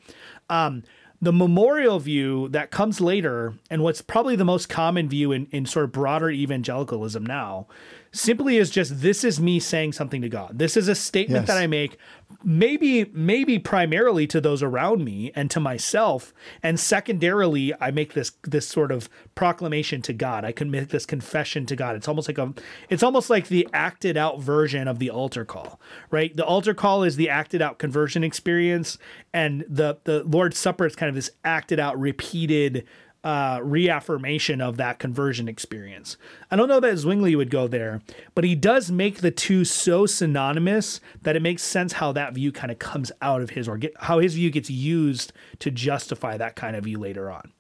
Um, 0.51 0.83
the 1.21 1.33
memorial 1.33 1.99
view 1.99 2.47
that 2.49 2.69
comes 2.69 3.01
later, 3.01 3.55
and 3.71 3.81
what's 3.81 4.03
probably 4.03 4.35
the 4.35 4.45
most 4.45 4.69
common 4.69 5.09
view 5.09 5.31
in, 5.31 5.47
in 5.51 5.65
sort 5.65 5.85
of 5.85 5.91
broader 5.91 6.29
evangelicalism 6.29 7.25
now, 7.25 7.67
simply 8.11 8.57
is 8.57 8.69
just 8.69 9.01
this 9.01 9.23
is 9.23 9.39
me 9.39 9.59
saying 9.59 9.93
something 9.93 10.21
to 10.21 10.29
God. 10.29 10.57
This 10.57 10.75
is 10.75 10.87
a 10.87 10.95
statement 10.95 11.41
yes. 11.41 11.47
that 11.47 11.61
I 11.61 11.67
make 11.67 11.97
maybe 12.43 13.05
maybe 13.13 13.59
primarily 13.59 14.25
to 14.27 14.39
those 14.39 14.63
around 14.63 15.03
me 15.03 15.31
and 15.35 15.49
to 15.51 15.59
myself 15.59 16.33
and 16.63 16.79
secondarily 16.79 17.73
I 17.81 17.91
make 17.91 18.13
this 18.13 18.31
this 18.43 18.67
sort 18.67 18.91
of 18.91 19.09
proclamation 19.35 20.01
to 20.03 20.13
God. 20.13 20.45
I 20.45 20.51
can 20.51 20.71
make 20.71 20.89
this 20.89 21.05
confession 21.05 21.65
to 21.67 21.75
God. 21.75 21.95
It's 21.95 22.07
almost 22.07 22.27
like 22.27 22.37
a 22.37 22.53
it's 22.89 23.03
almost 23.03 23.29
like 23.29 23.47
the 23.47 23.67
acted 23.73 24.17
out 24.17 24.39
version 24.39 24.87
of 24.87 24.99
the 24.99 25.09
altar 25.09 25.45
call, 25.45 25.79
right? 26.11 26.35
The 26.35 26.45
altar 26.45 26.73
call 26.73 27.03
is 27.03 27.15
the 27.15 27.29
acted 27.29 27.61
out 27.61 27.79
conversion 27.79 28.23
experience 28.23 28.97
and 29.33 29.65
the 29.67 29.97
the 30.03 30.23
Lord's 30.23 30.57
Supper 30.57 30.85
is 30.85 30.95
kind 30.95 31.09
of 31.09 31.15
this 31.15 31.31
acted 31.43 31.79
out 31.79 31.99
repeated 31.99 32.85
uh, 33.23 33.59
reaffirmation 33.61 34.61
of 34.61 34.77
that 34.77 34.97
conversion 34.99 35.47
experience. 35.47 36.17
I 36.49 36.55
don't 36.55 36.69
know 36.69 36.79
that 36.79 36.97
Zwingli 36.97 37.35
would 37.35 37.49
go 37.49 37.67
there, 37.67 38.01
but 38.33 38.43
he 38.43 38.55
does 38.55 38.91
make 38.91 39.17
the 39.17 39.31
two 39.31 39.65
so 39.65 40.05
synonymous 40.05 41.01
that 41.23 41.35
it 41.35 41.41
makes 41.41 41.63
sense 41.63 41.93
how 41.93 42.11
that 42.13 42.33
view 42.33 42.51
kind 42.51 42.71
of 42.71 42.79
comes 42.79 43.11
out 43.21 43.41
of 43.41 43.51
his 43.51 43.67
or 43.67 43.77
get, 43.77 43.93
how 43.99 44.19
his 44.19 44.35
view 44.35 44.49
gets 44.49 44.69
used 44.69 45.33
to 45.59 45.69
justify 45.69 46.37
that 46.37 46.55
kind 46.55 46.75
of 46.75 46.85
view 46.85 46.97
later 46.97 47.29
on. 47.29 47.51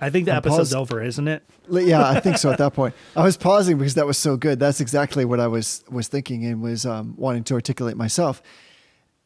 I 0.00 0.08
think 0.08 0.24
the 0.24 0.32
I'm 0.32 0.38
episode's 0.38 0.72
paused. 0.72 0.92
over, 0.92 1.02
isn't 1.02 1.28
it? 1.28 1.42
Yeah, 1.70 2.08
I 2.08 2.20
think 2.20 2.38
so. 2.38 2.50
At 2.50 2.58
that 2.58 2.72
point, 2.74 2.94
I 3.14 3.22
was 3.22 3.36
pausing 3.36 3.76
because 3.76 3.94
that 3.94 4.06
was 4.06 4.16
so 4.16 4.38
good. 4.38 4.58
That's 4.58 4.80
exactly 4.80 5.26
what 5.26 5.40
I 5.40 5.46
was 5.46 5.84
was 5.90 6.08
thinking 6.08 6.46
and 6.46 6.62
was 6.62 6.86
um, 6.86 7.14
wanting 7.18 7.44
to 7.44 7.54
articulate 7.54 7.98
myself. 7.98 8.42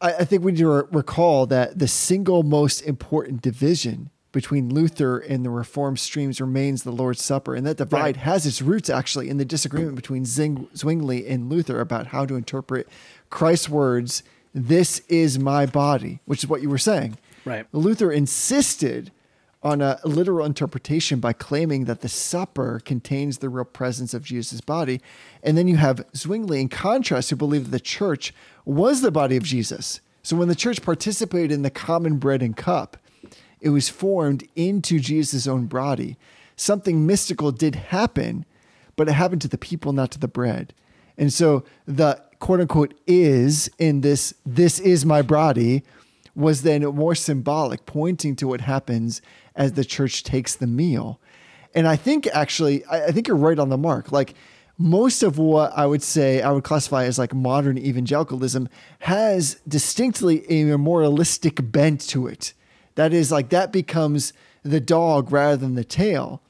I, 0.05 0.13
I 0.21 0.25
think 0.25 0.45
we 0.45 0.53
need 0.53 0.59
to 0.59 0.69
re- 0.69 0.83
recall 0.93 1.47
that 1.47 1.79
the 1.79 1.89
single 1.89 2.43
most 2.43 2.83
important 2.83 3.43
division 3.43 4.11
between 4.33 4.69
Luther 4.69 5.19
and 5.19 5.45
the 5.45 5.51
Reformed 5.51 5.99
streams 5.99 6.41
remains 6.41 6.83
the 6.83 6.91
Lord's 6.91 7.23
Supper. 7.23 7.55
And 7.55 7.67
that 7.67 7.77
divide 7.77 8.03
right. 8.03 8.17
has 8.19 8.47
its 8.47 8.61
roots 8.61 8.91
actually 8.91 9.31
in 9.31 9.39
the 9.39 9.45
disagreement 9.45 9.95
between 9.97 10.25
Zing- 10.25 10.69
Zwingli 10.77 11.27
and 11.27 11.49
Luther 11.49 11.81
about 11.81 12.09
how 12.09 12.27
to 12.27 12.35
interpret 12.35 12.89
Christ's 13.31 13.69
words, 13.69 14.23
This 14.53 15.01
is 15.09 15.39
my 15.39 15.67
body, 15.67 16.21
which 16.27 16.45
is 16.45 16.51
what 16.51 16.63
you 16.63 16.69
were 16.69 16.79
saying. 16.79 17.17
Right. 17.45 17.67
Luther 17.73 18.11
insisted 18.11 19.13
on 19.65 19.81
a 19.81 19.99
literal 20.05 20.45
interpretation 20.45 21.19
by 21.21 21.33
claiming 21.33 21.87
that 21.87 22.03
the 22.03 22.09
supper 22.09 22.81
contains 22.85 23.39
the 23.39 23.49
real 23.49 23.65
presence 23.65 24.13
of 24.13 24.23
Jesus' 24.23 24.61
body. 24.61 25.01
And 25.43 25.57
then 25.57 25.67
you 25.67 25.79
have 25.79 26.05
Zwingli, 26.15 26.61
in 26.61 26.69
contrast, 26.69 27.31
who 27.31 27.37
believed 27.37 27.67
that 27.67 27.71
the 27.71 27.81
church 27.81 28.35
was 28.67 29.01
the 29.01 29.11
body 29.11 29.37
of 29.37 29.43
Jesus. 29.43 30.01
So 30.23 30.37
when 30.37 30.49
the 30.49 30.55
church 30.55 30.83
participated 30.83 31.51
in 31.51 31.63
the 31.63 31.71
common 31.71 32.19
bread 32.19 32.43
and 32.43 32.55
cup, 32.55 32.99
it 33.61 33.71
was 33.71 33.89
formed 33.89 34.47
into 34.55 35.01
Jesus' 35.01 35.47
own 35.47 35.67
body. 35.67 36.19
Something 36.57 37.07
mystical 37.07 37.51
did 37.51 37.75
happen, 37.75 38.45
but 38.97 39.09
it 39.09 39.13
happened 39.13 39.41
to 39.43 39.49
the 39.49 39.59
people, 39.59 39.95
not 39.95 40.11
to 40.11 40.19
the 40.19 40.29
bread. 40.29 40.75
And 41.17 41.33
so 41.33 41.65
the 41.87 42.23
quote 42.39 42.61
unquote 42.61 42.93
is 43.07 43.71
in 43.79 44.03
this, 44.03 44.35
this 44.45 44.79
is 44.79 45.07
my 45.07 45.23
body, 45.23 45.83
was 46.35 46.63
then 46.63 46.83
more 46.83 47.15
symbolic, 47.15 47.87
pointing 47.87 48.37
to 48.37 48.49
what 48.49 48.61
happens 48.61 49.23
as 49.57 49.73
the 49.73 49.85
church 49.85 50.23
takes 50.23 50.55
the 50.55 50.67
meal. 50.67 51.21
And 51.75 51.89
I 51.89 51.97
think 51.97 52.27
actually, 52.29 52.85
I, 52.87 53.11
think 53.11 53.29
you're 53.29 53.37
right 53.37 53.59
on 53.59 53.69
the 53.69 53.79
mark. 53.79 54.13
Like 54.13 54.35
most 54.79 55.23
of 55.23 55.39
what 55.39 55.73
I 55.77 55.87
would 55.87 56.03
say 56.03 56.43
I 56.43 56.51
would 56.51 56.65
classify 56.65 57.05
as 57.05 57.19
like 57.19 57.35
modern 57.35 57.79
evangelicalism 57.79 58.69
has 59.01 59.61
distinctly 59.67 60.49
a 60.51 60.65
memorialistic 60.65 61.71
bent 61.71 62.01
to 62.09 62.27
it. 62.27 62.55
That 62.97 63.13
is 63.13 63.31
like 63.31 63.51
that 63.51 63.73
becomes 63.73 64.33
the 64.63 64.81
dog 64.81 65.31
rather 65.31 65.57
than 65.57 65.75
the 65.75 65.85
tail. 65.85 66.41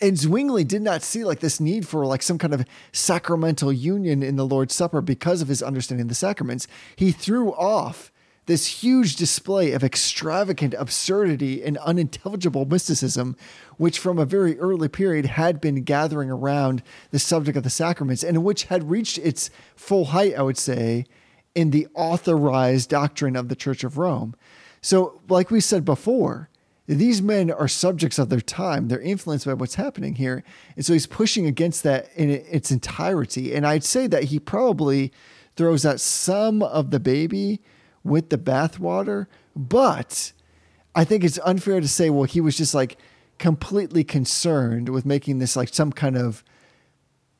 And 0.00 0.18
Zwingli 0.18 0.64
did 0.64 0.82
not 0.82 1.02
see 1.02 1.24
like 1.24 1.40
this 1.40 1.60
need 1.60 1.86
for 1.86 2.04
like 2.04 2.22
some 2.22 2.38
kind 2.38 2.52
of 2.52 2.64
sacramental 2.90 3.72
union 3.72 4.22
in 4.22 4.34
the 4.34 4.46
Lord's 4.46 4.74
Supper 4.74 5.00
because 5.00 5.40
of 5.40 5.48
his 5.48 5.62
understanding 5.62 6.02
of 6.02 6.08
the 6.08 6.14
sacraments. 6.16 6.66
He 6.96 7.12
threw 7.12 7.52
off 7.54 8.11
this 8.46 8.82
huge 8.82 9.16
display 9.16 9.72
of 9.72 9.84
extravagant 9.84 10.74
absurdity 10.76 11.62
and 11.62 11.78
unintelligible 11.78 12.64
mysticism, 12.64 13.36
which 13.76 13.98
from 13.98 14.18
a 14.18 14.24
very 14.24 14.58
early 14.58 14.88
period 14.88 15.26
had 15.26 15.60
been 15.60 15.84
gathering 15.84 16.30
around 16.30 16.82
the 17.10 17.18
subject 17.18 17.56
of 17.56 17.62
the 17.62 17.70
sacraments 17.70 18.24
and 18.24 18.44
which 18.44 18.64
had 18.64 18.90
reached 18.90 19.18
its 19.18 19.50
full 19.76 20.06
height, 20.06 20.34
I 20.34 20.42
would 20.42 20.58
say, 20.58 21.06
in 21.54 21.70
the 21.70 21.86
authorized 21.94 22.90
doctrine 22.90 23.36
of 23.36 23.48
the 23.48 23.56
Church 23.56 23.84
of 23.84 23.98
Rome. 23.98 24.34
So, 24.80 25.20
like 25.28 25.50
we 25.50 25.60
said 25.60 25.84
before, 25.84 26.48
these 26.86 27.22
men 27.22 27.50
are 27.50 27.68
subjects 27.68 28.18
of 28.18 28.28
their 28.28 28.40
time. 28.40 28.88
They're 28.88 29.00
influenced 29.00 29.46
by 29.46 29.54
what's 29.54 29.76
happening 29.76 30.16
here. 30.16 30.42
And 30.74 30.84
so 30.84 30.92
he's 30.92 31.06
pushing 31.06 31.46
against 31.46 31.84
that 31.84 32.10
in 32.16 32.30
its 32.30 32.72
entirety. 32.72 33.54
And 33.54 33.64
I'd 33.64 33.84
say 33.84 34.08
that 34.08 34.24
he 34.24 34.40
probably 34.40 35.12
throws 35.54 35.86
out 35.86 36.00
some 36.00 36.62
of 36.62 36.90
the 36.90 36.98
baby 36.98 37.60
with 38.04 38.30
the 38.30 38.38
bathwater, 38.38 39.26
but 39.54 40.32
I 40.94 41.04
think 41.04 41.24
it's 41.24 41.38
unfair 41.44 41.80
to 41.80 41.88
say, 41.88 42.10
well, 42.10 42.24
he 42.24 42.40
was 42.40 42.56
just 42.56 42.74
like 42.74 42.98
completely 43.38 44.04
concerned 44.04 44.88
with 44.88 45.06
making 45.06 45.38
this 45.38 45.56
like 45.56 45.72
some 45.72 45.92
kind 45.92 46.16
of 46.16 46.44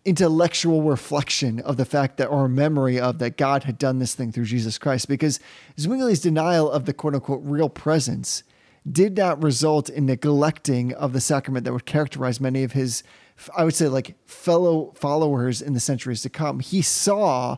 intellectual 0.04 0.82
reflection 0.82 1.60
of 1.60 1.76
the 1.76 1.84
fact 1.84 2.16
that 2.16 2.26
or 2.26 2.48
memory 2.48 2.98
of 2.98 3.18
that 3.18 3.36
God 3.36 3.64
had 3.64 3.78
done 3.78 3.98
this 3.98 4.14
thing 4.14 4.32
through 4.32 4.46
Jesus 4.46 4.78
Christ 4.78 5.06
because 5.08 5.38
Zwingli's 5.78 6.20
denial 6.20 6.70
of 6.70 6.86
the 6.86 6.92
quote 6.92 7.14
unquote 7.14 7.42
real 7.44 7.68
presence 7.68 8.42
did 8.90 9.16
not 9.16 9.40
result 9.40 9.88
in 9.88 10.06
neglecting 10.06 10.92
of 10.94 11.12
the 11.12 11.20
sacrament 11.20 11.64
that 11.64 11.72
would 11.72 11.86
characterize 11.86 12.40
many 12.40 12.64
of 12.64 12.72
his 12.72 13.04
I 13.56 13.64
would 13.64 13.74
say 13.74 13.88
like 13.88 14.16
fellow 14.26 14.92
followers 14.94 15.62
in 15.62 15.72
the 15.72 15.80
centuries 15.80 16.22
to 16.22 16.28
come. 16.28 16.60
He 16.60 16.82
saw 16.82 17.56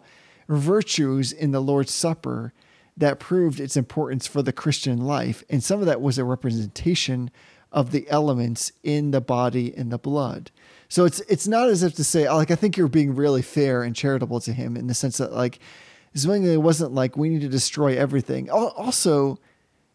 virtues 0.49 1.33
in 1.33 1.51
the 1.51 1.61
Lord's 1.61 1.93
Supper 1.93 2.53
that 2.97 3.19
proved 3.19 3.61
its 3.61 3.77
importance 3.77 4.27
for 4.27 4.43
the 4.43 4.53
Christian 4.53 4.99
life. 4.99 5.43
And 5.51 5.63
some 5.63 5.81
of 5.81 5.87
that 5.87 6.01
was 6.01 6.19
a 6.19 6.25
representation 6.25 7.31
of 7.73 7.91
the 7.91 8.09
elements 8.09 8.71
in 8.83 9.11
the 9.11 9.21
body 9.21 9.75
and 9.77 9.91
the 9.91 9.99
blood. 9.99 10.51
So 10.89 11.05
it's 11.05 11.21
it's 11.21 11.49
not 11.49 11.69
as 11.69 11.83
if 11.83 11.95
to 11.95 12.05
say, 12.05 12.31
like 12.31 12.53
I 12.53 12.55
think 12.55 12.77
you're 12.77 12.89
being 12.89 13.17
really 13.17 13.43
fair 13.43 13.83
and 13.83 13.97
charitable 13.97 14.41
to 14.41 14.53
him 14.53 14.77
in 14.77 14.87
the 14.87 14.95
sense 14.95 15.19
that 15.19 15.33
like 15.33 15.59
Zwingli 16.17 16.57
wasn't 16.57 16.93
like 16.93 17.17
we 17.17 17.29
need 17.29 17.41
to 17.41 17.49
destroy 17.49 17.97
everything. 17.99 18.49
Also, 18.49 19.41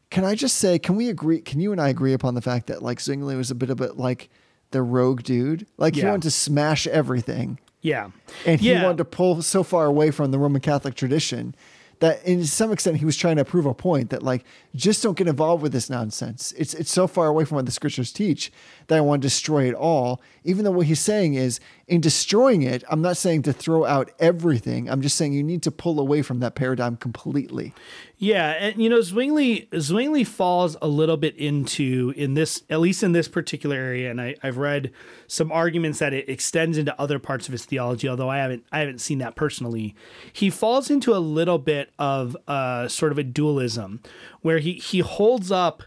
can 0.10 0.26
I 0.26 0.36
just 0.36 0.58
say, 0.58 0.78
can 0.78 0.98
we 0.98 1.08
agree? 1.08 1.40
Can 1.40 1.62
you 1.62 1.72
and 1.72 1.80
I 1.80 1.88
agree 1.88 2.12
upon 2.12 2.36
the 2.36 2.42
fact 2.42 2.68
that 2.68 2.84
like 2.84 3.00
Zwingli 3.00 3.38
was 3.38 3.50
a 3.50 3.56
bit 3.56 3.70
of 3.70 3.80
a 3.80 3.94
like 3.94 4.30
the 4.72 4.82
rogue 4.82 5.24
dude? 5.24 5.66
Like 5.78 5.96
yeah. 5.96 6.02
he 6.02 6.08
wanted 6.08 6.24
to 6.24 6.32
smash 6.32 6.86
everything. 6.88 7.60
Yeah, 7.82 8.10
and 8.46 8.60
he 8.60 8.72
yeah. 8.72 8.84
wanted 8.84 8.98
to 8.98 9.06
pull 9.06 9.42
so 9.42 9.64
far 9.64 9.86
away 9.86 10.12
from 10.12 10.32
the 10.32 10.38
Roman 10.38 10.60
Catholic 10.60 10.96
tradition 10.96 11.56
that 12.00 12.24
in 12.26 12.46
some 12.46 12.72
extent 12.72 12.98
he 12.98 13.06
was 13.06 13.18
trying 13.18 13.36
to 13.36 13.46
prove 13.46 13.66
a 13.66 13.74
point 13.74 14.10
that 14.10 14.24
like 14.24 14.46
just 14.76 15.04
don't 15.04 15.18
get 15.18 15.28
involved 15.28 15.62
with 15.62 15.72
this 15.72 15.90
nonsense. 15.90 16.54
It's 16.58 16.74
it's 16.74 16.92
so 16.92 17.08
far 17.08 17.28
away 17.28 17.46
from 17.46 17.56
what 17.56 17.66
the 17.66 17.72
scriptures 17.72 18.12
teach 18.12 18.52
that 18.88 18.98
I 18.98 19.02
want 19.02 19.22
to 19.22 19.26
destroy 19.26 19.68
it 19.68 19.76
all. 19.76 20.22
Even 20.44 20.66
though 20.66 20.72
what 20.72 20.88
he's 20.88 21.00
saying 21.00 21.34
is 21.34 21.60
in 21.90 22.02
destroying 22.02 22.62
it, 22.62 22.84
I'm 22.90 23.02
not 23.02 23.18
saying 23.18 23.42
to 23.44 23.54
throw 23.54 23.84
out 23.84 24.12
everything. 24.20 24.90
I'm 24.90 25.02
just 25.02 25.18
saying 25.18 25.34
you 25.34 25.44
need 25.44 25.64
to 25.64 25.72
pull 25.72 26.00
away 26.00 26.22
from 26.22 26.40
that 26.40 26.54
paradigm 26.54 26.98
completely. 26.98 27.74
Yeah, 28.20 28.52
and 28.52 28.82
you 28.82 28.90
know 28.90 29.02
Zwingli 29.02 29.68
Zwingli 29.80 30.24
falls 30.24 30.78
a 30.82 30.88
little 30.88 31.18
bit 31.18 31.36
into 31.36 32.14
in 32.16 32.36
this 32.36 32.62
at 32.70 32.80
least 32.80 33.02
in 33.02 33.14
this 33.14 33.28
particular 33.28 33.76
area, 33.76 34.12
and 34.12 34.22
I, 34.22 34.36
I've 34.44 34.58
read 34.58 34.92
some 35.26 35.52
arguments 35.52 35.98
that 36.00 36.14
it 36.14 36.30
extends 36.30 36.78
into 36.78 37.00
other 37.02 37.18
parts 37.18 37.48
of 37.48 37.54
his 37.54 37.66
theology, 37.66 38.08
although 38.08 38.30
I 38.30 38.38
haven't 38.38 38.66
I 38.72 38.80
haven't 38.80 39.00
seen 39.00 39.18
that 39.20 39.36
personally. 39.36 39.96
He 40.32 40.50
falls 40.50 40.92
into 40.92 41.16
a 41.16 41.18
little 41.18 41.58
bit 41.58 41.92
of 41.98 42.38
uh, 42.48 42.88
sort 42.88 43.12
of 43.12 43.18
a 43.18 43.24
dualism 43.24 44.02
where 44.42 44.60
he 44.60 44.74
he 44.74 45.00
holds 45.00 45.52
up 45.52 45.84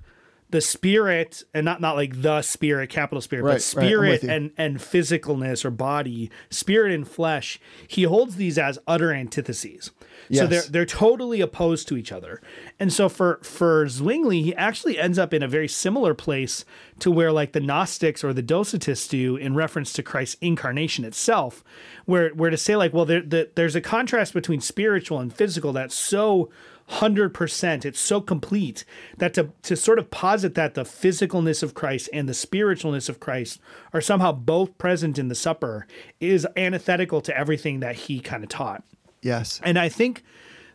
the 0.53 0.61
spirit 0.61 1.43
and 1.53 1.65
not 1.65 1.81
not 1.81 1.97
like 1.97 2.23
the 2.23 2.41
spirit 2.43 2.89
capital 2.91 3.21
spirit 3.21 3.43
Right, 3.43 3.55
but 3.55 3.63
spirit 3.63 4.23
you. 4.23 4.31
and 4.31 4.53
and 4.57 4.79
physicalness 4.79 5.65
or 5.65 5.71
body 5.71 6.31
spirit 6.51 6.93
and 6.93 7.07
flesh 7.09 7.59
he 7.89 8.05
holds 8.05 8.37
these 8.37 8.59
as 8.59 8.79
utter 8.87 9.13
antitheses. 9.13 9.91
So 10.31 10.47
they're 10.47 10.63
they're 10.63 10.87
totally 10.87 11.41
opposed 11.41 11.89
to 11.89 11.97
each 11.97 12.13
other. 12.13 12.41
And 12.79 12.93
so 12.93 13.09
for 13.09 13.41
for 13.43 13.89
zwingli 13.89 14.43
he 14.43 14.55
actually 14.55 14.99
ends 14.99 15.19
up 15.19 15.35
in 15.35 15.43
a 15.43 15.49
very 15.49 15.69
similar 15.69 16.15
place 16.15 16.65
to 17.01 17.11
where 17.11 17.33
like 17.33 17.53
the 17.53 17.61
gnostics 17.61 18.23
or 18.23 18.33
the 18.33 18.43
docetists 18.43 19.09
do 19.09 19.37
in 19.37 19.55
reference 19.55 19.93
to 19.95 20.03
christ's 20.03 20.37
incarnation 20.41 21.05
itself 21.05 21.65
where 22.05 22.29
where 22.31 22.51
to 22.51 22.57
say 22.57 22.77
like 22.77 22.93
well 22.93 23.05
there, 23.05 23.23
the, 23.23 23.51
there's 23.57 23.75
a 23.75 23.81
contrast 23.81 24.33
between 24.33 24.61
spiritual 24.61 25.19
and 25.19 25.35
physical 25.35 25.73
that's 25.73 25.95
so 25.95 26.49
hundred 26.93 27.35
percent. 27.35 27.85
It's 27.85 28.01
so 28.01 28.21
complete 28.21 28.85
that 29.19 29.35
to 29.35 29.51
to 29.63 29.77
sort 29.77 29.99
of 29.99 30.11
posit 30.11 30.55
that 30.55 30.75
the 30.75 30.85
physicalness 30.85 31.63
of 31.63 31.75
Christ 31.75 32.09
and 32.13 32.29
the 32.29 32.35
spiritualness 32.35 33.09
of 33.09 33.21
Christ 33.21 33.61
are 33.93 34.01
somehow 34.01 34.33
both 34.33 34.79
present 34.79 35.19
in 35.19 35.29
the 35.29 35.35
supper 35.35 35.87
is 36.21 36.47
antithetical 36.57 37.21
to 37.23 37.37
everything 37.37 37.81
that 37.81 37.97
he 37.97 38.21
kind 38.21 38.43
of 38.43 38.49
taught. 38.49 38.85
Yes. 39.23 39.61
And 39.63 39.79
I 39.79 39.89
think 39.89 40.23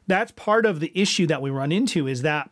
that's 0.07 0.31
part 0.31 0.65
of 0.65 0.79
the 0.79 0.91
issue 0.95 1.27
that 1.27 1.41
we 1.41 1.49
run 1.49 1.71
into 1.71 2.07
is 2.07 2.21
that 2.21 2.49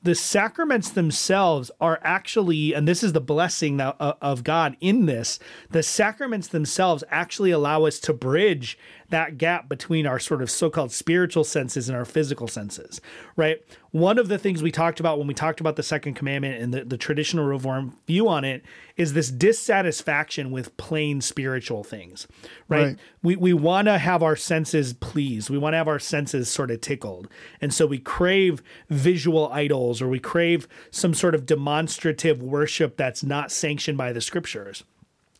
the 0.00 0.14
sacraments 0.14 0.90
themselves 0.90 1.70
are 1.80 1.98
actually, 2.02 2.72
and 2.72 2.86
this 2.86 3.02
is 3.02 3.14
the 3.14 3.20
blessing 3.20 3.78
that, 3.78 3.96
uh, 3.98 4.14
of 4.22 4.44
God 4.44 4.76
in 4.80 5.06
this, 5.06 5.40
the 5.70 5.82
sacraments 5.82 6.48
themselves 6.48 7.02
actually 7.10 7.50
allow 7.50 7.84
us 7.84 7.98
to 8.00 8.12
bridge 8.12 8.78
that 9.10 9.38
gap 9.38 9.68
between 9.68 10.06
our 10.06 10.18
sort 10.18 10.42
of 10.42 10.50
so 10.50 10.68
called 10.68 10.92
spiritual 10.92 11.44
senses 11.44 11.88
and 11.88 11.96
our 11.96 12.04
physical 12.04 12.46
senses, 12.46 13.00
right? 13.36 13.58
One 13.90 14.18
of 14.18 14.28
the 14.28 14.38
things 14.38 14.62
we 14.62 14.70
talked 14.70 15.00
about 15.00 15.18
when 15.18 15.26
we 15.26 15.32
talked 15.32 15.60
about 15.60 15.76
the 15.76 15.82
second 15.82 16.14
commandment 16.14 16.62
and 16.62 16.74
the, 16.74 16.84
the 16.84 16.98
traditional 16.98 17.46
reform 17.46 17.96
view 18.06 18.28
on 18.28 18.44
it 18.44 18.62
is 18.96 19.14
this 19.14 19.30
dissatisfaction 19.30 20.50
with 20.50 20.76
plain 20.76 21.22
spiritual 21.22 21.84
things, 21.84 22.26
right? 22.68 22.78
Right. 22.78 22.98
we 23.22 23.36
we 23.36 23.52
want 23.54 23.86
to 23.86 23.98
have 23.98 24.22
our 24.22 24.36
senses 24.36 24.92
pleased. 24.92 25.48
We 25.48 25.58
want 25.58 25.72
to 25.72 25.78
have 25.78 25.88
our 25.88 25.98
senses 25.98 26.50
sort 26.50 26.70
of 26.70 26.80
tickled. 26.82 27.28
And 27.60 27.72
so 27.72 27.86
we 27.86 27.98
crave 27.98 28.62
visual 28.90 29.50
idols 29.52 30.02
or 30.02 30.08
we 30.08 30.18
crave 30.18 30.68
some 30.90 31.14
sort 31.14 31.34
of 31.34 31.46
demonstrative 31.46 32.42
worship 32.42 32.96
that's 32.96 33.22
not 33.22 33.50
sanctioned 33.50 33.96
by 33.96 34.12
the 34.12 34.20
scriptures. 34.20 34.84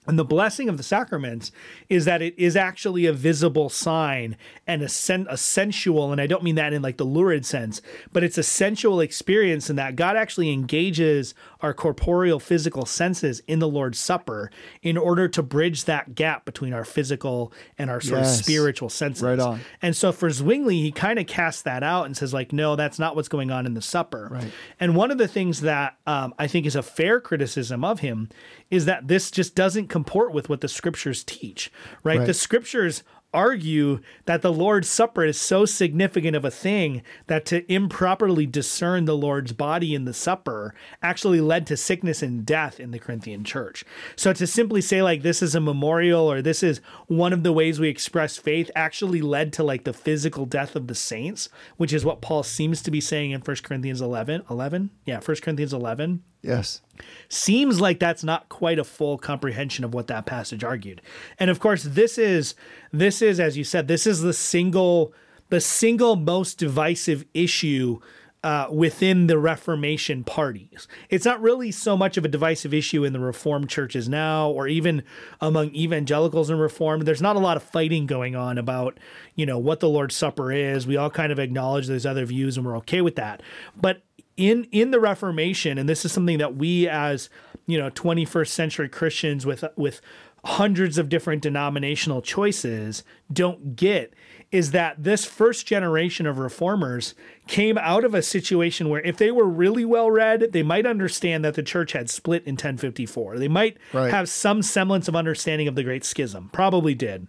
And 0.08 0.18
the 0.18 0.24
blessing 0.24 0.70
of 0.70 0.78
the 0.78 0.82
sacraments 0.82 1.52
is 1.90 2.06
that 2.06 2.22
it 2.22 2.34
is 2.38 2.56
actually 2.56 3.04
a 3.04 3.12
visible 3.12 3.68
sign 3.68 4.38
and 4.66 4.80
a, 4.80 4.88
sen- 4.88 5.26
a 5.28 5.36
sensual, 5.36 6.12
and 6.12 6.20
I 6.20 6.26
don't 6.26 6.42
mean 6.42 6.54
that 6.54 6.72
in 6.72 6.80
like 6.80 6.96
the 6.96 7.04
lurid 7.04 7.44
sense, 7.44 7.82
but 8.10 8.24
it's 8.24 8.38
a 8.38 8.42
sensual 8.42 9.00
experience 9.00 9.68
in 9.68 9.76
that 9.76 9.96
God 9.96 10.16
actually 10.16 10.50
engages 10.50 11.34
our 11.60 11.74
corporeal 11.74 12.38
physical 12.38 12.86
senses 12.86 13.40
in 13.48 13.58
the 13.58 13.68
Lord's 13.68 13.98
Supper 13.98 14.50
in 14.82 14.96
order 14.96 15.26
to 15.28 15.42
bridge 15.42 15.84
that 15.86 16.14
gap 16.14 16.44
between 16.44 16.72
our 16.72 16.84
physical 16.84 17.52
and 17.76 17.90
our 17.90 18.00
sort 18.00 18.20
Yes. 18.20 18.38
of 18.38 18.44
spiritual 18.44 18.88
senses. 18.88 19.22
Right 19.22 19.38
on. 19.38 19.60
And 19.82 19.96
so 19.96 20.12
for 20.12 20.30
Zwingli, 20.30 20.76
he 20.80 20.92
kind 20.92 21.18
of 21.18 21.26
casts 21.26 21.62
that 21.62 21.82
out 21.82 22.06
and 22.06 22.16
says, 22.16 22.32
like, 22.32 22.52
no, 22.52 22.76
that's 22.76 22.98
not 22.98 23.16
what's 23.16 23.28
going 23.28 23.50
on 23.50 23.66
in 23.66 23.74
the 23.74 23.82
supper. 23.82 24.28
Right. 24.30 24.50
And 24.78 24.94
one 24.94 25.10
of 25.10 25.18
the 25.18 25.28
things 25.28 25.62
that 25.62 25.96
um, 26.06 26.32
I 26.38 26.46
think 26.46 26.64
is 26.66 26.76
a 26.76 26.82
fair 26.82 27.20
criticism 27.20 27.84
of 27.84 28.00
him 28.00 28.28
is 28.70 28.84
that 28.84 29.08
this 29.08 29.30
just 29.30 29.54
doesn't 29.54 29.88
comport 29.88 30.32
with 30.32 30.48
what 30.48 30.60
the 30.60 30.68
scriptures 30.68 31.24
teach, 31.24 31.72
right? 32.04 32.18
Right. 32.18 32.26
The 32.26 32.34
scriptures 32.34 33.02
argue 33.32 34.00
that 34.24 34.42
the 34.42 34.52
Lord's 34.52 34.88
Supper 34.88 35.24
is 35.24 35.40
so 35.40 35.64
significant 35.64 36.34
of 36.34 36.44
a 36.44 36.50
thing 36.50 37.02
that 37.26 37.44
to 37.46 37.70
improperly 37.72 38.46
discern 38.46 39.04
the 39.04 39.16
Lord's 39.16 39.52
body 39.52 39.94
in 39.94 40.04
the 40.04 40.14
supper 40.14 40.74
actually 41.02 41.40
led 41.40 41.66
to 41.66 41.76
sickness 41.76 42.22
and 42.22 42.46
death 42.46 42.80
in 42.80 42.90
the 42.90 42.98
Corinthian 42.98 43.44
church. 43.44 43.84
So 44.16 44.32
to 44.32 44.46
simply 44.46 44.80
say 44.80 45.02
like 45.02 45.22
this 45.22 45.42
is 45.42 45.54
a 45.54 45.60
memorial 45.60 46.30
or 46.30 46.40
this 46.40 46.62
is 46.62 46.80
one 47.06 47.32
of 47.32 47.42
the 47.42 47.52
ways 47.52 47.78
we 47.78 47.88
express 47.88 48.36
faith 48.36 48.70
actually 48.74 49.20
led 49.20 49.52
to 49.54 49.62
like 49.62 49.84
the 49.84 49.92
physical 49.92 50.46
death 50.46 50.74
of 50.74 50.86
the 50.86 50.94
saints, 50.94 51.48
which 51.76 51.92
is 51.92 52.04
what 52.04 52.22
Paul 52.22 52.42
seems 52.42 52.82
to 52.82 52.90
be 52.90 53.00
saying 53.00 53.32
in 53.32 53.40
1 53.40 53.56
Corinthians 53.62 54.00
11, 54.00 54.44
11? 54.50 54.90
Yeah, 55.04 55.20
1 55.20 55.36
Corinthians 55.42 55.72
11 55.72 56.22
Yes. 56.42 56.80
seems 57.28 57.80
like 57.80 57.98
that's 57.98 58.24
not 58.24 58.48
quite 58.48 58.78
a 58.78 58.84
full 58.84 59.18
comprehension 59.18 59.84
of 59.84 59.92
what 59.92 60.06
that 60.06 60.26
passage 60.26 60.64
argued. 60.64 61.02
And 61.38 61.50
of 61.50 61.60
course, 61.60 61.82
this 61.82 62.16
is 62.18 62.54
this 62.92 63.20
is 63.22 63.40
as 63.40 63.56
you 63.56 63.64
said, 63.64 63.88
this 63.88 64.06
is 64.06 64.20
the 64.20 64.32
single 64.32 65.12
the 65.48 65.60
single 65.60 66.16
most 66.16 66.58
divisive 66.58 67.24
issue 67.34 68.00
uh, 68.44 68.68
within 68.70 69.26
the 69.26 69.38
Reformation 69.38 70.22
parties. 70.22 70.86
It's 71.10 71.24
not 71.24 71.40
really 71.40 71.72
so 71.72 71.96
much 71.96 72.16
of 72.16 72.24
a 72.24 72.28
divisive 72.28 72.72
issue 72.72 73.04
in 73.04 73.12
the 73.12 73.18
Reformed 73.18 73.68
churches 73.68 74.08
now, 74.08 74.48
or 74.48 74.68
even 74.68 75.02
among 75.40 75.74
evangelicals 75.74 76.48
and 76.48 76.60
Reformed. 76.60 77.02
There's 77.02 77.22
not 77.22 77.34
a 77.34 77.40
lot 77.40 77.56
of 77.56 77.64
fighting 77.64 78.06
going 78.06 78.36
on 78.36 78.56
about, 78.56 78.98
you 79.34 79.44
know, 79.44 79.58
what 79.58 79.80
the 79.80 79.88
Lord's 79.88 80.14
Supper 80.14 80.52
is. 80.52 80.86
We 80.86 80.96
all 80.96 81.10
kind 81.10 81.32
of 81.32 81.40
acknowledge 81.40 81.88
those 81.88 82.06
other 82.06 82.24
views, 82.24 82.56
and 82.56 82.64
we're 82.64 82.76
okay 82.78 83.00
with 83.00 83.16
that. 83.16 83.42
But 83.76 84.02
in 84.38 84.64
in 84.72 84.90
the 84.92 85.00
Reformation, 85.00 85.76
and 85.76 85.86
this 85.86 86.06
is 86.06 86.12
something 86.12 86.38
that 86.38 86.56
we 86.56 86.88
as 86.88 87.28
you 87.66 87.76
know 87.76 87.90
21st 87.90 88.48
century 88.48 88.88
Christians 88.88 89.44
with 89.44 89.62
with 89.76 90.00
hundreds 90.44 90.96
of 90.96 91.08
different 91.08 91.42
denominational 91.42 92.22
choices 92.22 93.02
don't 93.30 93.74
get 93.74 94.14
is 94.52 94.70
that 94.70 95.02
this 95.02 95.24
first 95.26 95.66
generation 95.66 96.26
of 96.26 96.38
reformers 96.38 97.14
came 97.48 97.76
out 97.76 98.04
of 98.04 98.14
a 98.14 98.22
situation 98.22 98.88
where 98.88 99.02
if 99.02 99.18
they 99.18 99.30
were 99.30 99.44
really 99.44 99.84
well 99.84 100.10
read, 100.10 100.52
they 100.52 100.62
might 100.62 100.86
understand 100.86 101.44
that 101.44 101.54
the 101.54 101.62
church 101.62 101.92
had 101.92 102.08
split 102.08 102.42
in 102.46 102.52
1054. 102.52 103.36
They 103.36 103.48
might 103.48 103.76
Right. 103.92 104.10
have 104.10 104.28
some 104.28 104.62
semblance 104.62 105.06
of 105.08 105.14
understanding 105.16 105.68
of 105.68 105.74
the 105.74 105.82
Great 105.82 106.04
Schism. 106.04 106.48
Probably 106.52 106.94
did. 106.94 107.26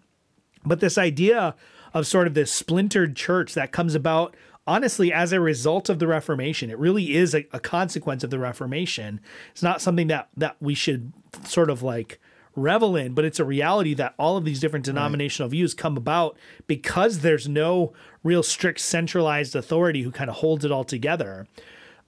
But 0.63 0.79
this 0.79 0.97
idea 0.97 1.55
of 1.93 2.07
sort 2.07 2.27
of 2.27 2.35
this 2.35 2.53
splintered 2.53 3.15
church 3.17 3.53
that 3.55 3.73
comes 3.73 3.95
about 3.95 4.33
honestly 4.67 5.11
as 5.11 5.31
a 5.31 5.39
result 5.39 5.89
of 5.89 5.99
the 5.99 6.07
Reformation, 6.07 6.69
it 6.69 6.77
really 6.77 7.15
is 7.15 7.33
a, 7.33 7.47
a 7.51 7.59
consequence 7.59 8.23
of 8.23 8.29
the 8.29 8.39
Reformation. 8.39 9.19
It's 9.51 9.63
not 9.63 9.81
something 9.81 10.07
that 10.07 10.29
that 10.37 10.57
we 10.59 10.73
should 10.73 11.13
sort 11.45 11.69
of 11.69 11.81
like 11.83 12.19
revel 12.55 12.95
in, 12.95 13.13
but 13.13 13.25
it's 13.25 13.39
a 13.39 13.45
reality 13.45 13.93
that 13.93 14.13
all 14.17 14.35
of 14.35 14.43
these 14.43 14.59
different 14.59 14.85
denominational 14.85 15.49
views 15.49 15.73
come 15.73 15.95
about 15.95 16.37
because 16.67 17.19
there's 17.19 17.47
no 17.47 17.93
real 18.23 18.43
strict 18.43 18.79
centralized 18.79 19.55
authority 19.55 20.01
who 20.01 20.11
kind 20.11 20.29
of 20.29 20.37
holds 20.37 20.65
it 20.65 20.71
all 20.71 20.83
together 20.83 21.47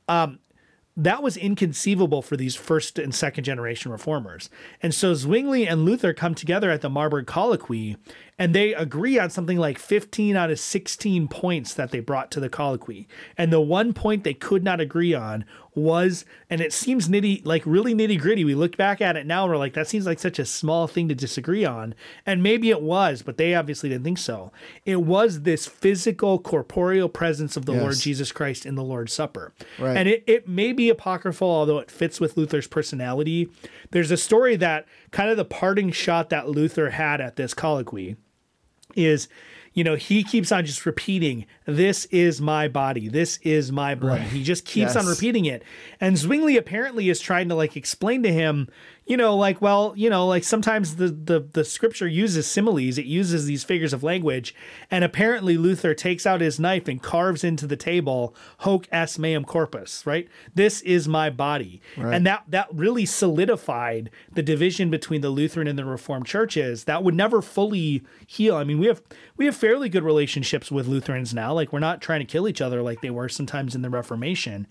um, 0.08 0.39
that 0.97 1.24
was 1.24 1.38
inconceivable 1.38 2.22
for 2.22 2.36
these 2.36 2.56
first 2.56 2.99
and 2.99 3.16
second 3.16 3.45
generation 3.45 3.91
reformers. 3.91 4.49
And 4.82 4.93
so 4.93 5.14
Zwingli 5.14 5.66
and 5.66 5.86
Luther 5.86 6.14
come 6.14 6.36
together 6.36 6.70
at 6.70 6.82
the 6.82 6.89
Marburg 6.89 7.28
Colloquy 7.28 7.95
and 8.39 8.55
they 8.55 8.73
agree 8.73 9.19
on 9.19 9.29
something 9.29 9.57
like 9.57 9.77
15 9.77 10.36
out 10.36 10.49
of 10.49 10.59
16 10.59 11.27
points 11.27 11.73
that 11.73 11.91
they 11.91 11.99
brought 11.99 12.32
to 12.32 12.39
the 12.39 12.49
colloquy. 12.49 13.07
And 13.38 13.53
the 13.53 13.61
one 13.61 13.93
point 13.93 14.23
they 14.23 14.34
could 14.34 14.63
not 14.63 14.79
agree 14.79 15.13
on 15.13 15.45
was, 15.73 16.25
and 16.49 16.59
it 16.59 16.73
seems 16.73 17.07
nitty, 17.07 17.45
like 17.45 17.63
really 17.65 17.93
nitty 17.93 18.19
gritty. 18.19 18.43
We 18.43 18.55
look 18.55 18.75
back 18.75 18.99
at 18.99 19.15
it 19.15 19.25
now 19.25 19.43
and 19.43 19.51
we're 19.51 19.57
like, 19.57 19.73
that 19.73 19.88
seems 19.88 20.05
like 20.05 20.19
such 20.19 20.39
a 20.39 20.45
small 20.45 20.88
thing 20.88 21.07
to 21.07 21.15
disagree 21.15 21.63
on. 21.63 21.95
And 22.25 22.43
maybe 22.43 22.69
it 22.69 22.82
was, 22.82 23.21
but 23.21 23.38
they 23.38 23.55
obviously 23.55 23.89
didn't 23.89 24.03
think 24.03 24.17
so. 24.17 24.51
It 24.86 25.03
was 25.03 25.41
this 25.41 25.67
physical, 25.67 26.39
corporeal 26.39 27.09
presence 27.09 27.55
of 27.55 27.65
the 27.65 27.73
Lord 27.73 27.95
Jesus 27.97 28.32
Christ 28.32 28.65
in 28.65 28.75
the 28.75 28.84
Lord's 28.84 29.13
Supper. 29.13 29.53
Right. 29.79 29.95
And 29.95 30.09
it, 30.09 30.23
it 30.27 30.47
may 30.47 30.73
be 30.73 30.89
apocryphal, 30.89 31.47
although 31.47 31.79
it 31.79 31.91
fits 31.91 32.19
with 32.19 32.36
Luther's 32.36 32.67
personality. 32.67 33.49
There's 33.91 34.11
a 34.11 34.17
story 34.17 34.55
that 34.57 34.86
kind 35.12 35.30
of 35.30 35.38
the 35.38 35.45
parting 35.45 35.91
shot 35.91 36.30
that 36.30 36.49
Luther 36.49 36.89
had 36.91 37.22
at 37.22 37.36
this 37.36 37.53
colloquy 37.53 38.16
is, 38.95 39.28
you 39.74 39.84
know, 39.84 39.95
he 39.95 40.24
keeps 40.24 40.51
on 40.51 40.66
just 40.66 40.86
repeating, 40.86 41.45
this 41.72 42.05
is 42.05 42.41
my 42.41 42.67
body, 42.67 43.07
this 43.07 43.38
is 43.43 43.72
my 43.72 43.95
blood. 43.95 44.19
Right. 44.19 44.28
He 44.28 44.43
just 44.43 44.65
keeps 44.65 44.95
on 44.95 45.05
repeating 45.05 45.45
it. 45.45 45.63
And 45.99 46.17
Zwingli 46.17 46.57
apparently 46.57 47.09
is 47.09 47.19
trying 47.19 47.49
to 47.49 47.55
like 47.55 47.76
explain 47.76 48.24
to 48.24 48.32
him, 48.32 48.67
you 49.05 49.17
know, 49.17 49.36
like, 49.36 49.61
well, 49.61 49.93
you 49.97 50.09
know, 50.09 50.28
like 50.28 50.43
sometimes 50.43 50.95
the 50.95 51.07
the 51.09 51.47
the 51.51 51.65
scripture 51.65 52.07
uses 52.07 52.47
similes, 52.47 52.97
it 52.97 53.05
uses 53.05 53.45
these 53.45 53.63
figures 53.63 53.93
of 53.93 54.03
language, 54.03 54.55
and 54.89 55.03
apparently 55.03 55.57
Luther 55.57 55.93
takes 55.93 56.26
out 56.26 56.39
his 56.39 56.59
knife 56.59 56.88
and 56.88 57.01
carves 57.01 57.43
into 57.43 57.67
the 57.67 57.76
table 57.76 58.36
hoc 58.59 58.88
est 58.91 59.19
meum 59.19 59.43
corpus, 59.43 60.05
right? 60.05 60.30
This 60.53 60.82
is 60.82 61.07
my 61.07 61.30
body. 61.30 61.82
Right. 61.97 62.13
And 62.13 62.26
that 62.26 62.43
that 62.47 62.67
really 62.72 63.05
solidified 63.05 64.11
the 64.32 64.43
division 64.43 64.89
between 64.89 65.22
the 65.22 65.30
Lutheran 65.30 65.67
and 65.67 65.78
the 65.78 65.86
Reformed 65.86 66.26
churches. 66.26 66.86
That 66.86 67.03
would 67.03 67.15
never 67.15 67.41
fully 67.41 68.03
heal. 68.28 68.55
I 68.55 68.63
mean, 68.63 68.80
we 68.80 68.88
have 68.88 69.01
we 69.36 69.45
have 69.45 69.55
fairly 69.55 69.89
good 69.89 70.03
relationships 70.03 70.72
with 70.72 70.88
Lutherans 70.88 71.34
now. 71.34 71.53
Like 71.62 71.72
we're 71.72 71.78
not 71.78 72.01
trying 72.01 72.22
to 72.22 72.26
kill 72.26 72.47
each 72.47 72.59
other 72.59 72.82
like 72.82 73.01
they 73.01 73.12
were 73.12 73.30
sometimes 73.30 73.76
in 73.76 73.84
the 73.84 73.89
Reformation. 73.91 74.66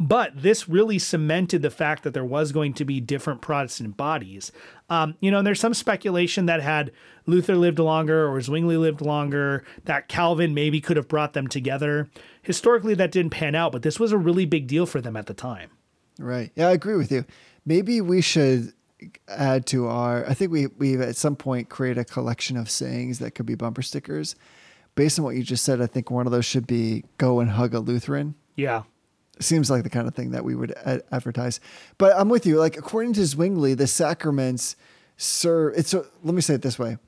But 0.00 0.42
this 0.42 0.68
really 0.68 0.98
cemented 0.98 1.62
the 1.62 1.70
fact 1.70 2.02
that 2.02 2.14
there 2.14 2.24
was 2.24 2.50
going 2.50 2.74
to 2.74 2.84
be 2.84 3.00
different 3.00 3.40
Protestant 3.40 3.96
bodies. 3.96 4.50
Um, 4.90 5.14
you 5.20 5.30
know, 5.30 5.38
and 5.38 5.46
there's 5.46 5.60
some 5.60 5.74
speculation 5.74 6.46
that 6.46 6.60
had 6.60 6.90
Luther 7.26 7.54
lived 7.54 7.78
longer 7.78 8.28
or 8.28 8.40
Zwingli 8.40 8.76
lived 8.76 9.00
longer, 9.00 9.64
that 9.84 10.08
Calvin 10.08 10.54
maybe 10.54 10.80
could 10.80 10.96
have 10.96 11.06
brought 11.06 11.34
them 11.34 11.46
together. 11.46 12.10
Historically, 12.42 12.94
that 12.94 13.12
didn't 13.12 13.30
pan 13.30 13.54
out, 13.54 13.70
but 13.70 13.82
this 13.82 14.00
was 14.00 14.10
a 14.10 14.18
really 14.18 14.44
big 14.44 14.66
deal 14.66 14.86
for 14.86 15.00
them 15.00 15.16
at 15.16 15.26
the 15.26 15.34
time. 15.34 15.70
Right. 16.18 16.50
Yeah, 16.56 16.68
I 16.68 16.72
agree 16.72 16.96
with 16.96 17.12
you. 17.12 17.24
Maybe 17.64 18.00
we 18.00 18.22
should 18.22 18.72
add 19.28 19.66
to 19.66 19.86
our. 19.86 20.26
I 20.28 20.34
think 20.34 20.50
we 20.50 20.66
we've 20.66 21.00
at 21.00 21.16
some 21.16 21.36
point 21.36 21.68
create 21.68 21.98
a 21.98 22.04
collection 22.04 22.56
of 22.56 22.68
sayings 22.68 23.20
that 23.20 23.36
could 23.36 23.46
be 23.46 23.54
bumper 23.54 23.82
stickers. 23.82 24.34
Based 24.94 25.18
on 25.18 25.24
what 25.24 25.36
you 25.36 25.42
just 25.42 25.64
said, 25.64 25.80
I 25.80 25.86
think 25.86 26.10
one 26.10 26.26
of 26.26 26.32
those 26.32 26.44
should 26.44 26.66
be 26.66 27.04
"Go 27.18 27.40
and 27.40 27.50
hug 27.50 27.74
a 27.74 27.80
Lutheran." 27.80 28.34
Yeah. 28.56 28.82
Seems 29.40 29.70
like 29.70 29.82
the 29.82 29.90
kind 29.90 30.06
of 30.06 30.14
thing 30.14 30.30
that 30.32 30.44
we 30.44 30.54
would 30.54 30.72
a- 30.72 31.02
advertise. 31.12 31.58
But 31.98 32.14
I'm 32.16 32.28
with 32.28 32.44
you. 32.44 32.58
Like 32.58 32.76
according 32.76 33.14
to 33.14 33.26
Zwingli, 33.26 33.74
the 33.74 33.86
sacraments 33.86 34.76
serve. 35.16 35.74
It's 35.76 35.94
a, 35.94 36.04
let 36.22 36.34
me 36.34 36.42
say 36.42 36.54
it 36.54 36.62
this 36.62 36.78
way. 36.78 36.98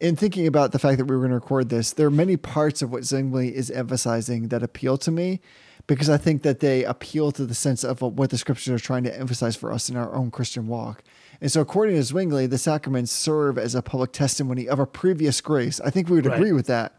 In 0.00 0.16
thinking 0.16 0.46
about 0.46 0.72
the 0.72 0.78
fact 0.78 0.98
that 0.98 1.06
we 1.06 1.14
were 1.14 1.22
going 1.22 1.30
to 1.30 1.36
record 1.36 1.68
this, 1.68 1.92
there 1.92 2.06
are 2.06 2.10
many 2.10 2.36
parts 2.36 2.82
of 2.82 2.92
what 2.92 3.04
Zwingli 3.04 3.54
is 3.54 3.70
emphasizing 3.70 4.48
that 4.48 4.62
appeal 4.62 4.98
to 4.98 5.10
me 5.10 5.40
because 5.86 6.10
I 6.10 6.16
think 6.16 6.42
that 6.42 6.60
they 6.60 6.84
appeal 6.84 7.32
to 7.32 7.46
the 7.46 7.54
sense 7.54 7.84
of 7.84 8.00
what 8.02 8.30
the 8.30 8.38
scriptures 8.38 8.72
are 8.74 8.82
trying 8.82 9.04
to 9.04 9.18
emphasize 9.18 9.56
for 9.56 9.72
us 9.72 9.88
in 9.88 9.96
our 9.96 10.14
own 10.14 10.30
Christian 10.30 10.66
walk. 10.66 11.02
And 11.40 11.50
so, 11.50 11.60
according 11.60 11.96
to 11.96 12.02
Zwingli, 12.02 12.46
the 12.46 12.58
sacraments 12.58 13.12
serve 13.12 13.58
as 13.58 13.74
a 13.74 13.82
public 13.82 14.12
testimony 14.12 14.68
of 14.68 14.78
a 14.78 14.86
previous 14.86 15.40
grace. 15.40 15.80
I 15.80 15.90
think 15.90 16.08
we 16.08 16.16
would 16.16 16.26
Right. 16.26 16.36
agree 16.38 16.52
with 16.52 16.66
that. 16.66 16.92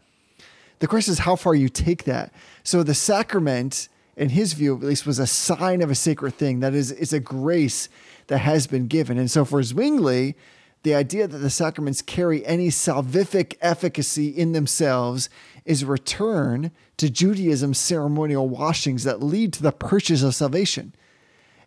The 0.78 0.86
question 0.86 1.12
is 1.12 1.20
how 1.20 1.36
far 1.36 1.54
you 1.54 1.68
take 1.68 2.04
that. 2.04 2.32
So 2.62 2.82
the 2.82 2.94
sacrament, 2.94 3.88
in 4.16 4.28
his 4.30 4.52
view 4.52 4.76
at 4.76 4.82
least, 4.82 5.06
was 5.06 5.18
a 5.18 5.26
sign 5.26 5.80
of 5.80 5.90
a 5.90 5.94
sacred 5.94 6.34
thing. 6.36 6.60
That 6.60 6.74
is, 6.74 6.90
it's 6.90 7.14
a 7.14 7.20
grace 7.20 7.88
that 8.26 8.38
has 8.38 8.66
been 8.66 8.86
given. 8.86 9.18
And 9.18 9.30
so 9.30 9.44
for 9.44 9.62
Zwingli, 9.62 10.34
the 10.82 10.94
idea 10.94 11.26
that 11.26 11.38
the 11.38 11.50
sacraments 11.50 12.02
carry 12.02 12.44
any 12.46 12.68
salvific 12.68 13.56
efficacy 13.60 14.28
in 14.28 14.52
themselves 14.52 15.28
is 15.64 15.82
a 15.82 15.86
return 15.86 16.70
to 16.98 17.10
Judaism's 17.10 17.78
ceremonial 17.78 18.48
washings 18.48 19.02
that 19.04 19.22
lead 19.22 19.52
to 19.54 19.62
the 19.62 19.72
purchase 19.72 20.22
of 20.22 20.34
salvation. 20.34 20.94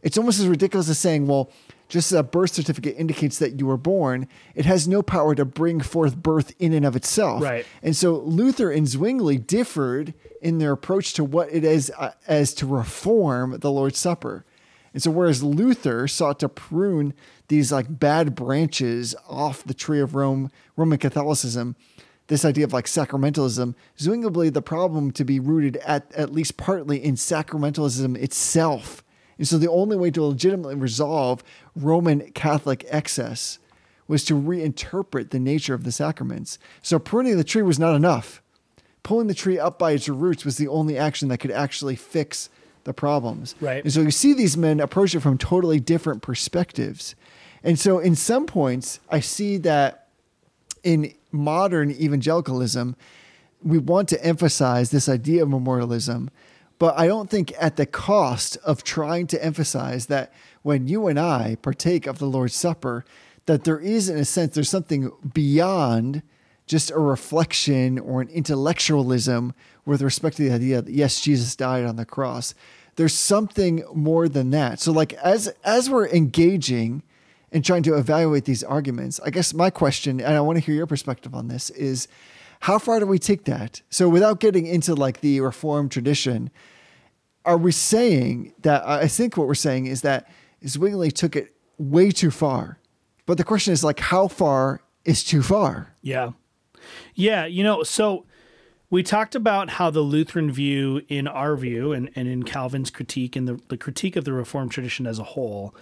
It's 0.02 0.18
almost 0.18 0.40
as 0.40 0.48
ridiculous 0.48 0.88
as 0.88 1.00
saying, 1.00 1.28
well, 1.28 1.50
just 1.90 2.12
as 2.12 2.20
a 2.20 2.24
birth 2.24 2.52
certificate 2.52 2.96
indicates 2.98 3.40
that 3.40 3.60
you 3.60 3.66
were 3.66 3.78
born, 3.78 4.28
it 4.56 4.66
has 4.66 4.88
no 4.88 5.02
power 5.02 5.34
to 5.36 5.44
bring 5.44 5.82
forth 5.82 6.16
birth 6.16 6.54
in 6.60 6.72
and 6.72 6.86
of 6.86 6.96
itself. 6.96 7.42
Right. 7.42 7.66
And 7.82 7.96
so 7.96 8.16
Luther 8.20 8.72
and 8.72 8.88
Zwingli 8.88 9.38
differed 9.38 10.14
in 10.42 10.60
their 10.60 10.72
approach 10.72 11.14
to 11.14 11.24
what 11.24 11.50
it 11.52 11.64
is 11.64 11.92
uh, 11.98 12.12
as 12.28 12.54
to 12.56 12.68
reform 12.68 13.58
the 13.60 13.72
Lord's 13.72 13.98
Supper. 13.98 14.46
And 14.94 15.04
so 15.04 15.12
whereas 15.12 15.44
Luther 15.44 16.08
sought 16.08 16.40
to 16.40 16.50
prune 16.50 17.14
these 17.48 17.72
like 17.72 18.00
bad 18.00 18.36
branches 18.36 19.16
off 19.28 19.64
the 19.64 19.74
tree 19.74 20.00
of 20.00 20.16
Rome, 20.16 20.52
Roman 20.78 21.00
Catholicism, 21.00 21.76
this 22.28 22.46
idea 22.46 22.64
of 22.64 22.74
like 22.74 22.86
sacramentalism, 22.86 23.74
Zwingli 24.00 24.30
believed 24.30 24.54
the 24.54 24.62
problem 24.62 25.12
to 25.12 25.26
be 25.26 25.40
rooted 25.40 25.78
at 25.78 26.12
at 26.14 26.32
least 26.32 26.58
partly 26.58 27.04
in 27.04 27.16
sacramentalism 27.16 28.16
itself. 28.16 29.04
And 29.40 29.48
so 29.48 29.58
the 29.58 29.72
only 29.72 29.98
way 29.98 30.12
to 30.12 30.24
legitimately 30.24 30.76
resolve 30.76 31.44
Roman 31.76 32.32
Catholic 32.34 32.86
excess 32.90 33.58
was 34.08 34.24
to 34.26 34.36
reinterpret 34.36 35.32
the 35.32 35.40
nature 35.40 35.74
of 35.74 35.86
the 35.86 35.92
sacraments. 35.92 36.60
So 36.84 37.00
pruning 37.00 37.38
the 37.38 37.44
tree 37.44 37.64
was 37.64 37.80
not 37.80 37.96
enough. 37.96 38.44
Pulling 39.02 39.28
the 39.28 39.34
tree 39.34 39.58
up 39.58 39.80
by 39.80 39.94
its 39.94 40.10
roots 40.10 40.46
was 40.46 40.58
the 40.58 40.68
only 40.68 40.98
action 40.98 41.30
that 41.30 41.40
could 41.40 41.52
actually 41.52 41.96
fix 41.96 42.50
the 42.84 42.94
problems. 42.94 43.56
Right. 43.62 43.84
And 43.84 43.94
so 43.94 44.02
you 44.02 44.12
see 44.12 44.34
these 44.34 44.58
men 44.58 44.80
approach 44.80 45.16
it 45.16 45.22
from 45.22 45.38
totally 45.38 45.80
different 45.80 46.22
perspectives. 46.22 47.16
And 47.64 47.80
so 47.80 48.00
in 48.00 48.16
some 48.16 48.46
points, 48.46 49.00
I 49.10 49.20
see 49.20 49.58
that 49.58 50.08
in 50.84 51.14
modern 51.32 51.92
evangelicalism, 51.92 52.96
we 53.64 53.78
want 53.78 54.10
to 54.10 54.24
emphasize 54.24 54.92
this 54.92 55.08
idea 55.10 55.44
of 55.44 55.50
memorialism, 55.50 56.30
but 56.80 56.98
I 56.98 57.08
don't 57.08 57.30
think 57.30 57.54
at 57.60 57.76
the 57.76 57.86
cost 57.86 58.58
of 58.64 58.84
trying 58.84 59.28
to 59.28 59.44
emphasize 59.44 60.08
that 60.08 60.34
when 60.64 60.88
you 60.88 61.08
and 61.08 61.20
I 61.20 61.58
partake 61.62 62.08
of 62.08 62.20
the 62.20 62.26
Lord's 62.26 62.56
Supper, 62.56 63.06
that 63.46 63.66
there 63.66 63.80
is, 63.80 64.10
in 64.10 64.18
a 64.18 64.26
sense, 64.26 64.56
there's 64.56 64.70
something 64.70 65.12
beyond 65.34 66.24
just 66.66 66.92
a 66.92 67.00
reflection 67.00 68.00
or 68.00 68.22
an 68.22 68.30
intellectualism 68.30 69.54
with 69.86 70.02
respect 70.02 70.38
to 70.38 70.44
the 70.48 70.56
idea 70.56 70.82
that 70.82 70.94
yes, 70.94 71.20
Jesus 71.20 71.56
died 71.56 71.84
on 71.84 71.98
the 71.98 72.06
cross. 72.06 72.54
There's 72.96 73.14
something 73.14 73.84
more 73.94 74.30
than 74.30 74.52
that. 74.52 74.80
So, 74.80 74.92
like 74.92 75.14
as 75.14 75.48
as 75.64 75.90
we're 75.90 76.08
engaging 76.10 77.02
and 77.52 77.66
trying 77.66 77.84
to 77.84 77.96
evaluate 77.96 78.46
these 78.46 78.64
arguments, 78.64 79.20
I 79.26 79.32
guess 79.32 79.54
my 79.54 79.70
question, 79.70 80.22
and 80.22 80.36
I 80.36 80.42
want 80.42 80.60
to 80.60 80.64
hear 80.64 80.76
your 80.76 80.86
perspective 80.86 81.34
on 81.34 81.48
this, 81.48 81.72
is 81.72 82.08
how 82.60 82.78
far 82.78 83.00
do 83.00 83.06
we 83.06 83.20
take 83.20 83.46
that? 83.46 83.82
So, 83.90 84.10
without 84.10 84.40
getting 84.40 84.66
into 84.66 84.94
like 84.94 85.22
the 85.22 85.40
Reformed 85.42 85.92
tradition, 85.92 86.50
are 87.46 87.58
we 87.58 87.72
saying 87.72 88.54
that? 88.62 88.86
I 88.86 89.08
think 89.08 89.38
what 89.38 89.48
we're 89.48 89.56
saying 89.56 89.88
is 89.88 90.02
that 90.02 90.30
Zwingli 90.66 91.12
took 91.12 91.36
it 91.36 91.56
way 91.78 92.12
too 92.12 92.32
far. 92.32 92.78
But 93.26 93.38
the 93.38 93.44
question 93.44 93.74
is 93.74 93.84
like, 93.84 94.00
how 94.00 94.28
far 94.28 94.82
is 95.06 95.24
too 95.24 95.42
far? 95.42 95.94
Yeah. 96.02 96.32
Yeah. 97.16 97.46
You 97.46 97.64
know, 97.64 97.84
so 97.84 98.26
we 98.90 99.04
talked 99.04 99.36
about 99.36 99.72
how 99.72 99.90
the 99.90 100.02
Lutheran 100.02 100.52
view, 100.52 101.02
in 101.08 101.28
our 101.28 101.56
view, 101.56 101.94
and, 101.94 102.10
and 102.16 102.28
in 102.28 102.44
Calvin's 102.44 102.90
critique 102.90 103.36
and 103.36 103.48
the, 103.48 103.60
the 103.70 103.78
critique 103.78 104.16
of 104.16 104.26
the 104.26 104.34
Reformed 104.34 104.72
tradition 104.72 105.06
as 105.06 105.20
a 105.20 105.24
whole, 105.24 105.76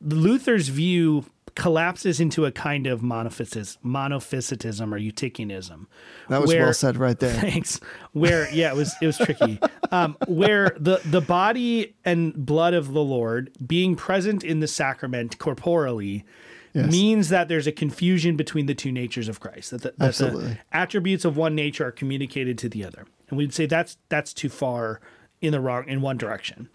Luther's 0.00 0.68
view 0.68 1.24
collapses 1.56 2.20
into 2.20 2.44
a 2.46 2.52
kind 2.52 2.86
of 2.86 3.00
monophysis, 3.00 3.76
monophysitism 3.84 4.92
or 4.92 4.98
eutychianism. 4.98 5.86
That 6.28 6.40
was 6.40 6.48
where- 6.48 6.62
well 6.64 6.72
said 6.72 6.96
right 6.96 7.18
there. 7.18 7.34
Thanks. 7.40 7.80
Where 8.12 8.48
yeah, 8.52 8.70
it 8.70 8.76
was 8.76 8.94
it 9.02 9.06
was 9.06 9.18
tricky. 9.18 9.58
Um, 9.90 10.16
where 10.28 10.76
the 10.78 11.00
the 11.04 11.20
body 11.20 11.94
and 12.04 12.34
blood 12.34 12.74
of 12.74 12.92
the 12.92 13.02
Lord 13.02 13.50
being 13.66 13.96
present 13.96 14.44
in 14.44 14.60
the 14.60 14.68
sacrament 14.68 15.38
corporally 15.38 16.24
Yes. 16.72 16.88
means 16.92 17.28
that 17.30 17.48
there's 17.48 17.66
a 17.66 17.72
confusion 17.72 18.36
between 18.36 18.66
the 18.66 18.76
two 18.76 18.92
natures 18.92 19.26
of 19.26 19.40
Christ. 19.40 19.72
That 19.72 19.82
the, 19.82 19.88
that 19.88 19.98
the 19.98 20.04
Absolutely. 20.04 20.58
attributes 20.70 21.24
of 21.24 21.36
one 21.36 21.56
nature 21.56 21.84
are 21.84 21.90
communicated 21.90 22.58
to 22.58 22.68
the 22.68 22.84
other, 22.84 23.06
and 23.28 23.36
we'd 23.36 23.52
say 23.52 23.66
that's 23.66 23.96
that's 24.08 24.32
too 24.32 24.48
far 24.48 25.00
in 25.40 25.50
the 25.50 25.58
wrong 25.60 25.88
in 25.88 26.00
one 26.00 26.16
direction. 26.16 26.68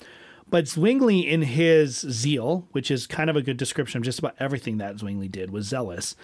But 0.56 0.70
Zwingli, 0.70 1.28
in 1.28 1.42
his 1.42 1.98
zeal, 1.98 2.66
which 2.72 2.90
is 2.90 3.08
kind 3.08 3.30
of 3.30 3.36
a 3.36 3.42
good 3.42 3.58
description 3.58 3.98
of 3.98 4.06
just 4.06 4.20
about 4.20 4.38
everything 4.40 4.78
that 4.78 4.98
Zwingli 4.98 5.28
did, 5.28 5.52
was 5.52 5.68
zealous. 5.68 6.16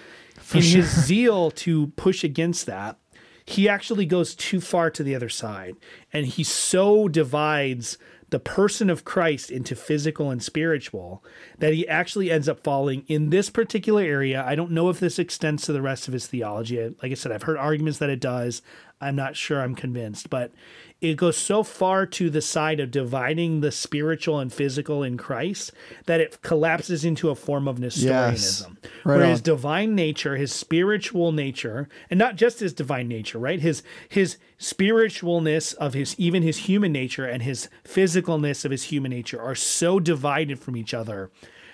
in 0.53 0.61
his 0.61 0.85
zeal 1.05 1.51
to 1.51 1.87
push 1.97 2.23
against 2.23 2.65
that, 2.65 2.97
he 3.43 3.67
actually 3.67 4.05
goes 4.05 4.33
too 4.33 4.61
far 4.61 4.89
to 4.89 5.03
the 5.03 5.15
other 5.15 5.27
side. 5.27 5.75
And 6.13 6.27
he 6.27 6.45
so 6.45 7.09
divides 7.09 7.97
the 8.29 8.39
person 8.39 8.89
of 8.89 9.03
Christ 9.03 9.51
into 9.51 9.75
physical 9.75 10.31
and 10.31 10.41
spiritual 10.41 11.21
that 11.59 11.73
he 11.73 11.85
actually 11.85 12.31
ends 12.31 12.47
up 12.47 12.63
falling 12.63 13.03
in 13.09 13.31
this 13.31 13.49
particular 13.49 14.01
area. 14.01 14.41
I 14.47 14.55
don't 14.55 14.71
know 14.71 14.87
if 14.87 15.01
this 15.01 15.19
extends 15.19 15.63
to 15.63 15.73
the 15.73 15.81
rest 15.81 16.07
of 16.07 16.13
his 16.13 16.27
theology. 16.27 16.79
Like 17.03 17.11
I 17.11 17.15
said, 17.15 17.33
I've 17.33 17.43
heard 17.43 17.57
arguments 17.57 17.99
that 17.99 18.09
it 18.09 18.21
does. 18.21 18.61
I'm 19.01 19.17
not 19.17 19.35
sure 19.35 19.59
I'm 19.59 19.75
convinced, 19.75 20.29
but 20.29 20.53
it 21.01 21.17
goes 21.17 21.35
so 21.35 21.63
far 21.63 22.05
to 22.05 22.29
the 22.29 22.41
side 22.41 22.79
of 22.79 22.91
dividing 22.91 23.61
the 23.61 23.71
spiritual 23.71 24.39
and 24.39 24.53
physical 24.53 25.01
in 25.01 25.17
Christ 25.17 25.71
that 26.05 26.21
it 26.21 26.41
collapses 26.43 27.03
into 27.03 27.31
a 27.31 27.35
form 27.35 27.67
of 27.67 27.79
Nestorianism. 27.79 28.77
Right 29.03 29.15
where 29.15 29.25
on. 29.25 29.31
his 29.31 29.41
divine 29.41 29.95
nature, 29.95 30.35
his 30.35 30.53
spiritual 30.53 31.31
nature, 31.31 31.89
and 32.11 32.19
not 32.19 32.35
just 32.35 32.59
his 32.59 32.73
divine 32.73 33.07
nature, 33.07 33.39
right? 33.39 33.59
His 33.59 33.81
his 34.07 34.37
spiritualness 34.59 35.73
of 35.75 35.95
his 35.95 36.15
even 36.19 36.43
his 36.43 36.57
human 36.57 36.91
nature 36.91 37.25
and 37.25 37.41
his 37.41 37.67
physicalness 37.83 38.63
of 38.63 38.69
his 38.69 38.83
human 38.83 39.09
nature 39.09 39.41
are 39.41 39.55
so 39.55 39.99
divided 39.99 40.59
from 40.59 40.77
each 40.77 40.93
other 40.93 41.31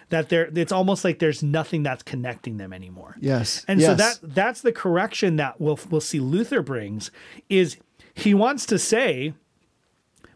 that 0.09 0.29
there 0.29 0.49
it's 0.55 0.71
almost 0.71 1.03
like 1.03 1.19
there's 1.19 1.43
nothing 1.43 1.83
that's 1.83 2.03
connecting 2.03 2.57
them 2.57 2.71
anymore. 2.71 3.17
Yes. 3.19 3.65
And 3.67 3.81
so 3.81 3.93
that 3.95 4.19
that's 4.23 4.61
the 4.61 4.71
correction 4.71 5.35
that 5.35 5.59
we'll 5.59 5.79
we'll 5.89 5.99
see 5.99 6.21
Luther 6.21 6.61
brings 6.61 7.11
is 7.49 7.77
he 8.17 8.33
wants 8.33 8.65
to 8.65 8.79
say 8.79 9.33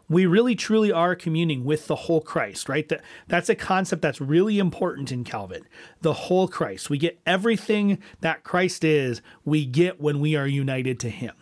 we 0.08 0.24
really 0.24 0.54
truly 0.54 0.92
are 0.92 1.16
communing 1.16 1.64
with 1.64 1.88
the 1.88 1.96
whole 1.96 2.20
Christ, 2.20 2.68
right? 2.68 2.88
That 2.88 3.02
that's 3.26 3.48
a 3.48 3.54
concept 3.54 4.02
that's 4.02 4.20
really 4.20 4.58
important 4.58 5.10
in 5.10 5.24
Calvin. 5.24 5.64
The 6.00 6.12
whole 6.12 6.46
Christ. 6.46 6.90
We 6.90 6.98
get 6.98 7.18
everything 7.26 7.98
that 8.20 8.44
Christ 8.44 8.84
is, 8.84 9.20
we 9.44 9.64
get 9.64 10.00
when 10.00 10.20
we 10.20 10.36
are 10.36 10.46
united 10.46 11.00
to 11.00 11.10
him 11.10 11.34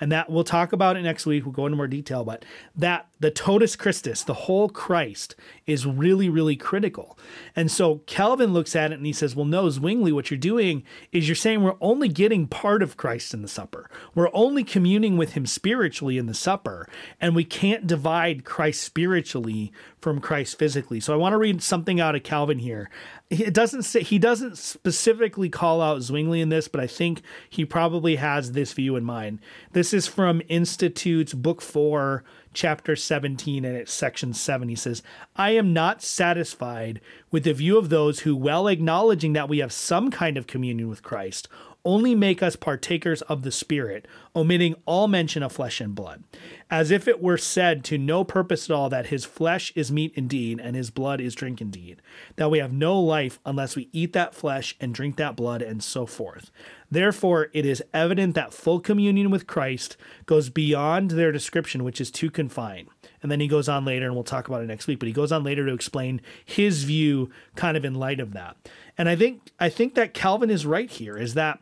and 0.00 0.12
that 0.12 0.30
we'll 0.30 0.44
talk 0.44 0.72
about 0.72 0.96
it 0.96 1.02
next 1.02 1.26
week. 1.26 1.44
We'll 1.44 1.52
go 1.52 1.66
into 1.66 1.76
more 1.76 1.86
detail, 1.86 2.24
but 2.24 2.44
that 2.74 3.08
the 3.18 3.30
totus 3.30 3.76
Christus, 3.76 4.22
the 4.22 4.34
whole 4.34 4.68
Christ, 4.68 5.34
is 5.66 5.86
really, 5.86 6.28
really 6.28 6.56
critical. 6.56 7.18
And 7.54 7.70
so 7.70 7.98
Calvin 8.06 8.52
looks 8.52 8.76
at 8.76 8.92
it 8.92 8.96
and 8.96 9.06
he 9.06 9.12
says, 9.12 9.34
Well, 9.34 9.46
no, 9.46 9.70
Zwingli, 9.70 10.12
what 10.12 10.30
you're 10.30 10.38
doing 10.38 10.84
is 11.12 11.28
you're 11.28 11.34
saying 11.34 11.62
we're 11.62 11.76
only 11.80 12.08
getting 12.08 12.46
part 12.46 12.82
of 12.82 12.96
Christ 12.96 13.32
in 13.32 13.42
the 13.42 13.48
supper. 13.48 13.90
We're 14.14 14.30
only 14.34 14.64
communing 14.64 15.16
with 15.16 15.32
him 15.32 15.46
spiritually 15.46 16.18
in 16.18 16.26
the 16.26 16.34
supper, 16.34 16.88
and 17.20 17.34
we 17.34 17.44
can't 17.44 17.86
divide 17.86 18.44
Christ 18.44 18.82
spiritually 18.82 19.72
from 20.00 20.20
Christ 20.20 20.58
physically. 20.58 21.00
So 21.00 21.12
I 21.12 21.16
want 21.16 21.32
to 21.32 21.38
read 21.38 21.62
something 21.62 22.00
out 22.00 22.14
of 22.14 22.22
Calvin 22.22 22.58
here. 22.58 22.90
It 23.28 23.52
doesn't 23.52 23.82
say 23.82 24.02
he 24.02 24.18
doesn't 24.18 24.56
specifically 24.56 25.48
call 25.48 25.82
out 25.82 26.02
Zwingli 26.02 26.40
in 26.40 26.48
this, 26.48 26.68
but 26.68 26.80
I 26.80 26.86
think 26.86 27.22
he 27.48 27.64
probably 27.64 28.16
has 28.16 28.52
this 28.52 28.72
view 28.72 28.94
in 28.94 29.02
mind. 29.02 29.40
This 29.72 29.85
is 29.92 30.06
from 30.06 30.42
Institutes 30.48 31.34
Book 31.34 31.60
4, 31.60 32.24
Chapter 32.52 32.96
17, 32.96 33.64
and 33.64 33.76
it's 33.76 33.92
section 33.92 34.32
7. 34.32 34.68
He 34.68 34.74
says, 34.74 35.02
I 35.34 35.50
am 35.50 35.72
not 35.72 36.02
satisfied 36.02 37.00
with 37.30 37.44
the 37.44 37.52
view 37.52 37.76
of 37.76 37.88
those 37.88 38.20
who, 38.20 38.34
while 38.34 38.68
acknowledging 38.68 39.32
that 39.34 39.48
we 39.48 39.58
have 39.58 39.72
some 39.72 40.10
kind 40.10 40.36
of 40.36 40.46
communion 40.46 40.88
with 40.88 41.02
Christ, 41.02 41.48
only 41.86 42.14
make 42.16 42.42
us 42.42 42.56
partakers 42.56 43.22
of 43.22 43.42
the 43.42 43.52
Spirit, 43.52 44.08
omitting 44.34 44.74
all 44.86 45.06
mention 45.06 45.42
of 45.42 45.52
flesh 45.52 45.80
and 45.80 45.94
blood, 45.94 46.24
as 46.68 46.90
if 46.90 47.06
it 47.06 47.22
were 47.22 47.38
said 47.38 47.84
to 47.84 47.96
no 47.96 48.24
purpose 48.24 48.68
at 48.68 48.74
all 48.74 48.88
that 48.88 49.06
his 49.06 49.24
flesh 49.24 49.72
is 49.76 49.92
meat 49.92 50.12
indeed, 50.16 50.60
and 50.60 50.74
his 50.74 50.90
blood 50.90 51.20
is 51.20 51.34
drink 51.34 51.60
indeed, 51.60 52.02
that 52.34 52.50
we 52.50 52.58
have 52.58 52.72
no 52.72 53.00
life 53.00 53.38
unless 53.46 53.76
we 53.76 53.88
eat 53.92 54.12
that 54.12 54.34
flesh 54.34 54.76
and 54.80 54.92
drink 54.92 55.16
that 55.16 55.36
blood, 55.36 55.62
and 55.62 55.82
so 55.82 56.06
forth. 56.06 56.50
Therefore, 56.90 57.48
it 57.52 57.66
is 57.66 57.82
evident 57.92 58.34
that 58.34 58.54
full 58.54 58.80
communion 58.80 59.30
with 59.30 59.46
Christ 59.46 59.96
goes 60.24 60.50
beyond 60.50 61.12
their 61.12 61.32
description, 61.32 61.84
which 61.84 62.00
is 62.00 62.10
too 62.10 62.30
confined. 62.30 62.88
And 63.22 63.30
then 63.32 63.40
he 63.40 63.48
goes 63.48 63.68
on 63.68 63.84
later, 63.84 64.06
and 64.06 64.14
we'll 64.14 64.24
talk 64.24 64.46
about 64.46 64.62
it 64.62 64.66
next 64.66 64.86
week, 64.86 65.00
but 65.00 65.08
he 65.08 65.12
goes 65.12 65.32
on 65.32 65.42
later 65.42 65.66
to 65.66 65.72
explain 65.72 66.20
his 66.44 66.84
view 66.84 67.30
kind 67.56 67.76
of 67.76 67.84
in 67.84 67.94
light 67.94 68.20
of 68.20 68.32
that. 68.34 68.56
And 68.96 69.08
I 69.08 69.16
think 69.16 69.50
I 69.58 69.68
think 69.68 69.94
that 69.94 70.14
Calvin 70.14 70.50
is 70.50 70.64
right 70.64 70.90
here, 70.90 71.16
is 71.16 71.34
that 71.34 71.60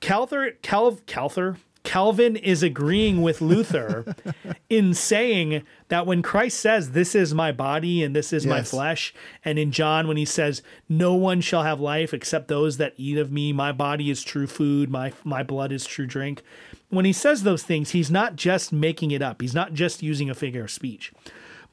Calther 0.00 0.52
Cal, 0.62 0.98
Calther 1.06 1.56
Calvin 1.84 2.36
is 2.36 2.62
agreeing 2.62 3.22
with 3.22 3.40
Luther 3.40 4.14
in 4.70 4.94
saying 4.94 5.64
that 5.88 6.06
when 6.06 6.22
Christ 6.22 6.60
says, 6.60 6.92
This 6.92 7.14
is 7.14 7.34
my 7.34 7.52
body 7.52 8.02
and 8.02 8.14
this 8.14 8.32
is 8.32 8.44
yes. 8.44 8.50
my 8.50 8.62
flesh, 8.62 9.14
and 9.44 9.58
in 9.58 9.72
John, 9.72 10.06
when 10.06 10.16
he 10.16 10.24
says, 10.24 10.62
No 10.88 11.14
one 11.14 11.40
shall 11.40 11.62
have 11.62 11.80
life 11.80 12.14
except 12.14 12.48
those 12.48 12.76
that 12.76 12.94
eat 12.96 13.18
of 13.18 13.32
me, 13.32 13.52
my 13.52 13.72
body 13.72 14.10
is 14.10 14.22
true 14.22 14.46
food, 14.46 14.90
my, 14.90 15.12
my 15.24 15.42
blood 15.42 15.72
is 15.72 15.84
true 15.84 16.06
drink. 16.06 16.42
When 16.88 17.04
he 17.04 17.12
says 17.12 17.42
those 17.42 17.62
things, 17.62 17.90
he's 17.90 18.10
not 18.10 18.36
just 18.36 18.72
making 18.72 19.10
it 19.10 19.22
up, 19.22 19.40
he's 19.40 19.54
not 19.54 19.72
just 19.72 20.02
using 20.02 20.30
a 20.30 20.34
figure 20.34 20.64
of 20.64 20.70
speech. 20.70 21.12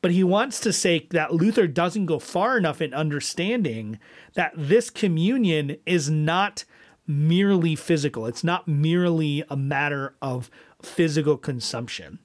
But 0.01 0.11
he 0.11 0.23
wants 0.23 0.59
to 0.61 0.71
say 0.71 1.07
that 1.11 1.33
Luther 1.33 1.67
doesn't 1.67 2.05
go 2.05 2.19
far 2.19 2.57
enough 2.57 2.81
in 2.81 2.93
understanding 2.93 3.99
that 4.33 4.53
this 4.55 4.89
communion 4.89 5.77
is 5.85 6.09
not 6.09 6.63
merely 7.09 7.75
physical. 7.75 8.27
It's 8.27 8.43
not 8.43 8.67
merely 8.67 9.43
a 9.49 9.57
matter 9.57 10.15
of 10.21 10.49
physical 10.81 11.37
consumption. 11.37 12.19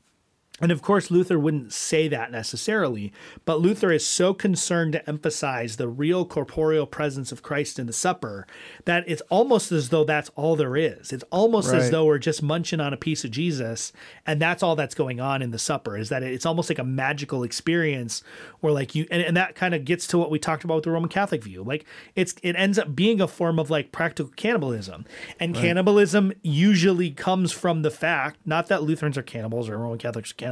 And 0.61 0.71
of 0.71 0.83
course, 0.83 1.11
Luther 1.11 1.37
wouldn't 1.37 1.73
say 1.73 2.07
that 2.07 2.31
necessarily, 2.31 3.13
but 3.45 3.61
Luther 3.61 3.91
is 3.91 4.07
so 4.07 4.33
concerned 4.33 4.93
to 4.93 5.09
emphasize 5.09 5.77
the 5.77 5.89
real 5.89 6.25
corporeal 6.25 6.87
presence 6.87 7.33
of 7.33 7.43
Christ 7.43 7.77
in 7.77 7.89
the 7.89 7.93
supper 7.93 8.47
that 8.85 9.03
it's 9.09 9.21
almost 9.31 9.73
as 9.73 9.89
though 9.89 10.05
that's 10.05 10.31
all 10.37 10.55
there 10.55 10.77
is. 10.77 11.13
It's 11.13 11.25
almost 11.33 11.73
right. 11.73 11.81
as 11.81 11.91
though 11.91 12.05
we're 12.05 12.19
just 12.19 12.41
munching 12.41 12.79
on 12.79 12.93
a 12.93 12.97
piece 12.97 13.25
of 13.25 13.33
Jesus, 13.33 13.93
and 14.29 14.41
that's 14.41 14.63
all 14.63 14.77
that's 14.77 14.95
going 14.95 15.19
on 15.19 15.43
in 15.43 15.51
the 15.51 15.59
supper. 15.59 15.99
Is 15.99 16.09
that 16.11 16.23
it's 16.23 16.47
almost 16.47 16.71
like 16.71 16.79
a 16.79 16.85
magical 16.85 17.43
experience 17.43 18.23
where, 18.61 18.73
like 18.73 18.95
you, 18.95 19.09
and, 19.11 19.23
and 19.23 19.37
that 19.37 19.57
kind 19.57 19.75
of 19.75 19.85
gets 19.85 20.07
to 20.07 20.19
what 20.19 20.31
we 20.31 20.39
talked 20.39 20.63
about 20.63 20.77
with 20.77 20.85
the 20.85 20.93
Roman 20.93 21.11
Catholic 21.11 21.43
view. 21.43 21.65
Like 21.65 21.85
it's 22.15 22.37
it 22.45 22.55
ends 22.55 22.79
up 22.79 22.95
being 22.95 23.21
a 23.21 23.27
form 23.27 23.59
of 23.59 23.71
like 23.71 23.91
practical 23.91 24.33
cannibalism, 24.37 25.05
and 25.41 25.57
right. 25.57 25.63
cannibalism 25.63 26.33
usually 26.43 27.11
comes 27.11 27.51
from 27.51 27.83
the 27.83 27.91
fact 27.91 28.39
not 28.47 28.69
that 28.69 28.85
Lutherans 28.85 29.19
are 29.19 29.23
cannibals 29.23 29.69
or 29.69 29.79
Roman 29.79 29.99
Catholics 29.99 30.31
are 30.31 30.35
cannibals. 30.35 30.44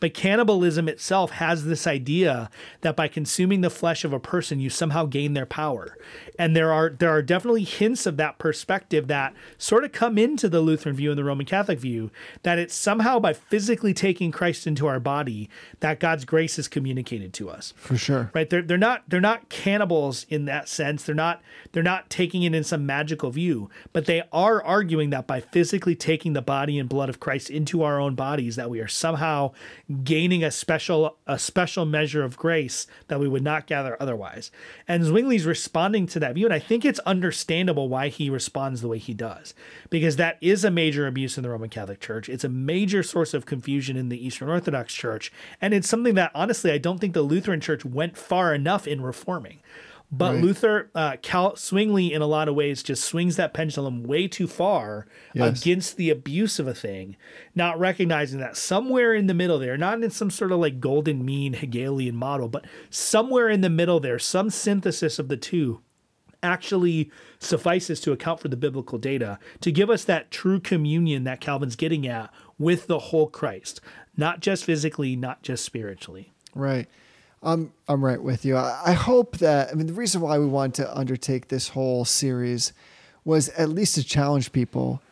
But 0.00 0.14
cannibalism 0.14 0.88
itself 0.88 1.32
has 1.32 1.64
this 1.64 1.86
idea 1.86 2.50
that 2.82 2.96
by 2.96 3.08
consuming 3.08 3.60
the 3.60 3.70
flesh 3.70 4.04
of 4.04 4.12
a 4.12 4.20
person, 4.20 4.60
you 4.60 4.70
somehow 4.70 5.06
gain 5.06 5.34
their 5.34 5.46
power. 5.46 5.96
And 6.42 6.56
there 6.56 6.72
are 6.72 6.90
there 6.90 7.10
are 7.10 7.22
definitely 7.22 7.62
hints 7.62 8.04
of 8.04 8.16
that 8.16 8.38
perspective 8.38 9.06
that 9.06 9.32
sort 9.58 9.84
of 9.84 9.92
come 9.92 10.18
into 10.18 10.48
the 10.48 10.60
Lutheran 10.60 10.96
view 10.96 11.12
and 11.12 11.16
the 11.16 11.22
Roman 11.22 11.46
Catholic 11.46 11.78
view 11.78 12.10
that 12.42 12.58
it's 12.58 12.74
somehow 12.74 13.20
by 13.20 13.32
physically 13.32 13.94
taking 13.94 14.32
Christ 14.32 14.66
into 14.66 14.88
our 14.88 14.98
body 14.98 15.48
that 15.78 16.00
God's 16.00 16.24
grace 16.24 16.58
is 16.58 16.66
communicated 16.66 17.32
to 17.34 17.48
us. 17.48 17.74
For 17.76 17.96
sure. 17.96 18.32
Right? 18.34 18.50
They're 18.50 18.60
they're 18.60 18.76
not 18.76 19.04
they're 19.06 19.20
not 19.20 19.50
cannibals 19.50 20.26
in 20.28 20.46
that 20.46 20.68
sense. 20.68 21.04
They're 21.04 21.14
not 21.14 21.42
they're 21.70 21.80
not 21.80 22.10
taking 22.10 22.42
it 22.42 22.56
in 22.56 22.64
some 22.64 22.84
magical 22.84 23.30
view, 23.30 23.70
but 23.92 24.06
they 24.06 24.24
are 24.32 24.60
arguing 24.64 25.10
that 25.10 25.28
by 25.28 25.40
physically 25.40 25.94
taking 25.94 26.32
the 26.32 26.42
body 26.42 26.76
and 26.76 26.88
blood 26.88 27.08
of 27.08 27.20
Christ 27.20 27.50
into 27.50 27.84
our 27.84 28.00
own 28.00 28.16
bodies 28.16 28.56
that 28.56 28.68
we 28.68 28.80
are 28.80 28.88
somehow 28.88 29.52
gaining 30.02 30.42
a 30.42 30.50
special 30.50 31.18
a 31.24 31.38
special 31.38 31.84
measure 31.84 32.24
of 32.24 32.36
grace 32.36 32.88
that 33.06 33.20
we 33.20 33.28
would 33.28 33.44
not 33.44 33.68
gather 33.68 33.96
otherwise. 34.02 34.50
And 34.88 35.04
Zwingli's 35.04 35.46
responding 35.46 36.08
to 36.08 36.18
that 36.18 36.31
view, 36.32 36.46
and 36.46 36.54
I 36.54 36.58
think 36.58 36.84
it's 36.84 36.98
understandable 37.00 37.88
why 37.88 38.08
he 38.08 38.30
responds 38.30 38.80
the 38.80 38.88
way 38.88 38.98
he 38.98 39.14
does, 39.14 39.54
because 39.90 40.16
that 40.16 40.38
is 40.40 40.64
a 40.64 40.70
major 40.70 41.06
abuse 41.06 41.36
in 41.36 41.42
the 41.42 41.50
Roman 41.50 41.68
Catholic 41.68 42.00
Church. 42.00 42.28
It's 42.28 42.44
a 42.44 42.48
major 42.48 43.02
source 43.02 43.34
of 43.34 43.46
confusion 43.46 43.96
in 43.96 44.08
the 44.08 44.24
Eastern 44.24 44.48
Orthodox 44.48 44.94
Church, 44.94 45.32
and 45.60 45.74
it's 45.74 45.88
something 45.88 46.14
that 46.14 46.32
honestly 46.34 46.70
I 46.70 46.78
don't 46.78 46.98
think 46.98 47.14
the 47.14 47.22
Lutheran 47.22 47.60
Church 47.60 47.84
went 47.84 48.16
far 48.16 48.54
enough 48.54 48.86
in 48.86 49.00
reforming. 49.00 49.60
But 50.14 50.34
right. 50.34 50.44
Luther, 50.44 50.90
uh, 50.94 51.16
Cal 51.22 51.56
Zwingli, 51.56 52.12
in 52.12 52.20
a 52.20 52.26
lot 52.26 52.46
of 52.46 52.54
ways, 52.54 52.82
just 52.82 53.02
swings 53.02 53.36
that 53.36 53.54
pendulum 53.54 54.02
way 54.02 54.28
too 54.28 54.46
far 54.46 55.06
yes. 55.32 55.58
against 55.58 55.96
the 55.96 56.10
abuse 56.10 56.58
of 56.58 56.68
a 56.68 56.74
thing, 56.74 57.16
not 57.54 57.78
recognizing 57.78 58.38
that 58.40 58.58
somewhere 58.58 59.14
in 59.14 59.26
the 59.26 59.32
middle 59.32 59.58
there, 59.58 59.78
not 59.78 60.02
in 60.02 60.10
some 60.10 60.30
sort 60.30 60.52
of 60.52 60.60
like 60.60 60.80
golden 60.80 61.24
mean 61.24 61.54
Hegelian 61.54 62.14
model, 62.14 62.48
but 62.48 62.66
somewhere 62.90 63.48
in 63.48 63.62
the 63.62 63.70
middle 63.70 64.00
there, 64.00 64.18
some 64.18 64.50
synthesis 64.50 65.18
of 65.18 65.28
the 65.28 65.38
two 65.38 65.80
actually 66.42 67.10
suffices 67.38 68.00
to 68.00 68.12
account 68.12 68.40
for 68.40 68.48
the 68.48 68.56
biblical 68.56 68.98
data 68.98 69.38
to 69.60 69.72
give 69.72 69.90
us 69.90 70.04
that 70.04 70.30
true 70.30 70.60
communion 70.60 71.24
that 71.24 71.40
Calvin's 71.40 71.76
getting 71.76 72.06
at 72.06 72.32
with 72.58 72.86
the 72.86 72.98
whole 72.98 73.28
Christ, 73.28 73.80
not 74.16 74.40
just 74.40 74.64
physically, 74.64 75.16
not 75.16 75.42
just 75.42 75.64
spiritually. 75.64 76.32
Right. 76.54 76.88
I'm 77.42 77.72
I'm 77.88 78.04
right 78.04 78.22
with 78.22 78.44
you. 78.44 78.56
I, 78.56 78.80
I 78.86 78.92
hope 78.92 79.38
that 79.38 79.70
I 79.70 79.74
mean 79.74 79.86
the 79.86 79.92
reason 79.92 80.20
why 80.20 80.38
we 80.38 80.46
want 80.46 80.74
to 80.76 80.96
undertake 80.96 81.48
this 81.48 81.68
whole 81.68 82.04
series 82.04 82.72
was 83.24 83.48
at 83.50 83.68
least 83.68 83.96
to 83.96 84.04
challenge 84.04 84.52
people 84.52 85.02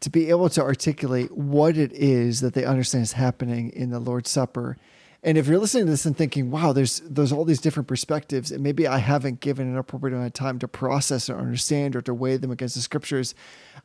to 0.00 0.10
be 0.10 0.30
able 0.30 0.48
to 0.48 0.62
articulate 0.62 1.30
what 1.36 1.76
it 1.76 1.92
is 1.92 2.40
that 2.40 2.54
they 2.54 2.64
understand 2.64 3.02
is 3.02 3.12
happening 3.12 3.70
in 3.70 3.90
the 3.90 4.00
Lord's 4.00 4.30
Supper. 4.30 4.76
And 5.22 5.36
if 5.36 5.46
you're 5.46 5.58
listening 5.58 5.84
to 5.84 5.90
this 5.90 6.06
and 6.06 6.16
thinking, 6.16 6.50
wow, 6.50 6.72
there's 6.72 7.00
there's 7.04 7.32
all 7.32 7.44
these 7.44 7.60
different 7.60 7.88
perspectives, 7.88 8.50
and 8.50 8.62
maybe 8.62 8.86
I 8.86 8.98
haven't 8.98 9.40
given 9.40 9.68
an 9.68 9.76
appropriate 9.76 10.14
amount 10.14 10.28
of 10.28 10.32
time 10.32 10.58
to 10.60 10.68
process 10.68 11.28
or 11.28 11.36
understand 11.36 11.94
or 11.94 12.02
to 12.02 12.14
weigh 12.14 12.38
them 12.38 12.50
against 12.50 12.74
the 12.74 12.80
scriptures, 12.80 13.34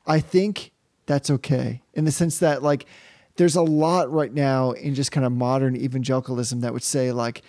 I 0.07 0.19
think 0.19 0.71
that's 1.05 1.29
okay. 1.29 1.81
In 1.93 2.05
the 2.05 2.11
sense 2.11 2.39
that 2.39 2.63
like 2.63 2.85
there's 3.35 3.55
a 3.55 3.61
lot 3.61 4.11
right 4.11 4.33
now 4.33 4.71
in 4.71 4.95
just 4.95 5.11
kind 5.11 5.25
of 5.25 5.31
modern 5.31 5.75
evangelicalism 5.75 6.61
that 6.61 6.73
would 6.73 6.83
say 6.83 7.11
like 7.11 7.41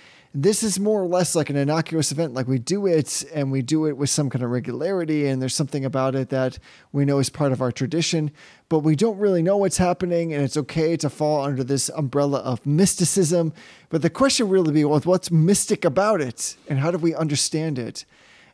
this 0.43 0.63
is 0.63 0.79
more 0.79 1.03
or 1.03 1.07
less 1.07 1.35
like 1.35 1.49
an 1.49 1.57
innocuous 1.57 2.13
event. 2.13 2.35
Like 2.35 2.47
we 2.47 2.59
do 2.59 2.87
it 2.87 3.25
and 3.33 3.51
we 3.51 3.63
do 3.63 3.87
it 3.87 3.97
with 3.97 4.11
some 4.11 4.29
kind 4.29 4.45
of 4.45 4.51
regularity, 4.51 5.27
and 5.27 5.41
there's 5.41 5.55
something 5.55 5.85
about 5.85 6.15
it 6.15 6.29
that 6.29 6.59
we 6.93 7.07
know 7.07 7.19
is 7.19 7.31
part 7.31 7.53
of 7.53 7.63
our 7.63 7.73
tradition, 7.73 8.31
but 8.69 8.81
we 8.81 8.97
don't 8.97 9.19
really 9.19 9.43
know 9.43 9.57
what's 9.57 9.79
happening, 9.79 10.35
and 10.35 10.45
it's 10.45 10.59
okay 10.59 10.95
to 10.99 11.09
fall 11.09 11.43
under 11.43 11.65
this 11.65 11.89
umbrella 11.89 12.41
of 12.41 12.67
mysticism. 12.67 13.55
But 13.89 14.03
the 14.03 14.11
question 14.11 14.51
really 14.51 14.73
be, 14.73 14.85
well, 14.85 15.01
what's 15.01 15.31
mystic 15.31 15.87
about 15.87 16.21
it, 16.21 16.57
and 16.69 16.81
how 16.81 16.91
do 16.91 16.99
we 16.99 17.15
understand 17.15 17.79
it? 17.79 18.05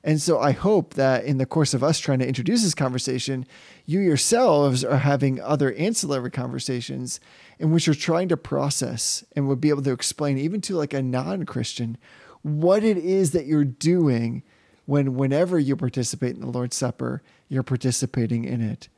And 0.05 0.21
so 0.21 0.41
I 0.41 0.51
hope 0.51 0.95
that 0.95 1.25
in 1.25 1.39
the 1.39 1.47
course 1.47 1.75
of 1.75 1.85
us 1.85 2.01
trying 2.01 2.19
to 2.19 2.27
introduce 2.27 2.63
this 2.63 2.75
conversation, 2.75 3.47
you 3.87 4.01
yourselves 4.01 4.85
are 4.85 4.99
having 4.99 5.41
other 5.41 5.73
ancillary 5.75 6.31
conversations 6.31 7.21
in 7.59 7.71
which 7.71 7.87
you're 7.87 7.95
trying 7.95 8.29
to 8.29 8.37
process 8.37 9.25
and 9.37 9.47
would 9.47 9.61
be 9.61 9.69
able 9.69 9.83
to 9.83 9.93
explain 9.93 10.39
even 10.39 10.61
to 10.63 10.77
like 10.77 10.93
a 10.93 11.03
non-Christian 11.03 11.97
what 12.43 12.83
it 12.83 12.97
is 12.97 13.31
that 13.31 13.47
you're 13.47 13.65
doing 13.65 14.43
when 14.87 15.15
whenever 15.15 15.59
you 15.59 15.77
participate 15.77 16.35
in 16.35 16.41
the 16.41 16.49
Lord's 16.49 16.77
Supper, 16.77 17.23
you're 17.49 17.63
participating 17.63 18.45
in 18.45 18.61
it. 18.61 18.89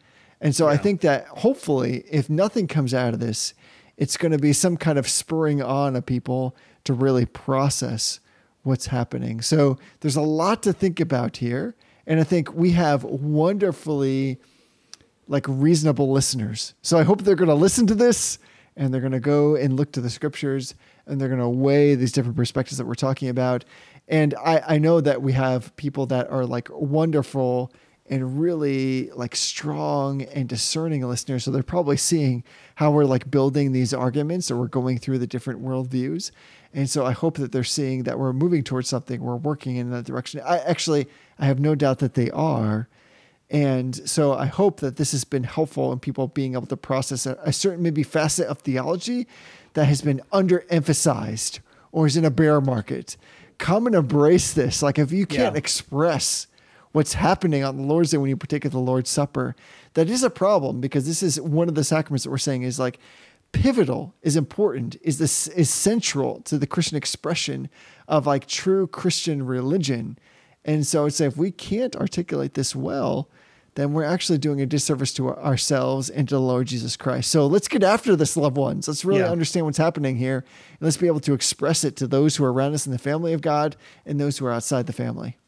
And 0.41 0.57
so 0.57 0.67
I 0.67 0.79
think 0.79 1.03
that 1.03 1.27
hopefully, 1.27 2.05
if 2.11 2.31
nothing 2.31 2.67
comes 2.67 2.95
out 2.95 3.15
of 3.15 3.21
this, 3.21 3.53
it's 3.97 4.17
going 4.17 4.33
to 4.33 4.39
be 4.39 4.53
some 4.53 4.77
kind 4.77 4.99
of 4.99 5.09
spurring 5.09 5.63
on 5.63 5.95
of 5.95 6.07
people 6.07 6.57
to 6.85 6.95
really 6.95 7.27
process 7.27 8.21
what's 8.65 8.87
happening. 8.87 9.41
So 9.41 9.79
there's 10.01 10.17
a 10.17 10.23
lot 10.23 10.63
to 10.65 10.73
think 10.73 10.99
about 10.99 11.37
here. 11.37 11.75
And 12.07 12.21
I 12.21 12.25
think 12.25 12.53
we 12.53 12.73
have 12.73 13.05
wonderfully 13.05 14.39
like 15.29 15.47
reasonable 15.49 16.11
listeners. 16.11 16.75
So 16.83 16.99
I 16.99 17.03
hope 17.03 17.23
they're 17.23 17.35
going 17.35 17.49
to 17.49 17.55
listen 17.55 17.87
to 17.87 17.95
this 17.95 18.39
and 18.77 18.93
they're 18.93 19.01
going 19.01 19.13
to 19.13 19.21
go 19.21 19.55
and 19.55 19.77
look 19.77 19.93
to 19.93 20.01
the 20.01 20.11
scriptures 20.11 20.75
and 21.07 21.21
they're 21.21 21.29
going 21.29 21.41
to 21.41 21.49
weigh 21.49 21.95
these 21.95 22.13
different 22.13 22.37
perspectives 22.37 22.79
that 22.79 22.87
we're 22.87 22.95
talking 22.95 23.29
about. 23.29 23.65
And 24.09 24.35
I, 24.45 24.63
I 24.67 24.79
know 24.79 25.01
that 25.01 25.23
we 25.23 25.33
have 25.33 25.75
people 25.77 26.07
that 26.07 26.31
are 26.31 26.45
like 26.45 26.69
wonderful 26.71 27.73
and 28.07 28.39
really 28.39 29.11
like 29.13 29.35
strong 29.35 30.23
and 30.23 30.47
discerning 30.49 31.07
listeners. 31.07 31.45
So 31.45 31.51
they're 31.51 31.63
probably 31.63 31.97
seeing 31.97 32.45
how 32.75 32.91
we're 32.91 33.07
like 33.07 33.31
building 33.31 33.73
these 33.73 33.95
arguments 33.95 34.51
or 34.51 34.57
we're 34.57 34.69
going 34.69 34.99
through 34.99 35.19
the 35.19 35.27
different 35.27 35.63
worldviews. 35.63 36.31
And 36.75 36.91
so 36.91 37.07
I 37.07 37.13
hope 37.13 37.37
that 37.39 37.53
they're 37.53 37.63
seeing 37.65 38.03
that 38.03 38.19
we're 38.19 38.33
moving 38.33 38.65
towards 38.65 38.89
something, 38.89 39.21
we're 39.21 39.37
working 39.37 39.77
in 39.77 39.91
that 39.91 40.05
direction. 40.05 40.41
I 40.45 40.59
actually, 40.59 41.07
I 41.39 41.47
have 41.47 41.61
no 41.61 41.75
doubt 41.77 42.01
that 42.01 42.15
they 42.15 42.31
are. 42.33 42.89
And 43.49 44.09
so 44.09 44.33
I 44.33 44.47
hope 44.47 44.81
that 44.81 44.97
this 44.97 45.13
has 45.13 45.23
been 45.23 45.45
helpful 45.45 45.93
in 45.93 46.01
people 46.01 46.27
being 46.27 46.55
able 46.55 46.67
to 46.67 46.77
process 46.77 47.27
a, 47.27 47.39
a 47.45 47.53
certain 47.53 47.83
maybe 47.83 48.03
facet 48.03 48.49
of 48.49 48.59
theology 48.59 49.29
that 49.75 49.85
has 49.85 50.03
been 50.03 50.21
underemphasized 50.33 51.61
or 51.93 52.07
is 52.07 52.17
in 52.17 52.25
a 52.25 52.31
bear 52.31 52.61
market. 52.61 53.17
Come 53.59 53.87
and 53.87 53.95
embrace 53.95 54.53
this. 54.53 54.83
Like 54.83 54.99
if 54.99 55.13
you 55.13 55.27
can't 55.27 55.55
Yeah. 55.55 55.59
express 55.59 56.49
what's 56.93 57.15
happening 57.15 57.63
on 57.63 57.77
the 57.77 57.83
Lord's 57.85 58.11
Day 58.11 58.17
when 58.17 58.31
you 58.31 58.37
partake 58.37 58.65
of 58.65 58.73
the 58.73 58.79
Lord's 58.81 59.11
Supper, 59.11 59.55
that 59.95 60.09
is 60.11 60.23
a 60.25 60.31
problem 60.31 60.81
because 60.81 61.07
this 61.07 61.23
is 61.23 61.41
one 61.41 61.69
of 61.69 61.75
the 61.77 61.85
sacraments 61.85 62.25
that 62.25 62.31
we're 62.31 62.39
saying 62.39 62.63
is 62.63 62.79
like 62.81 62.99
pivotal, 63.55 64.15
is 64.23 64.37
important, 64.37 64.97
is 65.03 65.19
this 65.19 65.47
is 65.49 65.71
central 65.71 66.41
to 66.43 66.59
the 66.59 66.67
Christian 66.67 66.97
expression 66.97 67.69
of 68.07 68.27
like 68.27 68.47
true 68.47 68.87
Christian 68.87 69.47
religion. 69.47 70.19
And 70.65 70.87
so 70.87 71.07
it's 71.07 71.21
if 71.21 71.37
we 71.37 71.51
can't 71.51 71.97
articulate 71.97 72.55
this 72.55 72.75
well, 72.75 73.31
then 73.77 73.93
we're 73.93 74.05
actually 74.05 74.39
doing 74.39 74.61
a 74.61 74.67
disservice 74.67 75.13
to 75.15 75.31
ourselves 75.31 76.09
and 76.09 76.29
to 76.29 76.35
the 76.37 76.41
Lord 76.41 76.69
Jesus 76.69 76.97
Christ. 76.97 77.31
So 77.31 77.47
let's 77.47 77.67
get 77.69 77.83
after 77.83 78.15
this, 78.15 78.37
loved 78.37 78.57
ones. 78.57 78.87
Let's 78.87 79.05
really 79.05 79.21
Yeah. 79.21 79.31
understand 79.31 79.67
what's 79.67 79.79
happening 79.79 80.17
here. 80.17 80.39
And 80.39 80.81
let's 80.81 80.97
be 80.97 81.07
able 81.09 81.21
to 81.21 81.33
express 81.33 81.83
it 81.85 81.97
to 81.97 82.07
those 82.07 82.37
who 82.37 82.45
are 82.45 82.53
around 82.53 82.75
us 82.75 82.87
in 82.87 82.93
the 82.93 82.99
family 82.99 83.33
of 83.33 83.41
God 83.41 83.77
and 84.07 84.21
those 84.21 84.39
who 84.39 84.47
are 84.47 84.53
outside 84.53 84.87
the 84.87 84.93
family. 84.93 85.39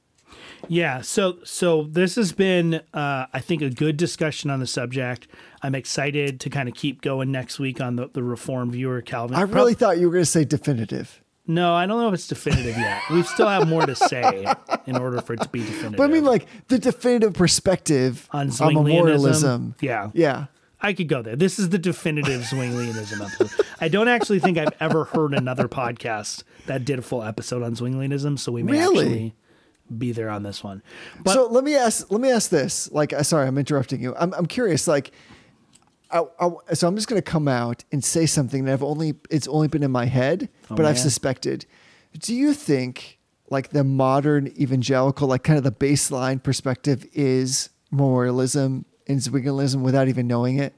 Yeah, 0.69 1.01
so 1.01 1.39
so 1.45 1.85
this 1.85 2.17
has 2.17 2.33
been, 2.33 2.75
uh, 2.95 3.27
I 3.33 3.41
think, 3.41 3.63
a 3.63 3.71
good 3.71 3.97
discussion 3.97 4.51
on 4.51 4.61
the 4.61 4.67
subject. 4.67 5.29
I'm 5.63 5.75
excited 5.75 6.41
to 6.41 6.51
kind 6.51 6.69
of 6.69 6.75
keep 6.75 7.03
going 7.03 7.31
next 7.33 7.59
week 7.59 7.81
on 7.81 7.97
the, 7.97 8.09
the 8.09 8.23
Reformed 8.23 8.73
viewer 8.73 9.01
Calvin. 9.03 9.37
I 9.37 9.41
Prob- 9.41 9.55
really 9.55 9.75
thought 9.75 9.99
you 9.99 10.07
were 10.07 10.13
going 10.13 10.23
to 10.25 10.31
say 10.31 10.45
definitive. 10.45 11.21
no, 11.47 11.75
I 11.75 11.87
don't 11.87 12.01
know 12.01 12.09
if 12.09 12.15
it's 12.15 12.27
definitive 12.27 12.77
yet. 12.77 13.01
We 13.11 13.23
still 13.23 13.49
have 13.49 13.69
more 13.69 13.87
to 13.87 13.95
say 13.95 14.47
in 14.87 14.97
order 14.97 15.21
for 15.21 15.35
it 15.35 15.43
to 15.43 15.49
be 15.49 15.61
definitive. 15.61 15.97
But 15.99 16.11
I 16.11 16.13
mean, 16.13 16.25
like 16.25 16.47
the 16.69 16.79
definitive 16.79 17.35
perspective 17.35 18.29
On 18.33 18.51
on 18.61 18.75
memorialism. 18.75 19.75
Yeah. 19.81 20.11
Yeah. 20.15 20.47
I 20.81 20.93
could 20.93 21.09
go 21.09 21.23
there. 21.23 21.37
This 21.37 21.59
is 21.59 21.71
the 21.71 21.79
definitive 21.79 22.43
Zwinglianism 22.43 23.25
episode. 23.25 23.65
I 23.81 23.89
don't 23.89 24.09
actually 24.09 24.41
think 24.41 24.59
I've 24.59 24.75
ever 24.79 25.05
heard 25.05 25.33
another 25.35 25.69
podcast 25.69 26.43
that 26.67 26.85
did 26.85 26.99
a 26.99 27.03
full 27.03 27.23
episode 27.23 27.63
on 27.63 27.75
Zwinglianism, 27.75 28.39
so 28.39 28.53
we 28.53 28.63
may 28.63 28.73
Really? 28.73 29.01
actually 29.05 29.35
be 29.97 30.13
there 30.13 30.31
on 30.31 30.43
this 30.43 30.63
one. 30.65 30.83
But 31.23 31.35
so 31.35 31.47
let 31.47 31.65
me 31.65 31.75
ask. 31.77 32.11
Let 32.11 32.21
me 32.21 32.31
ask 32.31 32.51
this. 32.51 32.91
Like, 32.93 33.13
uh, 33.13 33.23
sorry, 33.23 33.47
I'm 33.47 33.59
interrupting 33.59 34.01
you. 34.01 34.15
I'm, 34.19 34.33
I'm 34.35 34.47
curious. 34.47 34.87
Like, 34.89 35.13
I, 36.11 36.23
I, 36.41 36.75
so 36.75 36.89
I'm 36.89 36.95
just 36.97 37.09
going 37.09 37.21
to 37.21 37.31
come 37.31 37.49
out 37.49 37.85
and 37.93 38.05
say 38.05 38.27
something 38.27 38.65
that 38.65 38.73
I've 38.73 38.83
only 38.83 39.15
it's 39.31 39.49
only 39.49 39.69
been 39.69 39.83
in 39.83 39.91
my 39.91 40.07
head, 40.07 40.49
oh, 40.71 40.77
but 40.77 40.87
I've 40.87 40.99
suspected. 40.99 41.67
Do 42.19 42.35
you 42.35 42.55
think 42.55 43.19
like 43.51 43.71
the 43.71 43.85
modern 43.85 44.49
evangelical, 44.61 45.29
like 45.29 45.43
kind 45.43 45.59
of 45.59 45.65
the 45.65 45.73
baseline 45.73 46.43
perspective, 46.43 47.07
is 47.13 47.71
memorialism 47.91 48.85
and 49.07 49.21
Zwinglianism 49.21 49.83
without 49.83 50.09
even 50.09 50.27
knowing 50.27 50.59
it? 50.59 50.75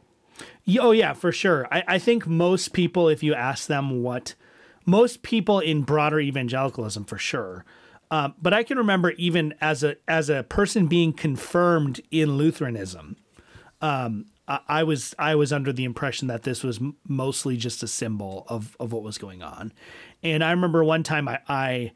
Oh 0.79 0.91
yeah, 0.91 1.13
for 1.15 1.33
sure. 1.33 1.67
I, 1.71 1.85
I 1.87 1.99
think 1.99 2.27
most 2.27 2.73
people, 2.73 3.09
if 3.09 3.23
you 3.23 3.35
ask 3.35 3.67
them 3.67 4.03
what, 4.03 4.35
most 4.85 5.23
people 5.23 5.61
in 5.61 5.83
broader 5.83 6.21
evangelicalism, 6.21 7.05
for 7.05 7.19
sure. 7.19 7.65
Um, 8.11 8.35
but 8.41 8.55
I 8.55 8.63
can 8.63 8.79
remember 8.79 9.11
even 9.13 9.55
as 9.61 9.83
a 9.83 9.97
as 10.07 10.31
a 10.31 10.43
person 10.45 10.87
being 10.87 11.13
confirmed 11.13 12.01
in 12.11 12.37
Lutheranism, 12.39 13.17
um, 13.81 14.27
I, 14.47 14.61
I 14.69 14.83
was 14.83 15.15
I 15.19 15.35
was 15.35 15.53
under 15.53 15.73
the 15.73 15.85
impression 15.85 16.29
that 16.29 16.43
this 16.43 16.63
was 16.65 16.79
m- 16.79 16.97
mostly 17.07 17.57
just 17.57 17.83
a 17.83 17.89
symbol 17.89 18.47
of 18.49 18.77
of 18.81 18.93
what 18.93 19.03
was 19.03 19.19
going 19.19 19.43
on. 19.43 19.73
And 20.23 20.43
I 20.43 20.51
remember 20.53 20.83
one 20.83 21.03
time 21.03 21.29
I 21.29 21.41
I 21.49 21.93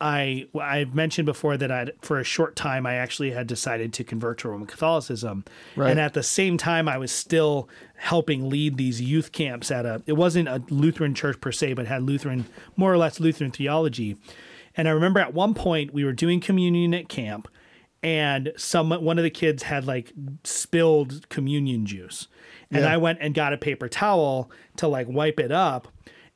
I 0.00 0.46
I've 0.60 0.94
mentioned 0.94 1.24
before 1.26 1.56
that 1.56 1.70
I 1.72 1.86
for 2.02 2.18
a 2.18 2.24
short 2.24 2.56
time 2.56 2.84
I 2.84 2.96
actually 2.96 3.30
had 3.30 3.46
decided 3.46 3.92
to 3.94 4.04
convert 4.04 4.38
to 4.40 4.48
Roman 4.50 4.66
Catholicism, 4.66 5.44
Right. 5.76 5.90
and 5.90 5.98
at 5.98 6.12
the 6.14 6.22
same 6.22 6.58
time 6.58 6.88
I 6.88 6.98
was 6.98 7.10
still 7.10 7.68
helping 7.96 8.50
lead 8.50 8.76
these 8.76 9.00
youth 9.00 9.32
camps 9.32 9.70
at 9.70 9.86
a. 9.86 10.02
It 10.06 10.12
wasn't 10.14 10.48
a 10.48 10.62
Lutheran 10.68 11.14
church 11.14 11.40
per 11.40 11.52
se, 11.52 11.72
but 11.74 11.86
had 11.86 12.02
Lutheran 12.02 12.44
more 12.76 12.92
or 12.92 12.98
less 12.98 13.18
Lutheran 13.18 13.50
theology. 13.50 14.16
And 14.76 14.88
I 14.88 14.90
remember 14.92 15.20
at 15.20 15.34
one 15.34 15.54
point 15.54 15.92
we 15.94 16.04
were 16.04 16.12
doing 16.12 16.40
communion 16.40 16.94
at 16.94 17.08
camp, 17.08 17.48
and 18.02 18.52
some 18.56 18.90
one 18.90 19.18
of 19.18 19.24
the 19.24 19.30
kids 19.30 19.64
had 19.64 19.86
like 19.86 20.12
spilled 20.44 21.28
communion 21.28 21.86
juice, 21.86 22.28
and 22.70 22.82
Yeah. 22.82 22.92
I 22.92 22.96
went 22.96 23.18
and 23.20 23.34
got 23.34 23.52
a 23.52 23.56
paper 23.56 23.88
towel 23.88 24.50
to 24.76 24.88
like 24.88 25.06
wipe 25.08 25.38
it 25.40 25.52
up. 25.52 25.88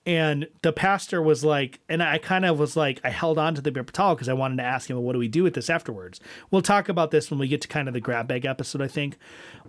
And 0.08 0.48
the 0.62 0.72
pastor 0.72 1.20
was 1.20 1.44
like, 1.44 1.80
and 1.86 2.02
I 2.02 2.16
kind 2.16 2.46
of 2.46 2.58
was 2.58 2.78
like, 2.78 2.98
I 3.04 3.10
held 3.10 3.36
on 3.36 3.54
to 3.56 3.60
the 3.60 3.70
paper 3.70 3.92
towel 3.92 4.14
because 4.14 4.30
I 4.30 4.32
wanted 4.32 4.56
to 4.56 4.62
ask 4.62 4.88
him, 4.88 4.96
well, 4.96 5.02
what 5.02 5.12
do 5.12 5.18
we 5.18 5.28
do 5.28 5.42
with 5.42 5.52
this 5.52 5.68
afterwards? 5.68 6.18
We'll 6.50 6.62
talk 6.62 6.88
about 6.88 7.10
this 7.10 7.30
when 7.30 7.38
we 7.38 7.46
get 7.46 7.60
to 7.60 7.68
kind 7.68 7.88
of 7.88 7.94
the 7.94 8.00
grab 8.00 8.26
bag 8.26 8.46
episode, 8.46 8.80
I 8.80 8.88
think. 8.88 9.18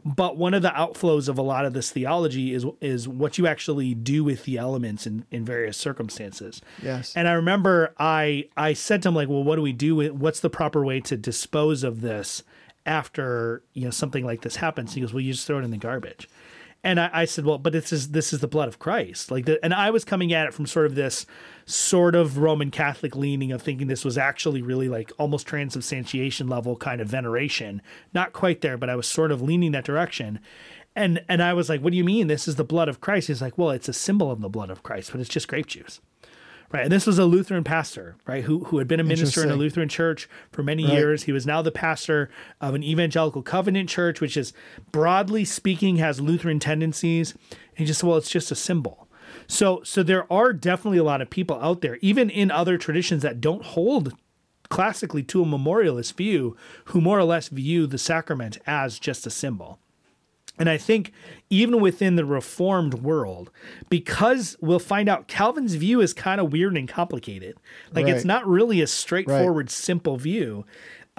But 0.06 0.38
one 0.38 0.54
of 0.54 0.62
the 0.62 0.70
outflows 0.70 1.28
of 1.28 1.38
a 1.38 1.42
lot 1.42 1.66
of 1.66 1.74
this 1.74 1.92
theology 1.92 2.54
is 2.54 2.66
is 2.80 3.06
what 3.06 3.38
you 3.38 3.48
actually 3.48 3.94
do 3.94 4.24
with 4.24 4.46
the 4.46 4.58
elements 4.58 5.06
in, 5.06 5.26
in 5.30 5.44
various 5.44 5.76
circumstances. 5.76 6.62
Yes. 6.82 7.14
And 7.18 7.28
I 7.28 7.34
remember 7.34 7.94
I 8.00 8.46
I 8.56 8.72
said 8.72 9.02
to 9.02 9.10
him 9.10 9.16
like, 9.16 9.28
well, 9.28 9.44
what 9.44 9.58
do 9.58 9.62
we 9.62 9.74
do 9.74 9.94
with 9.94 10.14
what's 10.14 10.40
the 10.40 10.50
proper 10.50 10.86
way 10.86 11.02
to 11.02 11.18
dispose 11.18 11.84
of 11.84 12.00
this 12.00 12.44
after 12.86 13.62
you 13.74 13.84
know 13.84 13.92
something 13.92 14.26
like 14.26 14.40
this 14.44 14.56
happens? 14.56 14.94
He 14.94 15.02
goes, 15.02 15.12
well, 15.12 15.20
you 15.20 15.34
just 15.34 15.46
throw 15.46 15.60
it 15.60 15.66
in 15.66 15.72
the 15.72 15.78
garbage. 15.78 16.30
And 16.84 17.00
I, 17.00 17.10
I 17.12 17.26
said, 17.26 17.46
well, 17.46 17.58
but 17.58 17.74
this 17.74 17.92
is 17.92 18.12
this 18.12 18.32
is 18.32 18.40
the 18.40 18.48
blood 18.48 18.70
of 18.70 18.80
Christ. 18.80 19.32
Like, 19.32 19.46
the, 19.46 19.64
and 19.64 19.74
I 19.74 19.92
was 19.92 20.06
coming 20.06 20.32
at 20.32 20.48
it 20.48 20.54
from 20.54 20.66
sort 20.66 20.86
of 20.86 20.96
this 20.96 21.26
sort 21.66 22.16
of 22.16 22.38
Roman 22.38 22.72
Catholic 22.72 23.16
leaning 23.16 23.52
of 23.52 23.62
thinking 23.62 23.88
this 23.88 24.06
was 24.06 24.18
actually 24.18 24.62
really 24.62 24.88
like 24.88 25.12
almost 25.18 25.46
transubstantiation 25.46 26.48
level 26.48 26.78
kind 26.78 27.02
of 27.02 27.08
veneration. 27.08 27.82
Not 28.14 28.34
quite 28.34 28.62
there, 28.62 28.78
but 28.78 28.90
I 28.90 28.96
was 28.96 29.08
sort 29.08 29.32
of 29.32 29.42
leaning 29.42 29.74
that 29.74 29.84
direction. 29.86 30.40
And 30.96 31.24
and 31.28 31.44
I 31.44 31.54
was 31.54 31.70
like, 31.70 31.82
what 31.82 31.92
do 31.92 31.98
you 31.98 32.04
mean 32.06 32.28
this 32.28 32.48
is 32.48 32.56
the 32.56 32.64
blood 32.64 32.88
of 32.88 33.02
Christ? 33.02 33.28
He's 33.28 33.42
like, 33.42 33.58
well, 33.58 33.72
it's 33.72 33.90
a 33.90 33.94
symbol 33.94 34.32
of 34.32 34.42
the 34.42 34.50
blood 34.50 34.70
of 34.70 34.84
Christ, 34.84 35.12
but 35.12 35.20
it's 35.20 35.30
just 35.30 35.48
grape 35.48 35.68
juice. 35.68 36.00
Right. 36.72 36.84
And 36.84 36.92
this 36.92 37.08
was 37.08 37.18
a 37.18 37.26
Lutheran 37.26 37.64
pastor, 37.64 38.16
right, 38.28 38.44
who, 38.44 38.66
who 38.66 38.78
had 38.78 38.88
been 38.88 39.00
a 39.00 39.04
minister 39.04 39.44
in 39.44 39.50
a 39.50 39.56
Lutheran 39.56 39.90
church 39.90 40.30
for 40.52 40.62
many 40.62 40.86
Right. 40.86 40.94
years. 40.94 41.24
He 41.24 41.32
was 41.32 41.48
now 41.48 41.64
the 41.64 41.72
pastor 41.72 42.30
of 42.62 42.76
an 42.76 42.84
evangelical 42.84 43.42
covenant 43.42 43.90
church, 43.90 44.22
which 44.22 44.38
is 44.38 44.54
broadly 44.92 45.46
speaking 45.46 45.96
has 45.98 46.22
Lutheran 46.22 46.60
tendencies. 46.60 47.32
And 47.32 47.80
he 47.80 47.86
just 47.86 48.02
said, 48.02 48.08
well, 48.08 48.18
it's 48.18 48.30
just 48.30 48.52
a 48.52 48.56
symbol. 48.56 49.08
So 49.48 49.82
so 49.84 50.04
there 50.04 50.32
are 50.32 50.54
definitely 50.54 51.00
a 51.00 51.04
lot 51.04 51.22
of 51.22 51.30
people 51.32 51.60
out 51.60 51.82
there, 51.82 51.98
even 52.02 52.30
in 52.30 52.52
other 52.52 52.78
traditions 52.78 53.24
that 53.24 53.42
don't 53.42 53.64
hold 53.64 54.14
classically 54.70 55.24
to 55.24 55.42
a 55.42 55.46
memorialist 55.48 56.16
view, 56.16 56.56
who 56.86 57.02
more 57.02 57.18
or 57.18 57.24
less 57.24 57.48
view 57.48 57.88
the 57.88 57.98
sacrament 57.98 58.60
as 58.68 59.00
just 59.00 59.26
a 59.26 59.32
symbol. 59.32 59.80
And 60.60 60.70
I 60.70 60.78
think 60.78 61.14
even 61.50 61.80
within 61.80 62.16
the 62.16 62.26
reformed 62.26 62.96
world, 62.96 63.50
because 63.90 64.58
we'll 64.62 64.78
find 64.78 65.08
out 65.10 65.28
Calvin's 65.28 65.76
view 65.76 66.02
is 66.02 66.14
kind 66.14 66.40
of 66.40 66.52
weird 66.52 66.78
and 66.78 66.88
complicated. 66.88 67.58
Like 67.94 68.08
it's 68.08 68.26
not 68.26 68.46
really 68.48 68.82
a 68.82 68.88
straightforward, 68.88 69.70
simple 69.70 70.18
view. 70.18 70.66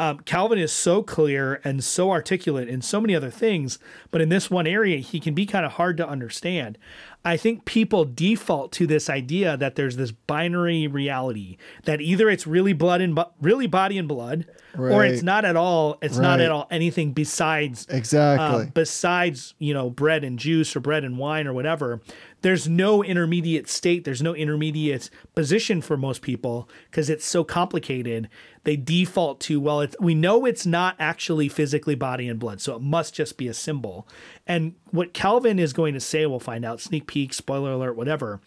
Um, 0.01 0.21
Calvin 0.21 0.59
is 0.59 0.73
so 0.73 1.03
clear 1.03 1.61
and 1.63 1.85
so 1.85 2.11
articulate 2.11 2.69
in 2.71 2.81
so 2.81 3.03
many 3.03 3.15
other 3.15 3.29
things, 3.31 3.79
but 4.11 4.23
in 4.23 4.31
this 4.31 4.51
one 4.51 4.67
area, 4.67 4.97
he 4.97 5.21
can 5.21 5.35
be 5.35 5.45
kind 5.45 5.67
of 5.67 5.73
hard 5.73 5.99
to 5.99 6.09
understand. 6.09 6.79
I 7.23 7.37
think 7.37 7.67
people 7.67 8.07
default 8.07 8.73
to 8.73 8.87
this 8.87 9.11
idea 9.11 9.55
that 9.59 9.75
there's 9.77 9.97
this 9.97 10.11
binary 10.11 10.87
reality 10.87 11.59
that 11.85 12.01
either 12.01 12.31
it's 12.31 12.47
really 12.47 12.73
blood 12.73 13.03
and 13.03 13.15
bo- 13.15 13.31
really 13.43 13.67
body 13.67 13.99
and 13.99 14.09
blood, 14.09 14.47
or 14.75 15.05
it's 15.05 15.23
not 15.23 15.45
at 15.45 15.55
all. 15.55 15.99
It's 16.01 16.17
not 16.17 16.41
at 16.41 16.51
all 16.51 16.67
anything 16.71 17.13
besides 17.13 17.87
Exactly. 17.91 18.63
um, 18.63 18.71
besides 18.73 19.53
you 19.59 19.75
know 19.75 19.91
bread 19.91 20.25
and 20.25 20.39
juice 20.39 20.75
or 20.75 20.81
bread 20.81 21.05
and 21.05 21.19
wine 21.19 21.47
or 21.47 21.53
whatever 21.53 22.01
there's 22.43 22.69
no 22.69 23.03
intermediate 23.03 23.69
state, 23.69 24.05
there's 24.05 24.23
no 24.23 24.35
intermediate 24.35 25.11
position 25.35 25.83
for 25.83 25.97
most 25.97 26.23
people 26.23 26.69
because 26.91 27.11
it's 27.11 27.27
so 27.27 27.45
complicated. 27.45 28.29
They 28.65 28.77
default 28.77 29.41
to 29.41 29.61
well, 29.61 29.81
it's, 29.81 29.97
we 30.01 30.15
know 30.15 30.45
it's 30.47 30.67
not 30.67 30.97
actually 30.99 31.49
physically 31.49 31.95
body 31.95 32.29
and 32.29 32.39
blood, 32.39 32.61
so 32.61 32.77
it 32.77 32.83
must 32.83 33.15
just 33.15 33.37
be 33.37 33.49
a 33.49 33.55
symbol. 33.55 34.07
And 34.47 34.75
what 34.91 35.13
Calvin 35.13 35.59
is 35.59 35.73
going 35.73 35.95
to 35.95 36.01
say, 36.01 36.27
we'll 36.27 36.41
find 36.41 36.65
out. 36.65 36.81
Sneak 36.81 37.07
peek, 37.07 37.33
spoiler 37.33 37.73
alert, 37.73 37.97
whatever. 37.97 38.41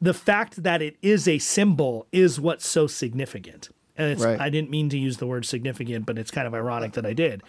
The 0.00 0.14
fact 0.14 0.62
that 0.64 0.82
it 0.82 0.96
is 1.00 1.28
a 1.28 1.38
symbol 1.38 2.06
is 2.10 2.40
what's 2.40 2.66
so 2.66 2.86
significant. 2.86 3.68
And 3.96 4.10
it's, 4.12 4.22
Right. 4.22 4.40
I 4.40 4.48
didn't 4.50 4.70
mean 4.70 4.88
to 4.88 4.98
use 4.98 5.18
the 5.18 5.26
word 5.26 5.44
significant, 5.44 6.06
but 6.06 6.18
it's 6.18 6.30
kind 6.30 6.46
of 6.46 6.54
ironic 6.54 6.92
that 6.92 7.06
I 7.06 7.12
did 7.12 7.42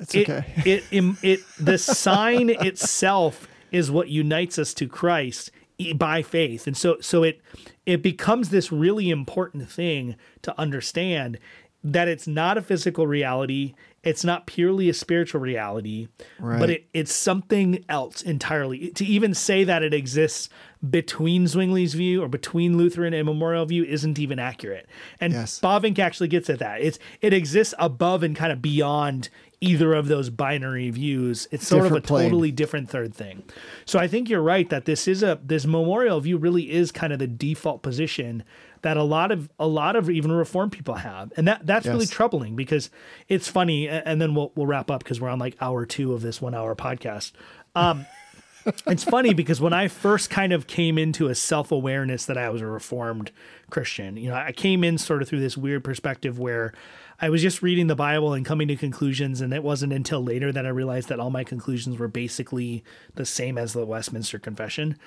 It's 0.00 0.14
it, 0.14 0.28
okay. 0.28 0.44
it, 0.64 0.84
it, 0.90 1.16
it, 1.22 1.40
the 1.60 1.78
sign 1.78 2.50
itself 2.60 3.46
is 3.72 3.90
what 3.90 4.08
unites 4.08 4.58
us 4.58 4.72
to 4.74 4.86
Christ 4.86 5.50
by 5.96 6.22
faith. 6.22 6.66
And 6.66 6.76
so, 6.76 6.98
so 7.00 7.22
it, 7.24 7.40
it 7.86 8.02
becomes 8.02 8.50
this 8.50 8.70
really 8.70 9.10
important 9.10 9.68
thing 9.70 10.14
to 10.42 10.56
understand 10.60 11.38
that 11.84 12.06
it's 12.06 12.28
not 12.28 12.56
a 12.56 12.62
physical 12.62 13.08
reality. 13.08 13.74
It's 14.04 14.22
not 14.22 14.46
purely 14.46 14.88
a 14.88 14.94
spiritual 14.94 15.40
reality, 15.40 16.06
Right. 16.38 16.60
but 16.60 16.70
it, 16.70 16.86
it's 16.94 17.12
something 17.12 17.84
else 17.88 18.22
entirely. 18.22 18.90
To 18.90 19.04
even 19.04 19.34
say 19.34 19.64
that 19.64 19.82
it 19.82 19.92
exists 19.92 20.48
between 20.88 21.46
Zwingli's 21.46 21.94
view 21.94 22.22
or 22.22 22.28
between 22.28 22.76
Lutheran 22.76 23.14
and 23.14 23.26
Memorial 23.26 23.64
view 23.66 23.82
isn't 23.84 24.18
even 24.20 24.38
accurate. 24.38 24.88
And 25.20 25.32
Yes. 25.32 25.58
Bavinck 25.60 25.98
actually 25.98 26.28
gets 26.28 26.48
at 26.50 26.60
that. 26.60 26.80
It's 26.82 27.00
it 27.20 27.32
exists 27.32 27.74
above 27.78 28.22
and 28.22 28.36
kind 28.36 28.52
of 28.52 28.62
beyond 28.62 29.28
either 29.62 29.94
of 29.94 30.08
those 30.08 30.28
binary 30.28 30.90
views. 30.90 31.46
It's 31.50 31.66
sort 31.66 31.84
Different 31.84 32.04
of 32.04 32.04
a 32.04 32.08
plane. 32.08 32.24
totally 32.24 32.50
different 32.50 32.90
third 32.90 33.14
thing. 33.14 33.44
So 33.86 33.98
I 33.98 34.08
think 34.08 34.28
you're 34.28 34.42
right 34.42 34.68
that 34.70 34.84
this 34.84 35.06
is 35.06 35.22
a 35.22 35.38
this 35.42 35.64
memorial 35.64 36.20
view 36.20 36.36
really 36.36 36.70
is 36.70 36.90
kind 36.92 37.12
of 37.12 37.18
the 37.20 37.26
default 37.28 37.82
position 37.82 38.42
that 38.82 38.96
a 38.96 39.02
lot 39.04 39.30
of 39.30 39.48
a 39.60 39.66
lot 39.68 39.94
of 39.94 40.10
even 40.10 40.32
reformed 40.32 40.72
people 40.72 40.96
have. 40.96 41.32
And 41.36 41.46
that 41.46 41.64
that's 41.64 41.86
really 41.86 42.06
troubling 42.06 42.56
because 42.56 42.90
it's 43.28 43.46
funny 43.48 43.88
and 43.88 44.20
then 44.20 44.34
we'll 44.34 44.52
we'll 44.56 44.66
wrap 44.66 44.90
up 44.90 45.04
because 45.04 45.20
we're 45.20 45.28
on 45.30 45.38
like 45.38 45.56
hour 45.60 45.86
2 45.86 46.12
of 46.12 46.22
this 46.22 46.42
1 46.42 46.54
hour 46.54 46.74
podcast. 46.74 47.32
Um 47.76 48.04
it's 48.86 49.02
funny 49.04 49.34
because 49.34 49.60
when 49.60 49.72
I 49.72 49.88
first 49.88 50.30
kind 50.30 50.52
of 50.52 50.66
came 50.66 50.96
into 50.98 51.28
a 51.28 51.34
self 51.34 51.72
awareness 51.72 52.26
that 52.26 52.38
I 52.38 52.48
was 52.50 52.60
a 52.60 52.66
reformed 52.66 53.30
Christian, 53.70 54.16
you 54.16 54.28
know, 54.28 54.36
I 54.36 54.52
came 54.52 54.84
in 54.84 54.98
sort 54.98 55.22
of 55.22 55.28
through 55.28 55.40
this 55.40 55.56
weird 55.56 55.82
perspective 55.84 56.38
where 56.38 56.72
I 57.22 57.30
was 57.30 57.40
just 57.40 57.62
reading 57.62 57.86
the 57.86 57.94
Bible 57.94 58.34
and 58.34 58.44
coming 58.44 58.66
to 58.66 58.74
conclusions. 58.74 59.40
And 59.40 59.54
it 59.54 59.62
wasn't 59.62 59.92
until 59.92 60.24
later 60.24 60.50
that 60.50 60.66
I 60.66 60.70
realized 60.70 61.08
that 61.08 61.20
all 61.20 61.30
my 61.30 61.44
conclusions 61.44 61.96
were 61.96 62.08
basically 62.08 62.82
the 63.14 63.24
same 63.24 63.56
as 63.56 63.72
the 63.72 63.86
Westminster 63.86 64.40
Confession. 64.40 64.98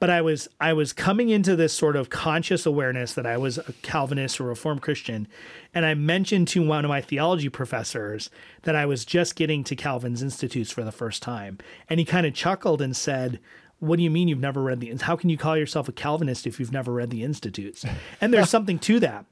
But 0.00 0.08
I 0.08 0.22
was 0.22 0.48
I 0.60 0.72
was 0.72 0.94
coming 0.94 1.28
into 1.28 1.56
this 1.56 1.74
sort 1.74 1.96
of 1.96 2.08
conscious 2.08 2.64
awareness 2.64 3.12
that 3.14 3.26
I 3.26 3.36
was 3.36 3.58
a 3.58 3.74
Calvinist 3.82 4.40
or 4.40 4.44
Reformed 4.44 4.80
Christian, 4.80 5.26
and 5.74 5.84
I 5.84 5.94
mentioned 5.94 6.46
to 6.48 6.64
one 6.64 6.84
of 6.84 6.88
my 6.88 7.00
theology 7.00 7.48
professors 7.48 8.30
that 8.62 8.76
I 8.76 8.86
was 8.86 9.04
just 9.04 9.34
getting 9.34 9.64
to 9.64 9.74
Calvin's 9.74 10.22
Institutes 10.22 10.70
for 10.70 10.84
the 10.84 10.92
first 10.92 11.20
time, 11.20 11.58
and 11.90 11.98
he 11.98 12.06
kind 12.06 12.26
of 12.26 12.32
chuckled 12.32 12.80
and 12.80 12.96
said, 12.96 13.40
"What 13.80 13.96
do 13.96 14.04
you 14.04 14.10
mean 14.10 14.28
you've 14.28 14.38
never 14.38 14.62
read 14.62 14.78
the? 14.78 14.96
How 15.00 15.16
can 15.16 15.30
you 15.30 15.36
call 15.36 15.56
yourself 15.56 15.88
a 15.88 15.92
Calvinist 15.92 16.46
if 16.46 16.60
you've 16.60 16.70
never 16.70 16.92
read 16.92 17.10
the 17.10 17.24
Institutes?" 17.24 17.84
And 18.20 18.32
there's 18.32 18.50
something 18.56 18.78
to 18.78 19.00
that 19.00 19.24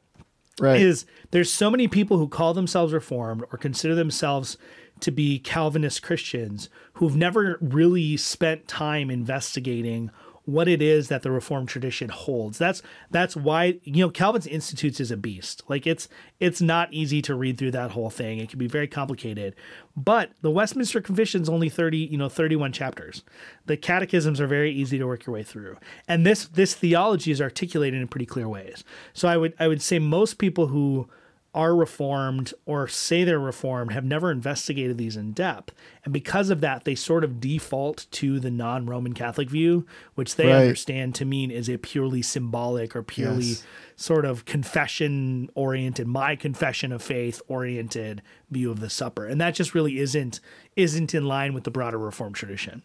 right. 0.61 0.80
is 0.80 1.07
there's 1.30 1.52
so 1.52 1.70
many 1.70 1.88
people 1.88 2.18
who 2.18 2.28
call 2.28 2.54
themselves 2.54 2.92
reformed 2.92 3.42
or 3.52 3.59
consider 3.59 3.94
themselves 3.94 4.57
to 5.00 5.11
be 5.11 5.38
Calvinist 5.38 6.02
Christians 6.02 6.68
who've 6.94 7.16
never 7.16 7.59
really 7.61 8.16
spent 8.16 8.66
time 8.66 9.11
investigating 9.11 10.11
what 10.47 10.68
it 10.68 10.80
is 10.80 11.09
that 11.09 11.22
the 11.22 11.30
reformed 11.30 11.68
tradition 11.68 12.09
holds. 12.09 12.57
That's 12.57 12.80
that's 13.11 13.36
why 13.36 13.80
you 13.82 14.05
know 14.05 14.11
calvin's 14.11 14.47
institutes 14.47 15.01
is 15.01 15.11
a 15.11 15.16
beast. 15.16 15.62
Like 15.68 15.86
it's 15.86 16.09
it's 16.40 16.62
not 16.62 16.92
easy 16.92 17.20
to 17.22 17.34
read 17.34 17.59
through 17.59 17.72
that 17.72 17.90
whole 17.90 18.11
thing. 18.11 18.38
It 18.38 18.49
can 18.49 18.59
be 18.59 18.68
very 18.68 18.86
complicated. 18.86 19.55
But 19.97 20.30
the 20.42 20.51
westminster 20.51 21.01
confession's 21.01 21.49
only 21.49 21.68
30 21.68 21.99
you 21.99 22.16
know 22.16 22.28
31 22.28 22.72
chapters. 22.72 23.24
The 23.66 23.76
catechisms 23.76 24.40
are 24.40 24.47
very 24.47 24.72
easy 24.72 24.99
to 24.99 25.07
work 25.07 25.26
your 25.26 25.34
way 25.34 25.42
through. 25.42 25.76
And 26.07 26.24
this 26.24 26.47
this 26.47 26.74
theology 26.74 27.32
is 27.32 27.42
articulated 27.42 28.01
in 28.01 28.09
pretty 28.09 28.26
clear 28.26 28.49
ways. 28.49 28.84
So 29.12 29.28
i 29.28 29.36
would 29.36 29.53
i 29.59 29.66
would 29.66 29.82
say 29.82 29.99
most 29.99 30.38
people 30.38 30.68
who 30.68 31.09
are 31.57 31.74
reformed 31.74 32.52
or 32.66 32.86
say 32.86 33.24
they're 33.24 33.40
reformed 33.40 33.90
have 33.92 34.04
never 34.04 34.30
investigated 34.30 34.98
these 34.98 35.16
in 35.16 35.32
depth. 35.32 35.74
And 36.04 36.12
because 36.12 36.50
of 36.50 36.61
that, 36.61 36.84
they 36.84 36.94
sort 36.94 37.24
of 37.24 37.40
default 37.40 38.07
to 38.12 38.38
the 38.38 38.50
non 38.50 38.84
Roman 38.84 39.14
Catholic 39.14 39.48
view, 39.48 39.86
which 40.14 40.36
they 40.36 40.46
Right. 40.48 40.61
understand 40.62 41.14
to 41.16 41.24
mean 41.24 41.50
is 41.50 41.68
a 41.70 41.78
purely 41.78 42.20
symbolic 42.20 42.94
or 42.94 43.02
purely 43.02 43.44
Yes. 43.46 43.64
sort 43.96 44.26
of 44.26 44.44
confession 44.44 45.48
oriented, 45.54 46.07
my 46.07 46.36
confession 46.36 46.92
of 46.92 47.00
faith 47.02 47.40
oriented 47.48 48.20
view 48.50 48.70
of 48.70 48.80
the 48.80 48.90
supper. 48.90 49.24
And 49.26 49.40
that 49.40 49.54
just 49.54 49.74
really 49.74 49.98
isn't 49.98 50.38
isn't 50.76 51.14
in 51.14 51.24
line 51.24 51.54
with 51.54 51.64
the 51.64 51.70
broader 51.70 51.98
reformed 51.98 52.34
tradition. 52.36 52.82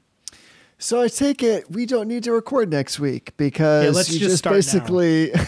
So 0.77 1.01
I 1.01 1.09
take 1.09 1.43
it 1.43 1.69
we 1.69 1.85
don't 1.85 2.07
need 2.07 2.23
to 2.23 2.31
record 2.31 2.71
next 2.71 2.99
week 3.01 3.33
because 3.35 3.93
let's 3.95 4.11
you 4.13 4.19
just 4.19 4.43
just, 4.43 4.45
basically. 4.45 5.31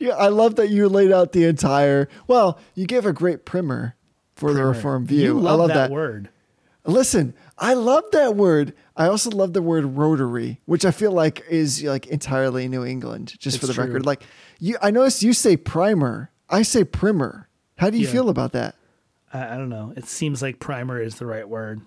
yeah, 0.00 0.14
I 0.14 0.28
love 0.28 0.56
that 0.56 0.68
you 0.70 0.88
laid 0.88 1.12
out 1.12 1.32
the 1.32 1.44
entire. 1.44 2.08
Well, 2.26 2.58
you 2.74 2.86
gave 2.86 3.06
a 3.06 3.12
great 3.12 3.44
primer 3.44 3.94
for 4.34 4.52
the 4.52 4.64
Reform 4.64 5.06
view. 5.06 5.20
You 5.22 5.40
love, 5.40 5.52
I 5.54 5.56
love 5.56 5.68
that, 5.68 5.74
that. 5.74 5.90
word. 5.90 6.28
Listen, 6.84 7.34
I 7.58 7.74
love 7.74 8.04
that 8.12 8.36
word. 8.36 8.72
I 8.96 9.08
also 9.08 9.30
love 9.30 9.52
the 9.52 9.62
word 9.62 9.84
rotary, 9.96 10.60
which 10.66 10.84
I 10.84 10.90
feel 10.92 11.10
like 11.12 11.42
is 11.48 11.82
like 11.82 12.06
entirely 12.06 12.68
New 12.68 12.84
England, 12.84 13.34
just 13.38 13.58
for 13.58 13.66
the 13.66 13.72
true. 13.74 13.84
record. 13.84 14.06
Like 14.06 14.22
you, 14.60 14.76
I 14.80 14.90
noticed 14.90 15.22
you 15.22 15.32
say 15.32 15.56
primer. 15.56 16.30
I 16.48 16.62
say 16.62 16.84
primer. 16.84 17.48
How 17.78 17.90
do 17.90 17.98
you 17.98 18.06
Yeah. 18.06 18.12
feel 18.12 18.28
about 18.28 18.52
that? 18.52 18.76
I, 19.32 19.54
I 19.54 19.56
don't 19.56 19.68
know. 19.68 19.92
It 19.96 20.06
seems 20.06 20.40
like 20.42 20.60
primer 20.60 21.00
is 21.00 21.16
the 21.16 21.26
right 21.26 21.48
word. 21.48 21.80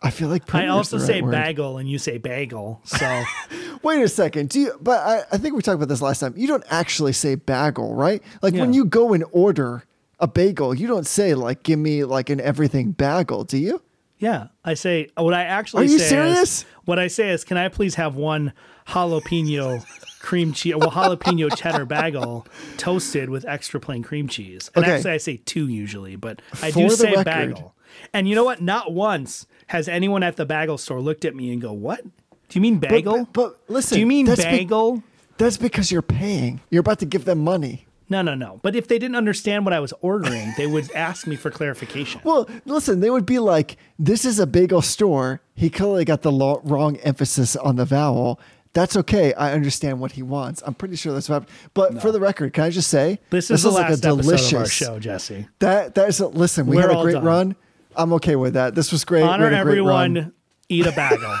I 0.00 0.10
feel 0.10 0.28
like 0.28 0.54
I 0.54 0.68
also 0.68 0.98
say 0.98 1.22
word. 1.22 1.32
bagel 1.32 1.78
and 1.78 1.88
you 1.90 1.98
say 1.98 2.18
bagel. 2.18 2.80
So 2.84 3.24
Wait 3.82 4.02
a 4.02 4.08
second. 4.08 4.50
Do 4.50 4.60
you, 4.60 4.72
but 4.80 5.00
I, 5.00 5.22
I 5.32 5.38
think 5.38 5.54
we 5.56 5.62
talked 5.62 5.76
about 5.76 5.88
this 5.88 6.00
last 6.02 6.20
time. 6.20 6.34
You 6.36 6.46
don't 6.46 6.64
actually 6.70 7.12
say 7.12 7.34
bagel, 7.34 7.94
right? 7.94 8.22
Like 8.42 8.54
when 8.54 8.72
you 8.72 8.84
go 8.84 9.12
and 9.12 9.24
order 9.32 9.84
a 10.20 10.26
bagel, 10.28 10.74
you 10.74 10.86
don't 10.86 11.06
say 11.06 11.34
like, 11.34 11.62
give 11.62 11.78
me 11.78 12.04
like 12.04 12.30
an 12.30 12.40
everything 12.40 12.92
bagel, 12.92 13.44
do 13.44 13.58
you? 13.58 13.82
Yeah, 14.18 14.48
I 14.64 14.74
say 14.74 15.10
what 15.16 15.32
I 15.34 15.44
actually 15.44 15.86
Are 15.86 15.88
you 15.90 15.98
say 16.00 16.08
serious? 16.08 16.42
Is, 16.60 16.64
what 16.86 16.98
I 16.98 17.06
say 17.06 17.30
is, 17.30 17.44
can 17.44 17.56
I 17.56 17.68
please 17.68 17.94
have 17.96 18.16
one 18.16 18.52
jalapeno 18.88 19.84
cream 20.20 20.52
cheese, 20.52 20.74
well, 20.74 20.90
jalapeno 20.90 21.54
cheddar 21.56 21.84
bagel 21.86 22.46
toasted 22.78 23.30
with 23.30 23.44
extra 23.46 23.78
plain 23.78 24.02
cream 24.02 24.26
cheese? 24.28 24.70
And 24.74 24.84
Okay. 24.84 24.94
actually, 24.96 25.10
I 25.12 25.16
say 25.18 25.36
two 25.44 25.68
usually, 25.68 26.16
but 26.16 26.42
I 26.62 26.70
For 26.72 26.80
do 26.80 26.90
say 26.90 27.10
record- 27.10 27.24
bagel. 27.24 27.74
And 28.12 28.28
you 28.28 28.34
know 28.34 28.44
what? 28.44 28.60
Not 28.62 28.92
once 28.92 29.46
has 29.68 29.88
anyone 29.88 30.22
at 30.22 30.36
the 30.36 30.46
bagel 30.46 30.78
store 30.78 31.00
looked 31.00 31.24
at 31.24 31.34
me 31.34 31.52
and 31.52 31.60
go, 31.60 31.72
"What? 31.72 32.02
Do 32.04 32.10
you 32.52 32.60
mean 32.60 32.78
bagel? 32.78 33.24
but, 33.26 33.32
but 33.32 33.60
listen. 33.68 33.96
do 33.96 34.00
you 34.00 34.06
mean 34.06 34.26
that's 34.26 34.44
be- 34.44 34.50
bagel?" 34.50 35.02
that's 35.36 35.56
because 35.56 35.92
you're 35.92 36.02
paying. 36.02 36.60
You're 36.70 36.80
about 36.80 36.98
to 37.00 37.06
give 37.06 37.24
them 37.24 37.38
money. 37.44 37.86
no, 38.08 38.22
no, 38.22 38.34
no. 38.34 38.58
But 38.62 38.74
if 38.74 38.88
they 38.88 38.98
didn't 38.98 39.16
understand 39.16 39.64
what 39.64 39.72
I 39.74 39.80
was 39.80 39.92
ordering, 40.00 40.52
they 40.56 40.66
would 40.66 40.90
ask 40.92 41.26
me 41.26 41.36
for 41.36 41.50
clarification. 41.50 42.20
Well, 42.24 42.48
listen, 42.64 43.00
they 43.00 43.10
would 43.10 43.26
be 43.26 43.38
like, 43.38 43.76
this 43.98 44.24
is 44.24 44.38
a 44.40 44.46
bagel 44.46 44.82
store. 44.82 45.40
He 45.54 45.70
clearly 45.70 46.04
got 46.04 46.22
the 46.22 46.32
lo- 46.32 46.60
wrong 46.64 46.96
emphasis 46.98 47.54
on 47.54 47.76
the 47.76 47.84
vowel. 47.84 48.40
That's 48.72 48.96
okay. 48.96 49.32
I 49.34 49.52
understand 49.52 50.00
what 50.00 50.12
he 50.12 50.22
wants. 50.22 50.62
I'm 50.64 50.74
pretty 50.74 50.96
sure 50.96 51.12
that's 51.12 51.28
what 51.28 51.42
happened. 51.42 51.56
But 51.74 52.02
for 52.02 52.12
the 52.12 52.20
record, 52.20 52.52
can 52.52 52.64
I 52.64 52.70
just 52.70 52.88
say 52.88 53.18
This 53.30 53.50
is 53.50 53.62
the 53.62 53.70
like 53.70 53.90
of 53.90 54.04
our 54.54 54.66
show, 54.66 54.98
Jesse. 54.98 55.48
That 55.58 55.94
that 55.94 56.08
is 56.08 56.20
a, 56.20 56.28
listen. 56.28 56.66
We 56.66 56.76
We're 56.76 56.88
had 56.88 56.96
a 56.96 57.02
great 57.02 57.12
done. 57.12 57.24
run. 57.24 57.56
I'm 57.98 58.12
okay 58.14 58.36
with 58.36 58.54
that. 58.54 58.74
This 58.74 58.90
was 58.92 59.04
great. 59.04 59.22
Honor 59.24 59.48
great 59.50 59.58
run. 59.58 60.16
everyone. 60.16 60.32
Eat 60.70 60.86
a 60.86 60.92
bagel. 60.92 61.34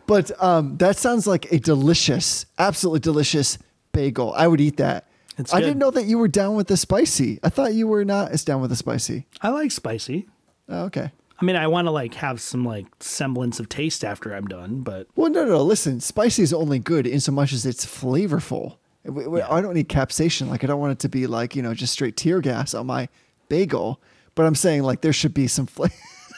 But 0.06 0.30
um, 0.42 0.76
that 0.78 0.96
sounds 0.96 1.26
like 1.26 1.50
a 1.52 1.58
delicious, 1.58 2.46
absolutely 2.58 3.00
delicious 3.00 3.58
bagel. 3.92 4.32
I 4.34 4.48
would 4.48 4.60
eat 4.60 4.76
that. 4.78 5.06
It's 5.38 5.52
I 5.54 5.60
good. 5.60 5.66
didn't 5.66 5.78
know 5.78 5.90
that 5.92 6.04
you 6.06 6.18
were 6.18 6.28
down 6.28 6.56
with 6.56 6.66
the 6.66 6.76
spicy. 6.76 7.38
I 7.42 7.48
thought 7.48 7.74
you 7.74 7.86
were 7.86 8.04
not 8.04 8.32
as 8.32 8.44
down 8.44 8.60
with 8.60 8.70
the 8.70 8.76
spicy. 8.76 9.26
I 9.40 9.50
like 9.50 9.70
spicy. 9.70 10.26
Oh, 10.68 10.84
okay. 10.86 11.12
I 11.40 11.44
mean, 11.44 11.56
I 11.56 11.68
want 11.68 11.86
to 11.86 11.90
like 11.90 12.14
have 12.14 12.40
some 12.40 12.64
like 12.64 12.86
semblance 13.00 13.60
of 13.60 13.68
taste 13.68 14.04
after 14.04 14.34
I'm 14.34 14.46
done, 14.46 14.80
but 14.80 15.06
Well, 15.16 15.30
no, 15.30 15.44
no, 15.44 15.50
no. 15.52 15.62
Listen, 15.62 16.00
spicy 16.00 16.42
is 16.42 16.52
only 16.52 16.78
good 16.78 17.06
in 17.06 17.20
so 17.20 17.32
much 17.32 17.52
as 17.52 17.64
it's 17.64 17.86
flavorful. 17.86 18.76
We- 19.04 19.40
I 19.40 19.60
don't 19.62 19.74
need 19.74 19.88
capsaicin. 19.88 20.48
Like, 20.48 20.64
I 20.64 20.66
don't 20.66 20.80
want 20.80 20.92
it 20.92 20.98
to 21.00 21.08
be 21.08 21.26
like, 21.26 21.54
you 21.56 21.62
know, 21.62 21.72
just 21.72 21.92
straight 21.92 22.16
tear 22.16 22.40
gas 22.40 22.74
on 22.74 22.86
my 22.86 23.08
bagel. 23.48 24.00
But 24.40 24.46
I'm 24.46 24.54
saying, 24.54 24.84
like, 24.84 25.02
there 25.02 25.12
should 25.12 25.34
be 25.34 25.48
some 25.48 25.66
flavor. 25.66 25.92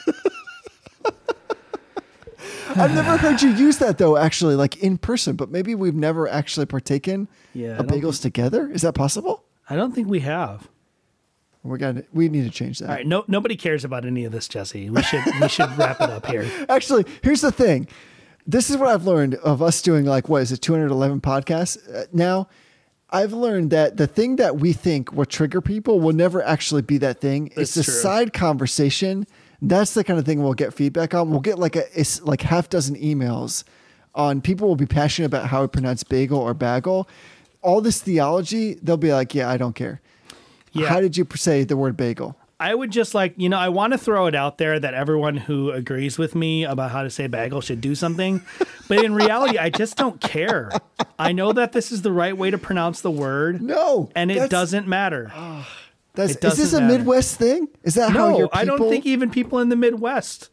I've 2.75 2.93
never 2.93 3.15
heard 3.15 3.41
you 3.41 3.51
use 3.51 3.77
that, 3.77 3.97
though, 3.97 4.17
actually, 4.17 4.55
like 4.55 4.75
in 4.83 4.97
person. 4.97 5.37
But 5.37 5.51
maybe 5.51 5.73
we've 5.73 5.95
never 5.95 6.27
actually 6.27 6.65
partaken 6.65 7.29
Yeah, 7.53 7.77
of 7.77 7.87
bagels 7.87 8.21
together. 8.21 8.69
Is 8.69 8.81
that 8.81 8.91
possible? 8.91 9.45
I 9.69 9.77
don't 9.77 9.95
think 9.95 10.09
we 10.09 10.19
have. 10.19 10.67
We 11.63 11.77
got 11.77 11.95
we 12.11 12.27
need 12.27 12.43
to 12.43 12.49
change 12.49 12.79
that. 12.79 12.89
All 12.89 12.95
right, 12.95 13.07
no 13.07 13.23
nobody 13.29 13.55
cares 13.55 13.85
about 13.85 14.03
any 14.03 14.25
of 14.25 14.33
this, 14.33 14.49
Jesse. 14.49 14.89
We 14.89 15.01
should 15.01 15.23
we 15.39 15.47
should 15.47 15.69
wrap 15.77 16.01
it 16.01 16.09
up 16.09 16.25
here. 16.25 16.45
Actually, 16.67 17.05
here's 17.21 17.39
the 17.39 17.53
thing. 17.53 17.87
This 18.45 18.69
is 18.69 18.75
what 18.75 18.89
I've 18.89 19.05
learned 19.05 19.35
of 19.35 19.61
us 19.61 19.81
doing 19.81 20.03
like 20.03 20.27
what 20.27 20.41
is 20.41 20.51
it 20.51 20.57
211 20.57 21.21
podcasts 21.21 21.77
uh, 21.95 22.07
now. 22.11 22.49
I've 23.13 23.31
learned 23.31 23.69
that 23.69 23.97
the 23.97 24.07
thing 24.07 24.37
that 24.37 24.57
we 24.57 24.73
think 24.73 25.13
will 25.13 25.25
trigger 25.25 25.61
people 25.61 25.99
will 25.99 26.13
never 26.13 26.41
actually 26.43 26.81
be 26.81 26.97
that 26.97 27.21
thing. 27.21 27.51
it's 27.55 27.77
a 27.77 27.83
true. 27.83 27.93
side 27.93 28.33
conversation. 28.33 29.27
That's 29.61 29.93
the 29.93 30.03
kind 30.03 30.17
of 30.17 30.25
thing 30.25 30.41
we'll 30.41 30.55
get 30.55 30.73
feedback 30.73 31.13
on. 31.13 31.29
We'll 31.29 31.39
get 31.39 31.59
like 31.59 31.75
a 31.75 31.85
it's 31.97 32.21
like 32.23 32.41
half 32.41 32.69
dozen 32.69 32.95
emails 32.95 33.63
on 34.15 34.41
people 34.41 34.67
will 34.67 34.75
be 34.75 34.87
passionate 34.87 35.27
about 35.27 35.47
how 35.47 35.61
we 35.61 35.67
pronounce 35.67 36.03
bagel 36.03 36.39
or 36.39 36.55
bagel. 36.55 37.07
All 37.61 37.81
this 37.81 38.01
theology, 38.01 38.73
they'll 38.81 38.97
be 38.97 39.13
like, 39.13 39.33
"Yeah, 39.35 39.49
I 39.49 39.57
don't 39.57 39.73
care." 39.73 40.01
Yeah. 40.71 40.87
How 40.87 40.99
did 40.99 41.15
you 41.15 41.25
say 41.35 41.63
the 41.63 41.77
word 41.77 41.95
bagel? 41.95 42.35
I 42.63 42.73
would 42.73 42.91
just 42.91 43.13
like, 43.13 43.33
you 43.35 43.49
know, 43.49 43.57
I 43.57 43.67
want 43.67 43.91
to 43.91 43.99
throw 43.99 44.27
it 44.27 44.35
out 44.35 44.57
there 44.57 44.79
that 44.79 44.93
everyone 44.93 45.35
who 45.35 45.71
agrees 45.71 46.17
with 46.17 46.33
me 46.33 46.63
about 46.63 46.91
how 46.91 47.03
to 47.03 47.09
say 47.09 47.27
bagel 47.27 47.59
should 47.59 47.81
do 47.81 47.93
something. 47.93 48.41
But 48.87 49.03
in 49.03 49.13
reality, 49.13 49.57
I 49.57 49.69
just 49.69 49.97
don't 49.97 50.21
care. 50.21 50.71
I 51.19 51.33
know 51.33 51.51
that 51.51 51.73
this 51.73 51.91
is 51.91 52.03
the 52.03 52.11
right 52.13 52.37
way 52.37 52.51
to 52.51 52.57
pronounce 52.57 53.01
the 53.01 53.11
word. 53.11 53.61
No, 53.61 54.09
And 54.15 54.31
it 54.31 54.49
doesn't 54.49 54.87
matter. 54.87 55.29
Ah, 55.33 55.69
that's, 56.13 56.35
it 56.35 56.43
is 56.45 56.57
this 56.57 56.71
a 56.71 56.79
matter. 56.79 56.99
Midwest 56.99 57.37
thing? 57.37 57.67
Is 57.83 57.95
that 57.95 58.11
how 58.11 58.37
your 58.37 58.47
people? 58.47 58.59
I 58.59 58.63
don't 58.63 58.89
think 58.89 59.05
even 59.05 59.29
people 59.29 59.59
in 59.59 59.67
the 59.67 59.75
Midwest. 59.75 60.49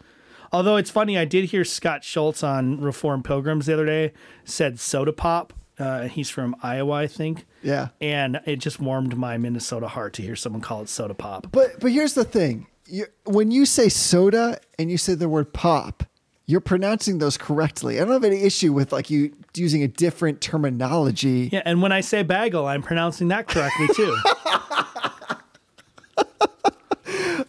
Although 0.53 0.77
it's 0.77 0.91
funny, 0.91 1.17
I 1.17 1.25
did 1.25 1.45
hear 1.45 1.65
Scott 1.65 2.03
Schultz 2.03 2.43
on 2.43 2.81
Reform 2.81 3.23
Pilgrims 3.23 3.67
the 3.67 3.75
other 3.75 3.87
day 3.87 4.13
said 4.45 4.81
soda 4.81 5.13
pop. 5.13 5.53
Uh, 5.81 6.03
he's 6.03 6.29
from 6.31 6.55
Iowa, 6.63 6.93
I 6.93 7.07
think. 7.07 7.47
Yeah. 7.63 7.89
And 8.01 8.41
it 8.45 8.57
just 8.57 8.81
warmed 8.81 9.17
my 9.17 9.39
Minnesota 9.39 9.89
heart 9.89 10.13
to 10.15 10.23
hear 10.23 10.37
someone 10.37 10.61
call 10.61 10.83
it 10.83 10.89
soda 10.89 11.15
pop. 11.15 11.49
But 11.51 11.81
but 11.81 11.91
here's 11.93 12.15
the 12.15 12.25
thing: 12.25 12.67
you, 12.87 13.07
when 13.25 13.51
you 13.51 13.67
say 13.67 13.89
soda 13.89 14.59
and 14.79 14.91
you 14.91 14.99
say 14.99 15.15
the 15.15 15.29
word 15.29 15.53
pop, 15.53 16.05
you're 16.47 16.61
pronouncing 16.61 17.19
those 17.19 17.37
correctly. 17.37 18.01
I 18.01 18.05
don't 18.05 18.13
have 18.13 18.25
any 18.25 18.43
issue 18.43 18.73
with 18.73 18.93
like 18.93 19.11
you 19.11 19.35
using 19.55 19.83
a 19.83 19.89
different 19.89 20.41
terminology. 20.41 21.49
Yeah, 21.53 21.63
and 21.65 21.81
when 21.81 21.93
I 21.93 22.01
say 22.01 22.23
bagel, 22.23 22.67
I'm 22.67 22.83
pronouncing 22.83 23.29
that 23.29 23.49
correctly 23.49 23.89
too. 23.95 24.17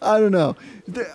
I 0.02 0.20
don't 0.20 0.32
know. 0.32 0.56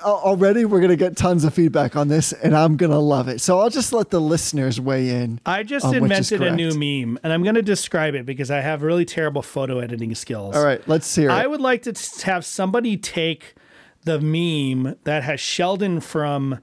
Already, 0.03 0.65
we're 0.65 0.81
gonna 0.81 0.95
get 0.95 1.17
tons 1.17 1.43
of 1.43 1.53
feedback 1.53 1.95
on 1.95 2.07
this, 2.07 2.33
and 2.33 2.55
I'm 2.55 2.77
gonna 2.77 2.99
love 2.99 3.27
it. 3.27 3.41
So 3.41 3.59
I'll 3.59 3.69
just 3.69 3.93
let 3.93 4.09
the 4.09 4.21
listeners 4.21 4.79
weigh 4.79 5.09
in. 5.09 5.39
I 5.45 5.63
just 5.63 5.85
on 5.85 5.91
which 6.01 6.11
is 6.11 6.31
invented 6.31 6.47
a 6.47 6.55
new 6.55 6.73
meme, 6.73 7.19
and 7.23 7.33
I'm 7.33 7.43
going 7.43 7.55
to 7.55 7.61
describe 7.61 8.15
it 8.15 8.25
because 8.25 8.49
I 8.49 8.61
have 8.61 8.81
really 8.81 9.05
terrible 9.05 9.41
photo 9.41 9.79
editing 9.79 10.15
skills. 10.15 10.55
All 10.55 10.63
right, 10.63 10.81
let's 10.87 11.13
hear 11.13 11.29
it. 11.29 11.33
I 11.33 11.47
would 11.47 11.61
like 11.61 11.83
to 11.83 11.93
have 12.23 12.45
somebody 12.45 12.97
take 12.97 13.55
the 14.03 14.19
meme 14.19 14.95
that 15.03 15.23
has 15.23 15.39
Sheldon 15.39 15.99
from 15.99 16.59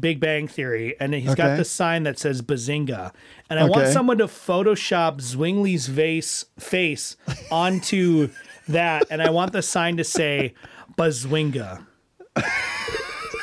Big 0.00 0.20
Bang 0.20 0.48
Theory, 0.48 0.94
and 1.00 1.14
he's 1.14 1.34
got 1.34 1.56
the 1.56 1.64
sign 1.64 2.02
that 2.04 2.18
says 2.18 2.42
Bazinga. 2.42 3.12
And 3.50 3.58
I 3.58 3.64
want 3.64 3.88
someone 3.88 4.18
to 4.18 4.26
Photoshop 4.26 5.20
Zwingli's 5.20 5.86
vase, 5.86 6.44
face 6.58 7.16
onto 7.50 8.30
that, 8.68 9.04
and 9.10 9.22
I 9.22 9.30
want 9.30 9.52
the 9.52 9.62
sign 9.62 9.96
to 9.96 10.04
say 10.04 10.54
Bazwinga. 10.98 11.86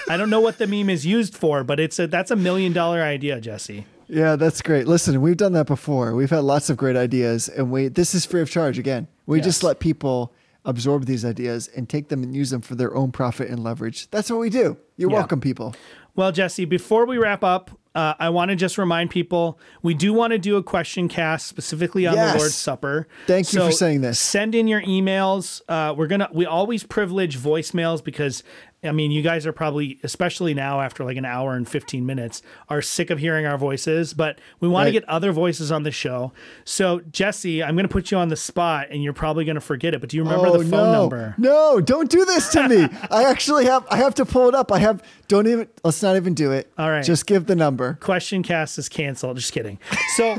I 0.08 0.18
don't 0.18 0.30
know 0.30 0.42
what 0.42 0.58
the 0.60 0.68
meme 0.68 0.90
is 0.90 1.06
used 1.06 1.36
for, 1.36 1.64
but 1.64 1.80
it's 1.80 1.98
a 1.98 2.06
that's 2.08 2.30
a 2.32 2.36
million 2.36 2.74
dollar 2.74 3.02
idea, 3.02 3.40
Jesse. 3.42 3.86
Yeah, 4.08 4.36
that's 4.36 4.62
great. 4.62 4.88
Listen, 4.88 5.20
we've 5.22 5.38
done 5.38 5.54
that 5.54 5.66
before. 5.66 6.14
We've 6.14 6.30
had 6.30 6.44
lots 6.44 6.70
of 6.70 6.78
great 6.78 6.96
ideas, 6.96 7.50
and 7.50 7.72
we 7.72 7.88
this 7.88 8.14
is 8.14 8.26
free 8.26 8.42
of 8.42 8.50
charge. 8.52 8.78
Again, 8.78 9.08
we 9.26 9.42
just 9.42 9.64
let 9.64 9.80
people 9.80 10.34
absorb 10.66 11.06
these 11.06 11.24
ideas 11.26 11.68
and 11.76 11.88
take 11.90 12.10
them 12.10 12.24
and 12.24 12.36
use 12.36 12.50
them 12.50 12.62
for 12.62 12.76
their 12.76 12.96
own 12.96 13.12
profit 13.12 13.50
and 13.50 13.64
leverage. 13.64 14.10
That's 14.12 14.30
what 14.30 14.40
we 14.40 14.50
do. 14.50 14.78
You're 14.98 15.10
Yeah. 15.12 15.18
welcome, 15.18 15.40
people. 15.42 15.76
Well, 16.16 16.32
Jesse, 16.32 16.66
before 16.66 17.06
we 17.06 17.18
wrap 17.18 17.44
up, 17.44 17.72
uh, 17.96 18.14
I 18.20 18.30
want 18.30 18.50
to 18.50 18.56
just 18.56 18.78
remind 18.78 19.10
people 19.10 19.58
we 19.82 19.94
do 19.94 20.14
want 20.14 20.32
to 20.32 20.38
do 20.38 20.58
a 20.58 20.64
question 20.64 21.08
cast 21.08 21.48
specifically 21.48 22.06
on 22.06 22.14
Yes. 22.16 22.34
the 22.34 22.38
Lord's 22.40 22.56
Supper. 22.56 23.08
Thank 23.26 23.52
you 23.54 23.62
for 23.62 23.72
saying 23.72 24.02
this. 24.02 24.20
Send 24.20 24.54
in 24.54 24.68
your 24.68 24.82
emails. 24.82 25.62
Uh, 25.68 25.94
we're 25.98 26.08
gonna 26.08 26.30
we 26.34 26.46
always 26.46 26.84
privilege 26.84 27.38
voicemails 27.40 28.04
because 28.04 28.44
I 28.84 28.92
mean 28.92 29.10
you 29.10 29.22
guys 29.24 29.48
are 29.48 29.52
probably 29.54 30.00
especially 30.04 30.54
now 30.54 30.80
after 30.82 31.04
like 31.04 31.18
an 31.18 31.26
hour 31.26 31.56
and 31.56 31.68
fifteen 31.68 32.06
minutes 32.06 32.42
are 32.70 32.82
sick 32.82 33.10
of 33.10 33.18
hearing 33.20 33.46
our 33.46 33.58
voices, 33.58 34.14
but 34.14 34.40
we 34.60 34.68
want 34.68 34.84
Right. 34.86 34.92
to 34.94 35.00
get 35.00 35.10
other 35.10 35.32
voices 35.32 35.72
on 35.72 35.84
the 35.84 35.92
show. 35.92 36.34
So 36.66 37.02
Jesse, 37.12 37.64
I'm 37.64 37.76
gonna 37.76 37.88
put 37.88 38.12
you 38.12 38.18
on 38.18 38.28
the 38.30 38.36
spot, 38.36 38.88
and 38.92 39.02
you're 39.04 39.14
probably 39.14 39.44
gonna 39.46 39.60
forget 39.60 39.94
it. 39.96 40.02
But 40.02 40.10
do 40.10 40.18
you 40.18 40.24
remember 40.24 40.48
oh 40.48 40.58
the 40.58 40.70
phone 40.70 40.92
no, 40.92 41.02
number? 41.02 41.36
no! 41.38 41.82
Don't 41.82 42.10
do 42.12 42.26
this 42.26 42.50
to 42.50 42.68
me. 42.68 42.88
I 43.10 43.24
actually 43.24 43.66
have. 43.66 43.88
I 43.90 43.98
have 43.98 44.14
to 44.16 44.26
pull 44.26 44.50
it 44.50 44.56
up. 44.56 44.72
I 44.72 44.80
have. 44.80 45.02
Don't 45.28 45.48
even. 45.48 45.68
Let's 45.84 46.04
not 46.04 46.16
even 46.16 46.34
do 46.36 46.52
it. 46.52 46.72
All 46.78 46.90
right. 46.90 47.04
Just 47.04 47.26
give 47.26 47.48
the 47.48 47.56
number. 47.56 47.96
question 48.02 48.44
cast 48.44 48.78
is 48.78 48.88
canceled. 48.90 49.38
Just 49.38 49.52
kidding. 49.52 49.80
So 50.16 50.38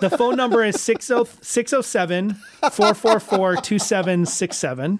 the 0.00 0.08
phone 0.08 0.36
number 0.36 0.64
is 0.64 0.80
60 0.80 1.24
607 1.42 2.36
444 2.70 3.56
2767. 3.56 4.98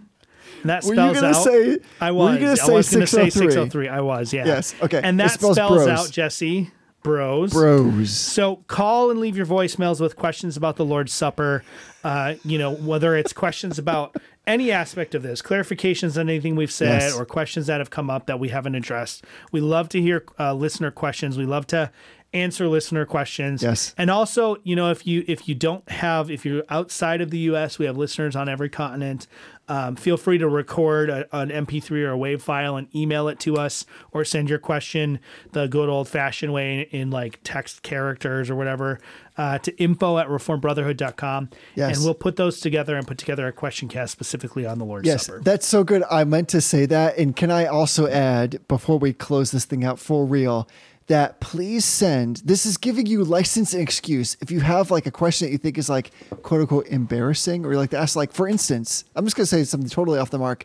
And 0.63 0.71
that 0.71 0.85
Were 0.85 0.95
spells 0.95 1.17
you 1.17 1.21
gonna 1.21 1.37
out. 1.37 1.45
say? 1.45 1.79
I 2.01 2.11
Were 2.13 2.19
was. 2.19 2.35
you 2.35 2.41
gonna 2.41 2.51
I 2.51 2.73
was 2.77 2.91
going 2.91 3.01
to 3.03 3.07
say 3.07 3.31
603? 3.31 3.31
603. 3.51 3.89
I 3.89 4.01
was, 4.01 4.33
yeah. 4.33 4.47
Yes, 4.47 4.75
okay. 4.83 5.01
And 5.03 5.21
that 5.21 5.33
spells 5.33 5.57
spells 5.57 5.87
out, 5.87 6.11
Jesse, 6.11 6.71
bros. 7.03 7.53
Bros. 7.53 8.11
So 8.11 8.57
call 8.69 9.11
and 9.11 9.21
leave 9.21 9.37
your 9.37 9.47
voicemails 9.47 10.01
with 10.01 10.17
questions 10.17 10.57
about 10.57 10.77
the 10.77 10.85
Lord's 10.85 11.13
Supper. 11.13 11.65
Uh, 12.05 12.35
you 12.45 12.59
know, 12.59 12.73
whether 12.75 13.15
it's 13.17 13.33
questions 13.33 13.79
about 13.79 14.17
any 14.47 14.73
aspect 14.73 15.15
of 15.15 15.23
this, 15.23 15.41
clarifications 15.43 16.19
on 16.19 16.29
anything 16.29 16.57
we've 16.57 16.71
said, 16.73 17.01
Yes. 17.03 17.17
or 17.19 17.25
questions 17.25 17.67
that 17.69 17.79
have 17.81 17.91
come 17.91 18.11
up 18.11 18.27
that 18.27 18.41
we 18.41 18.49
haven't 18.49 18.75
addressed. 18.75 19.25
We 19.53 19.61
love 19.61 19.89
to 19.91 20.01
hear 20.01 20.25
uh, 20.39 20.53
listener 20.55 20.91
questions. 20.91 21.39
We 21.39 21.47
love 21.47 21.67
to 21.69 21.93
answer 22.35 22.67
listener 22.67 23.05
questions. 23.05 23.63
Yes. 23.63 23.95
And 23.99 24.11
also, 24.11 24.57
you 24.65 24.75
know, 24.75 24.91
if 24.91 25.07
you 25.07 25.23
if 25.29 25.47
you 25.49 25.55
don't 25.55 25.89
have 25.91 26.31
if 26.31 26.45
you're 26.47 26.65
outside 26.71 27.21
of 27.21 27.31
the 27.31 27.39
U.S., 27.41 27.79
we 27.79 27.87
have 27.87 27.97
listeners 27.97 28.35
on 28.35 28.49
every 28.49 28.69
continent. 28.71 29.27
Um, 29.73 29.97
feel 29.97 30.19
free 30.19 30.37
to 30.37 30.47
record 30.51 31.09
a, 31.09 31.35
an 31.35 31.49
MP3 31.49 31.91
or 32.03 32.13
a 32.13 32.19
WAV 32.19 32.43
file 32.43 32.77
and 32.77 32.95
email 32.95 33.27
it 33.29 33.41
to 33.41 33.57
us, 33.57 33.87
or 34.11 34.23
send 34.23 34.51
your 34.51 34.59
question 34.59 35.19
the 35.53 35.67
good 35.67 35.89
old 35.89 36.09
fashioned 36.09 36.53
way 36.53 36.83
in, 36.91 37.01
in 37.01 37.11
like 37.11 37.41
text 37.43 37.83
characters 37.83 38.51
or 38.51 38.55
whatever 38.55 39.01
uh, 39.39 39.57
to 39.61 39.75
info 39.83 40.19
at 40.19 40.29
reformbrotherhood.com. 40.29 41.49
Yes. 41.75 41.97
And 41.97 42.05
we'll 42.05 42.13
put 42.13 42.37
those 42.37 42.61
together 42.61 42.97
and 42.97 43.07
put 43.07 43.17
together 43.17 43.47
a 43.47 43.53
question 43.53 43.89
cast 43.89 44.13
specifically 44.13 44.67
on 44.67 44.79
the 44.79 44.85
Lord's 44.85 45.07
Yes, 45.07 45.25
Supper. 45.25 45.41
that's 45.43 45.67
so 45.67 45.85
good. 45.85 46.03
I 46.11 46.25
meant 46.25 46.51
to 46.51 46.61
say 46.61 46.85
that. 46.85 47.17
And 47.17 47.35
can 47.35 47.51
I 47.51 47.65
also 47.65 48.07
add, 48.09 48.61
before 48.69 48.99
we 48.99 49.15
close 49.15 49.53
this 49.53 49.65
thing 49.65 49.85
out 49.85 49.99
for 49.99 50.27
real, 50.27 50.69
that 51.13 51.41
please 51.41 51.85
send 51.85 52.39
this 52.39 52.65
is 52.65 52.79
giving 52.79 53.05
you 53.05 53.23
license 53.23 53.75
and 53.75 53.83
excuse. 53.83 54.35
If 54.41 54.51
you 54.51 54.61
have 54.61 54.91
like 54.91 55.05
a 55.05 55.11
question 55.11 55.47
that 55.47 55.53
you 55.53 55.59
think 55.59 55.77
is 55.77 55.91
like 55.91 56.11
quote 56.43 56.63
unquote 56.63 56.87
embarrassing, 56.87 57.67
or 57.67 57.73
you 57.73 57.77
like 57.79 57.91
to 57.91 57.99
ask, 57.99 58.17
like, 58.17 58.33
for 58.33 58.49
instance, 58.49 59.05
I'm 59.15 59.27
just 59.27 59.37
going 59.37 59.45
to 59.45 59.47
say 59.47 59.63
something 59.65 59.91
totally 59.91 60.19
off 60.19 60.31
the 60.31 60.39
mark. 60.39 60.65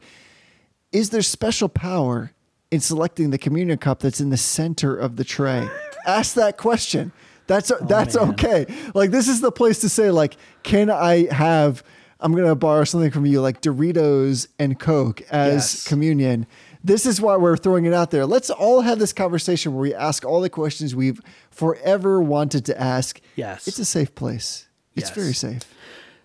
Is 0.93 1.09
there 1.09 1.21
special 1.21 1.67
power 1.67 2.31
in 2.71 2.79
selecting 2.79 3.31
the 3.31 3.37
communion 3.37 3.77
cup 3.77 3.99
that's 3.99 4.21
in 4.21 4.29
the 4.29 4.37
center 4.37 4.95
of 4.95 5.17
the 5.17 5.25
tray? 5.25 5.67
ask 6.05 6.35
that 6.35 6.55
question. 6.57 7.11
That's 7.47 7.69
oh, 7.69 7.77
that's 7.81 8.15
man. 8.15 8.29
okay. 8.29 8.65
Like 8.93 9.11
this 9.11 9.27
is 9.27 9.41
the 9.41 9.51
place 9.51 9.79
to 9.79 9.89
say 9.89 10.11
like, 10.11 10.37
can 10.63 10.89
I 10.89 11.31
have? 11.33 11.83
I'm 12.21 12.33
gonna 12.33 12.55
borrow 12.55 12.85
something 12.85 13.11
from 13.11 13.25
you, 13.25 13.41
like 13.41 13.61
Doritos 13.61 14.47
and 14.57 14.79
Coke 14.79 15.21
as 15.29 15.53
Yes. 15.55 15.87
communion. 15.87 16.47
This 16.87 17.05
is 17.05 17.19
why 17.19 17.35
we're 17.35 17.57
throwing 17.57 17.83
it 17.83 17.93
out 17.93 18.11
there. 18.11 18.25
Let's 18.25 18.49
all 18.49 18.79
have 18.79 18.97
this 18.97 19.11
conversation 19.11 19.73
where 19.73 19.81
we 19.81 19.93
ask 19.93 20.23
all 20.23 20.39
the 20.39 20.49
questions 20.49 20.95
we've 20.95 21.19
forever 21.51 22.21
wanted 22.21 22.63
to 22.67 22.81
ask. 22.81 23.19
Yes. 23.35 23.67
It's 23.67 23.77
a 23.77 23.83
safe 23.83 24.15
place. 24.15 24.69
It's 24.95 25.09
Yes. 25.09 25.15
very 25.17 25.33
safe. 25.33 25.63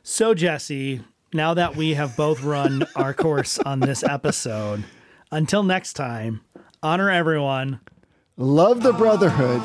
So, 0.05 0.35
Jesse, 0.35 1.01
now 1.33 1.53
that 1.55 1.75
we 1.75 1.95
have 1.95 2.17
both 2.17 2.45
run 2.45 2.87
our 2.95 3.13
course 3.13 3.59
on 3.59 3.81
this 3.81 4.05
episode, 4.05 4.85
until 5.33 5.65
next 5.65 5.95
time, 5.95 6.43
honor 6.81 7.11
everyone. 7.11 7.81
Love 8.37 8.85
the 8.85 8.93
brotherhood 8.93 9.63